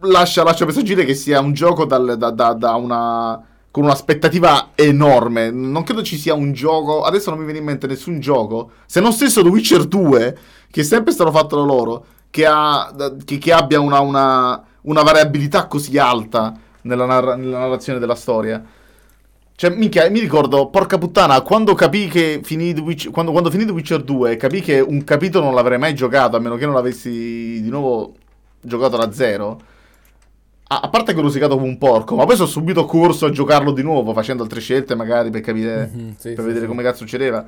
[0.00, 5.50] lascia, lascia presagire che sia un gioco dal, da, da, da una, con un'aspettativa enorme.
[5.50, 7.02] Non credo ci sia un gioco.
[7.02, 10.38] Adesso non mi viene in mente nessun gioco, se non stesso The Witcher 2,
[10.70, 12.92] che è sempre stato fatto da loro, che, ha,
[13.24, 18.62] che, che abbia una, una, una, variabilità così alta nella, narra, nella narrazione della storia.
[19.54, 23.66] Cioè, minchia, mi ricordo, porca puttana, quando capì che finì The Witcher, quando, quando finì
[23.66, 26.74] The Witcher 2, capì che un capitolo non l'avrei mai giocato, a meno che non
[26.74, 28.14] l'avessi di nuovo
[28.62, 29.60] giocato da zero
[30.72, 33.72] a, parte che ho rosicato come un porco, ma poi sono subito corso a giocarlo
[33.72, 36.66] di nuovo, facendo altre scelte magari per capire, mm-hmm, sì, per sì, vedere sì.
[36.66, 37.44] come cazzo succedeva.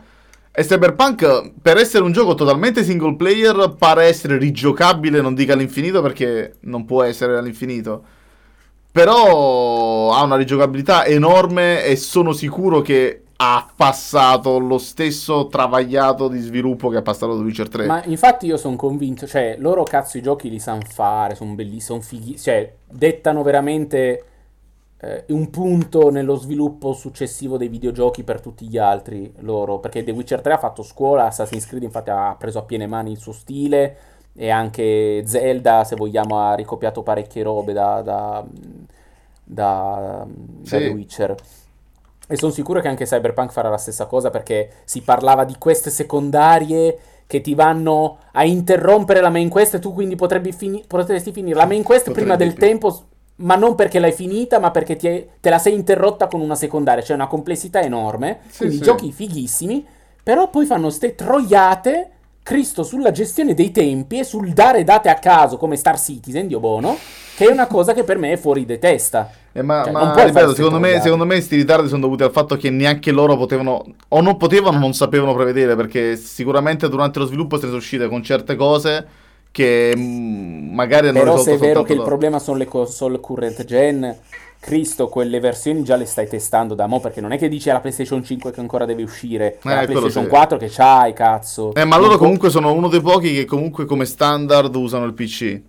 [0.54, 6.02] E Cyberpunk, per essere un gioco totalmente single player, pare essere rigiocabile, non dica all'infinito,
[6.02, 8.04] perché non può essere all'infinito.
[8.92, 16.38] Però ha una rigiocabilità enorme e sono sicuro che ha passato lo stesso travagliato di
[16.38, 17.86] sviluppo che ha passato The Witcher 3.
[17.86, 21.80] Ma infatti io sono convinto, cioè, loro cazzo i giochi li sanno fare, sono bellissimi,
[21.80, 24.24] sono fighi, cioè, dettano veramente
[25.04, 30.12] eh, un punto nello sviluppo successivo dei videogiochi per tutti gli altri loro, perché The
[30.12, 33.32] Witcher 3 ha fatto scuola, Assassin's Creed infatti ha preso a piene mani il suo
[33.32, 33.96] stile
[34.34, 38.44] e anche Zelda, se vogliamo, ha ricopiato parecchie robe da, da,
[39.42, 40.24] da,
[40.62, 40.70] sì.
[40.70, 41.34] da The Witcher.
[42.28, 45.90] E sono sicuro che anche Cyberpunk farà la stessa cosa perché si parlava di queste
[45.90, 50.16] secondarie che ti vanno a interrompere la main quest e tu quindi
[50.52, 52.66] fini- potresti finire la main quest Potrebbe prima del più.
[52.66, 53.06] tempo,
[53.36, 57.02] ma non perché l'hai finita, ma perché è- te la sei interrotta con una secondaria.
[57.02, 58.82] C'è una complessità enorme, sì, quindi sì.
[58.82, 59.86] giochi fighissimi,
[60.22, 62.10] però poi fanno ste troiate
[62.42, 66.58] Cristo sulla gestione dei tempi e sul dare date a caso come Star Citizen, Dio
[66.58, 66.96] buono,
[67.36, 69.30] che è una cosa che per me è fuori di testa.
[69.52, 72.56] Eh, ma, cioè, ma ripeto, secondo me, secondo me questi ritardi sono dovuti al fatto
[72.56, 77.26] che neanche loro potevano, o non potevano o non sapevano prevedere, perché sicuramente durante lo
[77.26, 79.06] sviluppo siete uscite con certe cose
[79.52, 82.02] che mm, magari hanno Però se è vero che loro.
[82.02, 84.16] il problema sono le console current gen,
[84.58, 87.80] Cristo, quelle versioni già le stai testando da mo' perché non è che dici alla
[87.80, 90.30] PlayStation 5 che ancora deve uscire, eh, la PlayStation sì.
[90.30, 91.74] 4 che c'hai, cazzo.
[91.74, 95.60] Eh, ma loro comunque sono uno dei pochi che comunque come standard usano il PC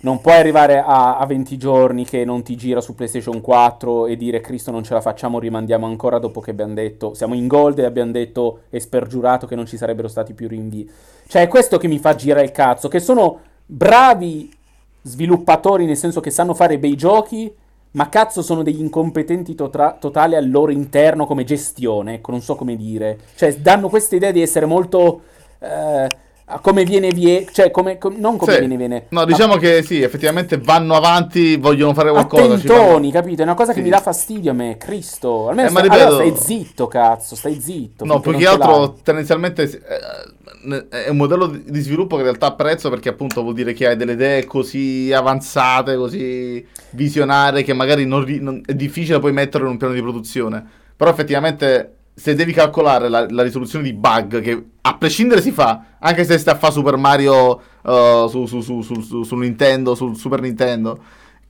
[0.00, 4.16] non puoi arrivare a, a, 20 giorni che non ti gira su PlayStation 4 e
[4.16, 7.78] dire Cristo non ce la facciamo, rimandiamo ancora dopo che abbiamo detto siamo in gold
[7.78, 10.90] e abbiamo detto e spergiurato che non ci sarebbero stati più rinvii.
[11.26, 14.52] Cioè è questo che mi fa girare il cazzo, che sono bravi
[15.00, 17.52] sviluppatori nel senso che sanno fare bei giochi,
[17.92, 22.54] ma cazzo sono degli incompetenti to- totali al loro interno come gestione, ecco, non so
[22.54, 23.18] come dire.
[23.34, 25.22] Cioè danno questa idea di essere molto...
[25.58, 26.24] Eh,
[26.60, 28.58] come viene viene, cioè come, com, non come sì.
[28.60, 29.06] viene viene.
[29.08, 29.58] No, diciamo ma...
[29.58, 32.54] che sì, effettivamente vanno avanti, vogliono fare qualcosa.
[32.54, 33.40] Attentoni, capito?
[33.40, 33.78] È una cosa sì.
[33.78, 35.48] che mi dà fastidio a me, Cristo.
[35.48, 36.06] Almeno eh, stai, ripeto...
[36.06, 38.04] allora stai zitto, cazzo, stai zitto.
[38.04, 42.90] No, più che altro tendenzialmente eh, è un modello di sviluppo che in realtà apprezzo
[42.90, 48.24] perché appunto vuol dire che hai delle idee così avanzate, così visionarie che magari non,
[48.40, 50.64] non, è difficile poi metterlo in un piano di produzione.
[50.96, 55.82] Però effettivamente se devi calcolare la, la, risoluzione di bug, che a prescindere si fa,
[55.98, 60.16] anche se stai a fare Super Mario uh, su, su, su, su, su Nintendo, sul
[60.16, 60.98] Super Nintendo,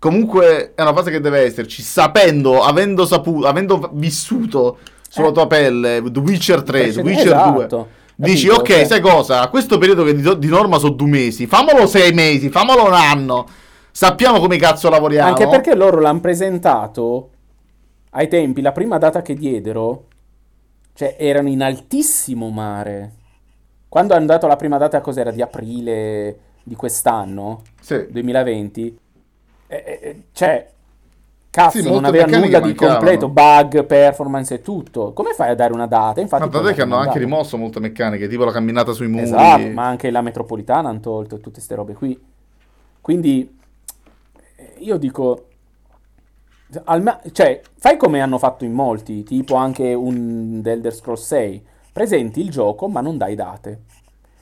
[0.01, 4.79] comunque è una fase che deve esserci, sapendo, avendo saputo, avendo vissuto
[5.09, 5.33] sulla eh.
[5.33, 7.67] tua pelle The Witcher 3, The Witcher esatto.
[7.69, 7.87] 2.
[8.17, 8.85] Dici, ok, cioè...
[8.87, 9.43] sai cosa?
[9.43, 12.93] A questo periodo che di, di norma sono due mesi, famolo sei mesi, famolo un
[12.93, 13.47] anno.
[13.93, 15.29] Sappiamo come cazzo lavoriamo.
[15.29, 17.31] Anche perché loro l'hanno presentato
[18.11, 20.07] ai tempi, la prima data che diedero
[20.97, 23.13] cioè, erano in altissimo mare.
[23.87, 25.31] Quando hanno dato la prima data, cos'era?
[25.31, 27.61] Di aprile di quest'anno?
[27.83, 28.07] Sì.
[28.09, 28.99] 2020?
[29.67, 30.67] Eh, eh, eh, cioè,
[31.51, 35.13] cazzo, sì, non aveva nulla di completo, bug, performance e tutto.
[35.13, 36.23] Come fai a dare una data?
[36.23, 39.25] Infatti, ma che hanno anche rimosso molte meccaniche, tipo la camminata sui muri.
[39.25, 42.19] Esatto, ma anche la metropolitana hanno tolto tutte queste robe qui.
[43.03, 43.55] Quindi,
[44.57, 45.49] eh, io dico,
[46.85, 51.67] Alma- cioè, fai come hanno fatto in molti, tipo anche un Elder Scrolls 6.
[51.93, 53.83] Presenti il gioco, ma non dai date.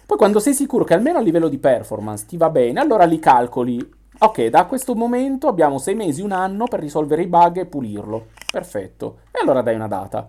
[0.06, 3.18] Poi quando sei sicuro che almeno a livello di performance ti va bene, allora li
[3.18, 3.78] calcoli.
[4.18, 8.26] Ok, da questo momento abbiamo sei mesi, un anno per risolvere i bug e pulirlo.
[8.50, 9.18] Perfetto.
[9.30, 10.28] E allora dai una data.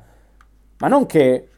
[0.77, 1.49] Ma non che,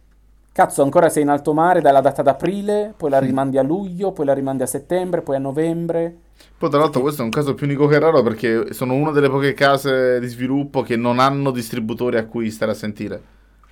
[0.51, 4.11] cazzo, ancora sei in alto mare, dai la data d'aprile, poi la rimandi a luglio,
[4.11, 6.17] poi la rimandi a settembre, poi a novembre.
[6.57, 9.29] Poi tra l'altro questo è un caso più unico che raro perché sono una delle
[9.29, 13.21] poche case di sviluppo che non hanno distributori a cui stare a sentire.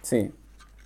[0.01, 0.17] Sì.
[0.17, 0.37] Quindi,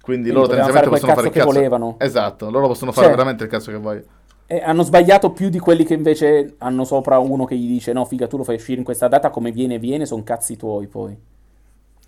[0.02, 1.96] Quindi loro tendenzialmente possono fare il cazzo che volevano.
[2.00, 4.06] Esatto, loro possono fare Cioè- veramente il cazzo che vogliono.
[4.48, 8.06] E hanno sbagliato più di quelli che invece hanno sopra uno che gli dice no
[8.06, 11.16] figa tu lo fai uscire in questa data come viene viene, sono cazzi tuoi poi.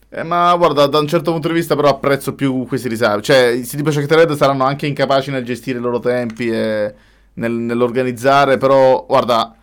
[0.09, 3.21] Eh, ma guarda, da un certo punto di vista però apprezzo più questi riservi.
[3.21, 6.93] Cioè, i siti Project Red saranno anche incapaci nel gestire i loro tempi e
[7.33, 9.55] nel- nell'organizzare, però guarda,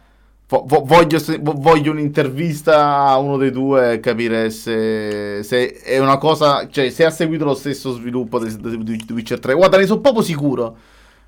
[0.49, 1.19] voglio,
[1.57, 7.05] voglio un'intervista a uno dei due e capire se, se è una cosa, cioè se
[7.05, 9.55] ha seguito lo stesso sviluppo di, di- Witcher 3.
[9.55, 10.77] Guarda, ne sono proprio sicuro.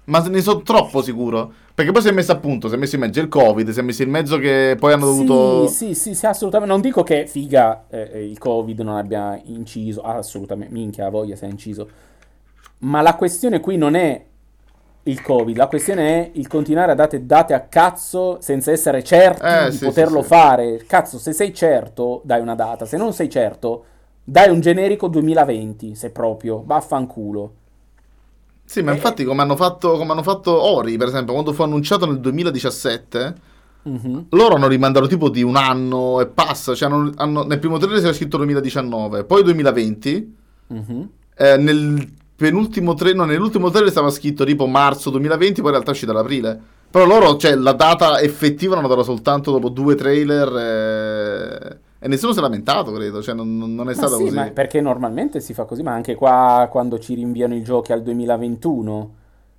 [0.05, 1.53] Ma ne sono troppo sicuro.
[1.75, 3.79] Perché poi si è messo a punto, si è messo in mezzo il Covid, si
[3.79, 5.69] è messo in mezzo che poi hanno dovuto...
[5.69, 6.73] Sì, sì, sì, sì, assolutamente.
[6.73, 11.45] Non dico che figa eh, eh, il Covid non abbia inciso, assolutamente, minchia, voglia se
[11.45, 11.89] ha inciso.
[12.79, 14.25] Ma la questione qui non è
[15.05, 19.43] il Covid, la questione è il continuare a dare date a cazzo senza essere certi
[19.47, 20.29] Eh, di sì, poterlo sì, sì.
[20.29, 20.85] fare.
[20.87, 23.85] Cazzo, se sei certo, dai una data, se non sei certo,
[24.23, 27.53] dai un generico 2020, se proprio, vaffanculo.
[28.65, 31.63] Sì, ma Eh, infatti come hanno fatto, come hanno fatto Ori, per esempio, quando fu
[31.63, 33.35] annunciato nel 2017,
[33.83, 34.27] Mhm.
[34.31, 38.01] loro hanno rimandato tipo di un anno e passa, cioè hanno- hanno- nel primo trailer
[38.01, 40.37] c'era scritto 2019, poi 2020,
[40.69, 41.09] Mhm.
[41.37, 42.07] eh, nel
[42.41, 46.13] penultimo trailer, no, nell'ultimo trailer stava scritto tipo marzo 2020, poi in realtà è uscita
[46.13, 46.59] ad aprile.
[46.91, 52.33] Però loro, cioè, la data effettiva l'hanno data soltanto dopo due trailer eh, e nessuno
[52.33, 54.51] si è lamentato, credo, cioè non, non è stato sì, così.
[54.55, 59.15] perché normalmente si fa così, ma anche qua quando ci rinviano i giochi al 2021,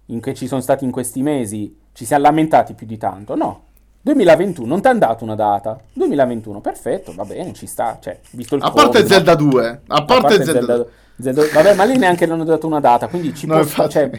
[0.07, 3.35] in che ci sono stati in questi mesi, ci siamo lamentati più di tanto?
[3.35, 3.65] No.
[4.01, 5.79] 2021, non ti hanno dato una data.
[5.93, 7.99] 2021, perfetto, va bene, ci sta.
[8.01, 9.07] Cioè, visto il A parte Covid, no?
[9.13, 10.89] Zelda 2, a A parte, parte Zelda, Zelda, Zelda-
[11.21, 13.61] Vabbè, ma lì neanche non hanno dato una data, quindi ci No, può...
[13.61, 13.91] infatti.
[13.91, 14.09] cioè,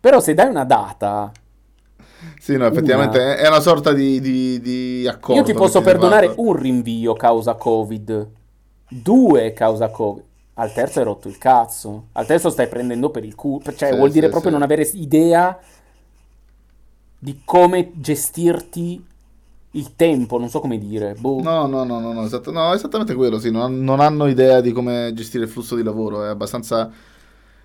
[0.00, 1.32] però se dai una data,
[2.38, 5.34] Sì, no, effettivamente è- è una sorta di, di, di accordo.
[5.40, 8.30] io ti posso perdonare un rinvio causa Covid,
[8.88, 10.24] due causa Covid.
[10.58, 12.08] Al terzo hai rotto il cazzo.
[12.12, 13.62] Al terzo stai prendendo per il culo.
[13.74, 14.56] Cioè, Sì, vuol dire sì, proprio sì.
[14.58, 15.58] non avere idea
[17.18, 19.04] di come gestirti
[19.76, 20.38] il tempo.
[20.38, 21.14] Non so come dire.
[21.18, 21.40] Boh.
[21.42, 24.72] No, no, no, no, no, esatto- no, esattamente quello, sì, non, non hanno idea di
[24.72, 26.90] come gestire il flusso di lavoro, è abbastanza, è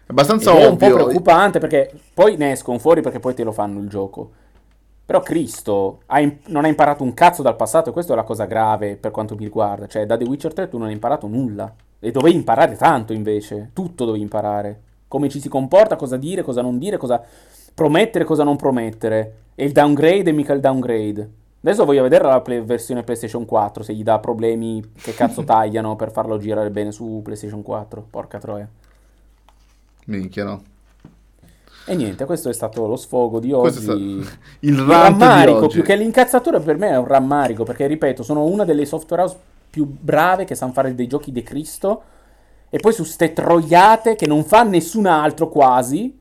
[0.08, 0.96] abbastanza Ed è un po' ovvio.
[1.06, 4.32] preoccupante perché poi ne escono fuori perché poi te lo fanno il gioco.
[5.06, 8.24] Però Cristo ha im- non ha imparato un cazzo dal passato e questa è la
[8.24, 9.88] cosa grave per quanto mi riguarda.
[9.88, 11.74] Cioè, da The Witcher 3 tu non hai imparato nulla.
[12.00, 13.72] E dovevi imparare tanto invece.
[13.74, 14.82] Tutto dovevi imparare.
[15.10, 17.22] Come ci si comporta, cosa dire, cosa non dire, cosa
[17.74, 19.34] promettere, cosa non promettere.
[19.56, 21.30] E il downgrade è mica il downgrade.
[21.64, 25.96] Adesso voglio vedere la play- versione PlayStation 4, se gli dà problemi che cazzo tagliano
[25.96, 28.08] per farlo girare bene su PlayStation 4.
[28.10, 28.68] Porca troia.
[30.06, 30.62] Minchia, no.
[31.86, 33.82] E niente, questo è stato lo sfogo di oggi.
[33.82, 34.28] stato il
[34.60, 35.76] di rammarico, oggi.
[35.76, 39.38] più che l'incazzatura per me è un rammarico, perché ripeto, sono una delle software house
[39.70, 42.04] più brave che sanno fare dei giochi di Cristo,
[42.70, 46.18] e poi su ste troiate che non fa nessun altro quasi,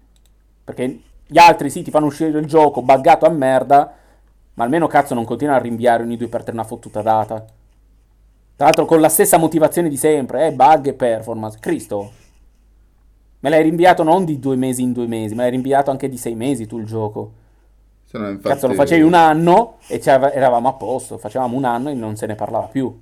[0.64, 3.94] perché gli altri sì ti fanno uscire il gioco buggato a merda,
[4.54, 7.44] ma almeno cazzo non continua a rinviare ogni due per tre una fottuta data.
[8.56, 11.58] Tra l'altro con la stessa motivazione di sempre, eh, bug e performance.
[11.60, 12.12] Cristo,
[13.40, 16.18] me l'hai rinviato non di due mesi in due mesi, me l'hai rinviato anche di
[16.18, 17.32] sei mesi tu il gioco.
[18.04, 21.16] Se no, infatti- Cazzo, lo facevi un anno e eravamo a posto.
[21.16, 22.92] Facevamo un anno e non se ne parlava più.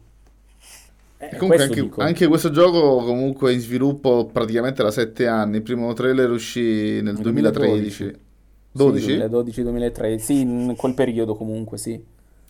[1.16, 5.27] Eh, E comunque questo anche, anche questo gioco comunque è in sviluppo praticamente da 7
[5.27, 5.57] anni.
[5.57, 8.27] Il primo trailer uscì nel 2013.
[8.73, 9.16] 12?
[9.19, 12.03] 2012-2013, sì, in quel periodo comunque, sì.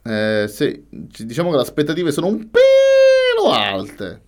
[0.02, 4.22] Eh, sì, ci- diciamo che le aspettative sono un pelo alte.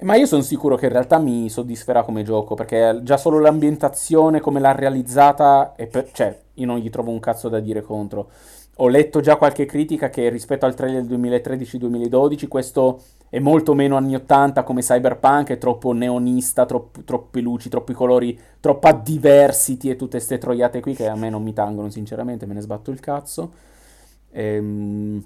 [0.00, 4.38] Ma io sono sicuro che in realtà mi soddisferà come gioco, perché già solo l'ambientazione,
[4.40, 8.30] come l'ha realizzata, per- cioè, io non gli trovo un cazzo da dire contro.
[8.76, 13.96] Ho letto già qualche critica che rispetto al trailer del 2013-2012 questo è molto meno
[13.96, 19.96] anni 80 come Cyberpunk, è troppo neonista, tropp- troppe luci, troppi colori, troppa diversity e
[19.96, 23.00] tutte ste troiate qui che a me non mi tangono sinceramente, me ne sbatto il
[23.00, 23.52] cazzo.
[24.32, 25.24] Ehm,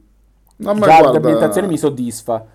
[0.55, 2.47] No, Già guarda- l'ambientazione mi soddisfa.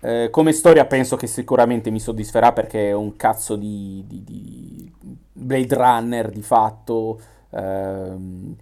[0.00, 4.92] Eh, come storia penso che sicuramente mi soddisferà perché è un cazzo di, di- di
[5.32, 7.20] Blade Runner di fatto,
[7.50, 8.54] ehm,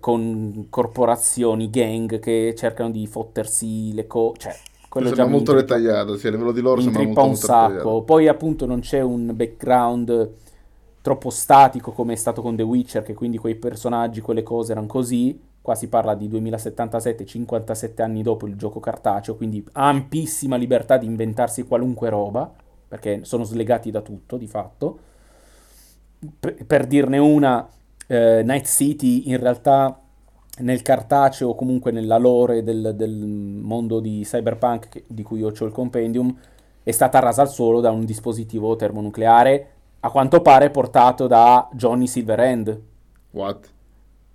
[0.00, 4.36] con corporazioni, gang che cercano di fottersi le cose.
[4.38, 4.56] Cioè,
[4.96, 7.30] quello già Sembra molto intrippa- dettagliato, sì, a livello di lore mi sembra molto, un
[7.30, 7.66] molto sacco.
[7.72, 8.02] dettagliato.
[8.02, 10.32] Poi appunto non c'è un background
[11.00, 14.86] troppo statico come è stato con The Witcher, che quindi quei personaggi, quelle cose erano
[14.86, 15.40] così.
[15.60, 21.06] Qua si parla di 2077, 57 anni dopo il gioco cartaceo, quindi ampissima libertà di
[21.06, 22.52] inventarsi qualunque roba,
[22.88, 24.98] perché sono slegati da tutto di fatto.
[26.40, 27.68] Per, per dirne una,
[28.06, 30.00] eh, Night City in realtà
[30.58, 35.52] nel cartaceo o comunque nella lore del, del mondo di cyberpunk che- di cui io
[35.58, 36.34] ho il compendium
[36.82, 39.70] è stata rasa al suolo da un dispositivo termonucleare
[40.00, 42.80] a quanto pare portato da Johnny Silverhand.
[43.32, 43.68] What?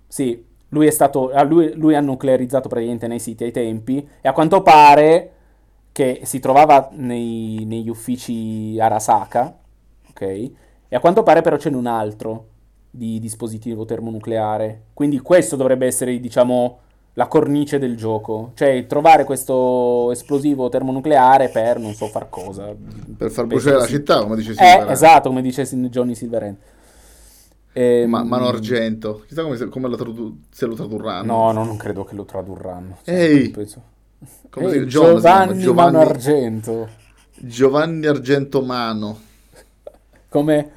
[0.06, 4.28] Sì, lui è stato, ah, lui, lui ha nuclearizzato praticamente nei siti ai tempi e
[4.28, 5.30] a quanto pare
[5.92, 9.58] che si trovava nei- negli uffici Arasaka,
[10.10, 10.20] ok?
[10.20, 12.48] E a quanto pare però ce n'è un altro
[12.94, 14.82] di dispositivo termonucleare.
[14.92, 16.78] Quindi questo dovrebbe essere, diciamo,
[17.14, 18.52] la cornice del gioco.
[18.54, 22.74] Cioè trovare questo esplosivo termonucleare per non so far cosa.
[23.16, 23.92] Per far bruciare la sì.
[23.94, 24.90] città, come dice Eh, Silver.
[24.90, 26.56] esatto, come dice Johnny Silverhand.
[27.74, 29.24] Ehm, Ma, Mano Argento.
[29.26, 31.32] Chissà come, se, come lo tradu- se lo tradurranno.
[31.34, 32.98] No, no, non credo che lo tradurranno.
[33.02, 33.48] Cioè, Ehi!
[33.50, 33.82] penso-
[34.50, 36.88] Come Ehi, si- John si Giovanni, Giovanni- Mano Argento.
[37.38, 39.18] Giovanni Argentomano.
[40.28, 40.70] Come, come,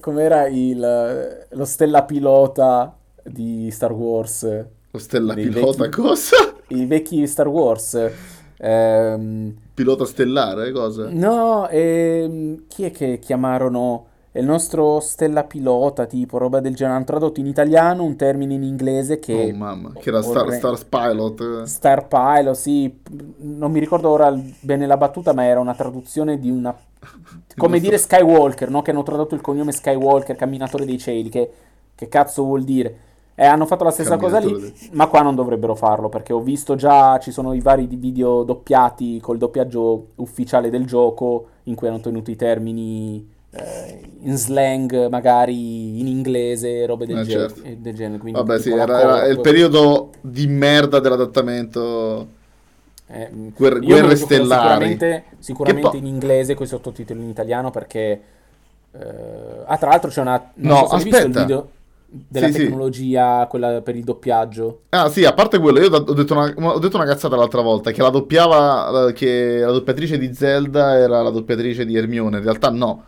[0.00, 4.42] come era il, lo stella pilota di Star Wars?
[4.90, 6.36] Lo stella pilota vecchi- cosa?
[6.68, 8.10] I vecchi Star Wars.
[8.58, 11.08] Ehm, Pilota stellare, cosa?
[11.10, 14.06] no, ehm, chi è che chiamarono?
[14.36, 16.96] È il nostro stella pilota, tipo roba del genere.
[16.96, 19.50] Hanno tradotto in italiano un termine in inglese che...
[19.50, 21.62] Oh mamma, che era Star, orre- Star Pilot.
[21.62, 22.98] Star Pilot, sì,
[23.38, 24.30] non mi ricordo ora
[24.60, 26.76] bene la battuta, ma era una traduzione di una...
[27.56, 28.82] Come dire Skywalker, no?
[28.82, 31.50] Che hanno tradotto il cognome Skywalker, camminatore dei cieli, che,
[31.94, 32.98] che cazzo vuol dire?
[33.34, 36.74] E hanno fatto la stessa cosa lì, ma qua non dovrebbero farlo, perché ho visto
[36.74, 42.00] già, ci sono i vari video doppiati col doppiaggio ufficiale del gioco, in cui hanno
[42.00, 43.35] tenuto i termini eh,
[44.20, 47.62] in slang, magari in inglese, robe del, Eh, genere, certo.
[47.68, 48.18] eh, del genere.
[48.18, 52.26] Quindi Vabbè, sì, era, era il periodo di merda dell'adattamento.
[53.08, 54.98] Eh, Guerre- me lo guerre stellari.
[54.98, 58.20] Sicuramente, sicuramente po- in inglese con i sottotitoli in italiano perché...
[58.92, 58.98] eh,
[59.66, 60.50] ah, tra l'altro c'è una...
[60.54, 61.44] Non No, so aspetta.
[61.44, 61.70] video
[62.08, 62.58] della Sì, sì.
[62.60, 64.80] tecnologia, quella per il doppiaggio.
[64.90, 67.90] Ah, sì, a parte quello, io ho detto una, ho detto una cazzata l'altra volta,
[67.90, 72.42] che la doppiava, eh, che la doppiatrice di Zelda era la doppiatrice di Hermione, in
[72.42, 73.04] realtà no.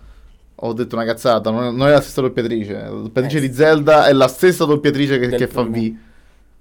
[0.61, 2.73] Ho detto una cazzata, non è, non è la stessa doppiatrice.
[2.73, 5.63] La doppiatrice Eh, di Zelda è la stessa doppiatrice che, che fa.
[5.63, 5.95] V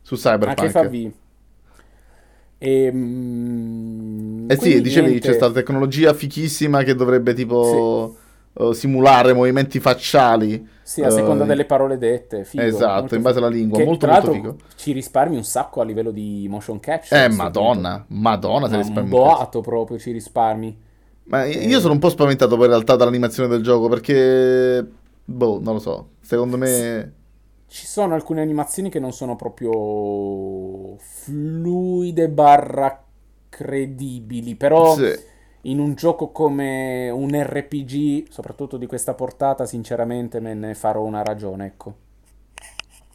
[0.01, 0.59] su Cyberpunk.
[0.59, 1.11] Ah, che fa V.
[2.59, 5.27] E, mm, Eh sì, dicevi niente.
[5.27, 8.15] c'è stata tecnologia fichissima che dovrebbe tipo
[8.53, 10.67] eh, simulare movimenti facciali.
[10.81, 12.45] Sì, a seconda eh, delle parole dette.
[12.45, 14.55] Figo, esatto, molto in base alla lingua, Che, molto molto figo.
[14.75, 17.19] ci risparmi un sacco a livello di motion capture.
[17.19, 18.93] Eh, a questo madonna, madonna, se punto.
[18.93, 20.85] Ma un boato proprio ci risparmi.
[21.29, 24.85] Ma io sono un po' spaventato poi in realtà dall'animazione del gioco perché,
[25.25, 27.13] boh, non lo so, secondo me...
[27.69, 33.03] Ci sono alcune animazioni che non sono proprio fluide barra
[33.49, 35.13] credibili, però Sì.
[35.63, 41.23] in un gioco come un RPG, soprattutto di questa portata, sinceramente me ne farò una
[41.23, 41.95] ragione, ecco.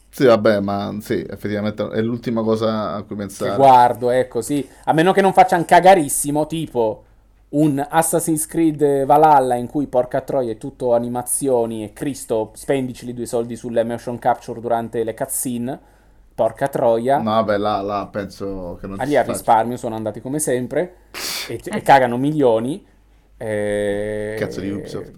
[0.09, 3.55] Sì, vabbè, ma sì, effettivamente è l'ultima cosa a cui Che pensare.
[3.55, 4.67] guardo, ecco, sì.
[4.85, 7.05] A meno che non facciano cagarissimo, tipo
[7.53, 13.13] un Assassin's Creed Valhalla in cui, porca troia, è tutto animazioni e Cristo, spendici i
[13.13, 15.79] due soldi sulle motion capture durante le cutscene,
[16.33, 17.17] porca troia.
[17.17, 20.95] No, vabbè, là, là penso che non ci lì al risparmio sono andati come sempre
[21.47, 22.85] e, e cagano milioni.
[23.37, 25.11] eh, Cazzo di Ubisoft.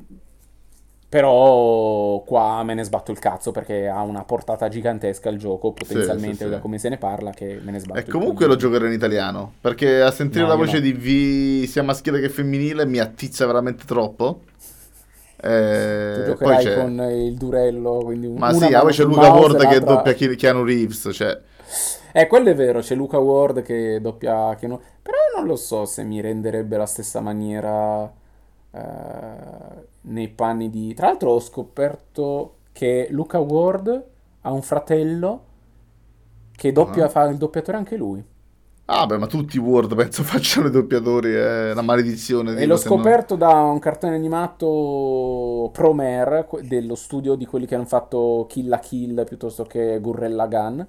[1.15, 6.35] Però qua me ne sbatto il cazzo perché ha una portata gigantesca il gioco, potenzialmente,
[6.35, 6.49] sì, sì.
[6.49, 9.53] da come se ne parla, che me ne sbatto E comunque lo giocherò in italiano,
[9.61, 10.79] perché a sentire No, la voce no.
[10.81, 10.91] di
[11.63, 14.41] V sia maschile che femminile mi attizza veramente troppo.
[15.41, 16.75] Eh, Tu poi giocherai c'è...
[16.75, 20.13] con il durello, quindi un- Ma sì, ah, poi c'è sul Luca Ward che doppia
[20.13, 21.39] Ke- Keanu Reeves, cioè...
[22.11, 24.53] Eh, quello è vero, c'è Luca Ward che doppia...
[24.59, 28.11] Che no- Però non lo so se mi renderebbe la stessa maniera
[28.76, 30.93] eh, nei panni di...
[30.93, 34.06] Tra l'altro ho scoperto che Luca Ward
[34.41, 35.43] ha un fratello
[36.56, 37.10] che doppia, Ah.
[37.10, 38.23] fa il doppiatore anche lui.
[38.88, 42.56] Ah, beh, ma tutti i Word penso facciano i doppiatori, è una maledizione.
[42.56, 47.65] E l'ho se no- scoperto da un cartone animato Promare, que- dello studio di quelli
[47.65, 50.88] che hanno fatto Kill la Kill piuttosto che Gurrella Gun.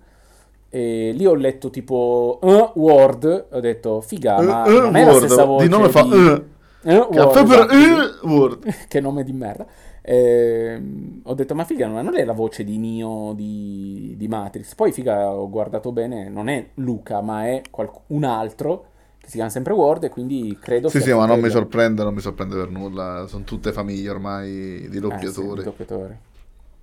[0.68, 5.04] E lì ho letto tipo "Eh, Word, ho detto figa, ma Eh, eh, non è
[5.04, 6.02] la Word, stessa voce di nome fa...
[6.02, 6.44] di- eh.
[6.88, 7.70] Eh, Caffè Word, per...
[7.70, 7.74] esatto.
[7.74, 8.74] eh, Word.
[8.88, 9.66] che nome di merda.
[10.02, 14.74] Ehm, ho detto, ma figa, ma non è la voce di Neo di, di Matrix.
[14.74, 18.86] Poi, figa, ho guardato bene, non è Luca, ma è qualc- un altro
[19.18, 22.14] che si chiama sempre Ward e quindi credo Sì, sì, ma non mi sorprende, non
[22.14, 23.26] mi sorprende per nulla.
[23.26, 25.56] Sono tutte famiglie ormai di Eh, sì, doppiatori.
[25.56, 26.16] di doppiatori.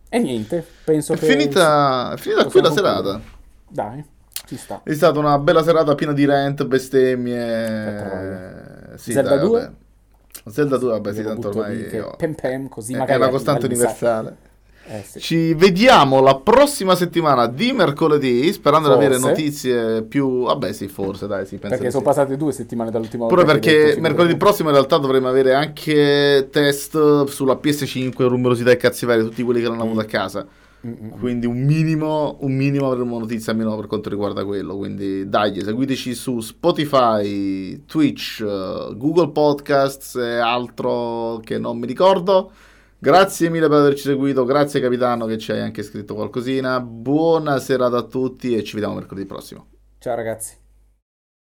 [0.09, 1.25] E niente, penso È che...
[1.25, 3.01] finita, è finita qui la serata.
[3.01, 3.23] concludere.
[3.69, 4.03] Dai,
[4.45, 4.81] ci sta.
[4.83, 7.37] È stata una bella serata piena di rant, bestemmie.
[8.97, 9.59] Sì, Zelda dai, 2?
[9.61, 9.73] vabbè.
[10.45, 13.65] Zelda 2, vabbè, sì, tanto ormai lì io- pem pem, così è, è una costante
[13.65, 14.51] universale.
[14.85, 15.19] Eh, sì.
[15.21, 19.27] Ci vediamo la prossima settimana di mercoledì, sperando di avere Forse.
[19.29, 20.43] notizie più...
[20.43, 22.01] Vabbè sì, forse, dai, sì, Perché sono sì.
[22.01, 23.41] passate due settimane dall'ultima volta.
[23.41, 28.77] Pure perché detto, mercoledì prossimo in realtà dovremo avere anche test sulla PS5, rumorosità e
[28.77, 30.45] cazzi vari, tutti quelli che l'hanno avuto a casa.
[31.17, 34.75] Quindi un minimo, un minimo avremo notizie almeno per quanto riguarda quello.
[34.75, 42.51] Quindi dai, seguiteci su Spotify, Twitch, eh, Google Podcasts e altro che non mi ricordo.
[42.99, 46.81] Grazie mille per averci seguito, grazie capitano che ci hai anche scritto qualcosina.
[46.81, 49.67] Buona serata a tutti e ci vediamo mercoledì prossimo.
[49.99, 50.62] Ciao ragazzi.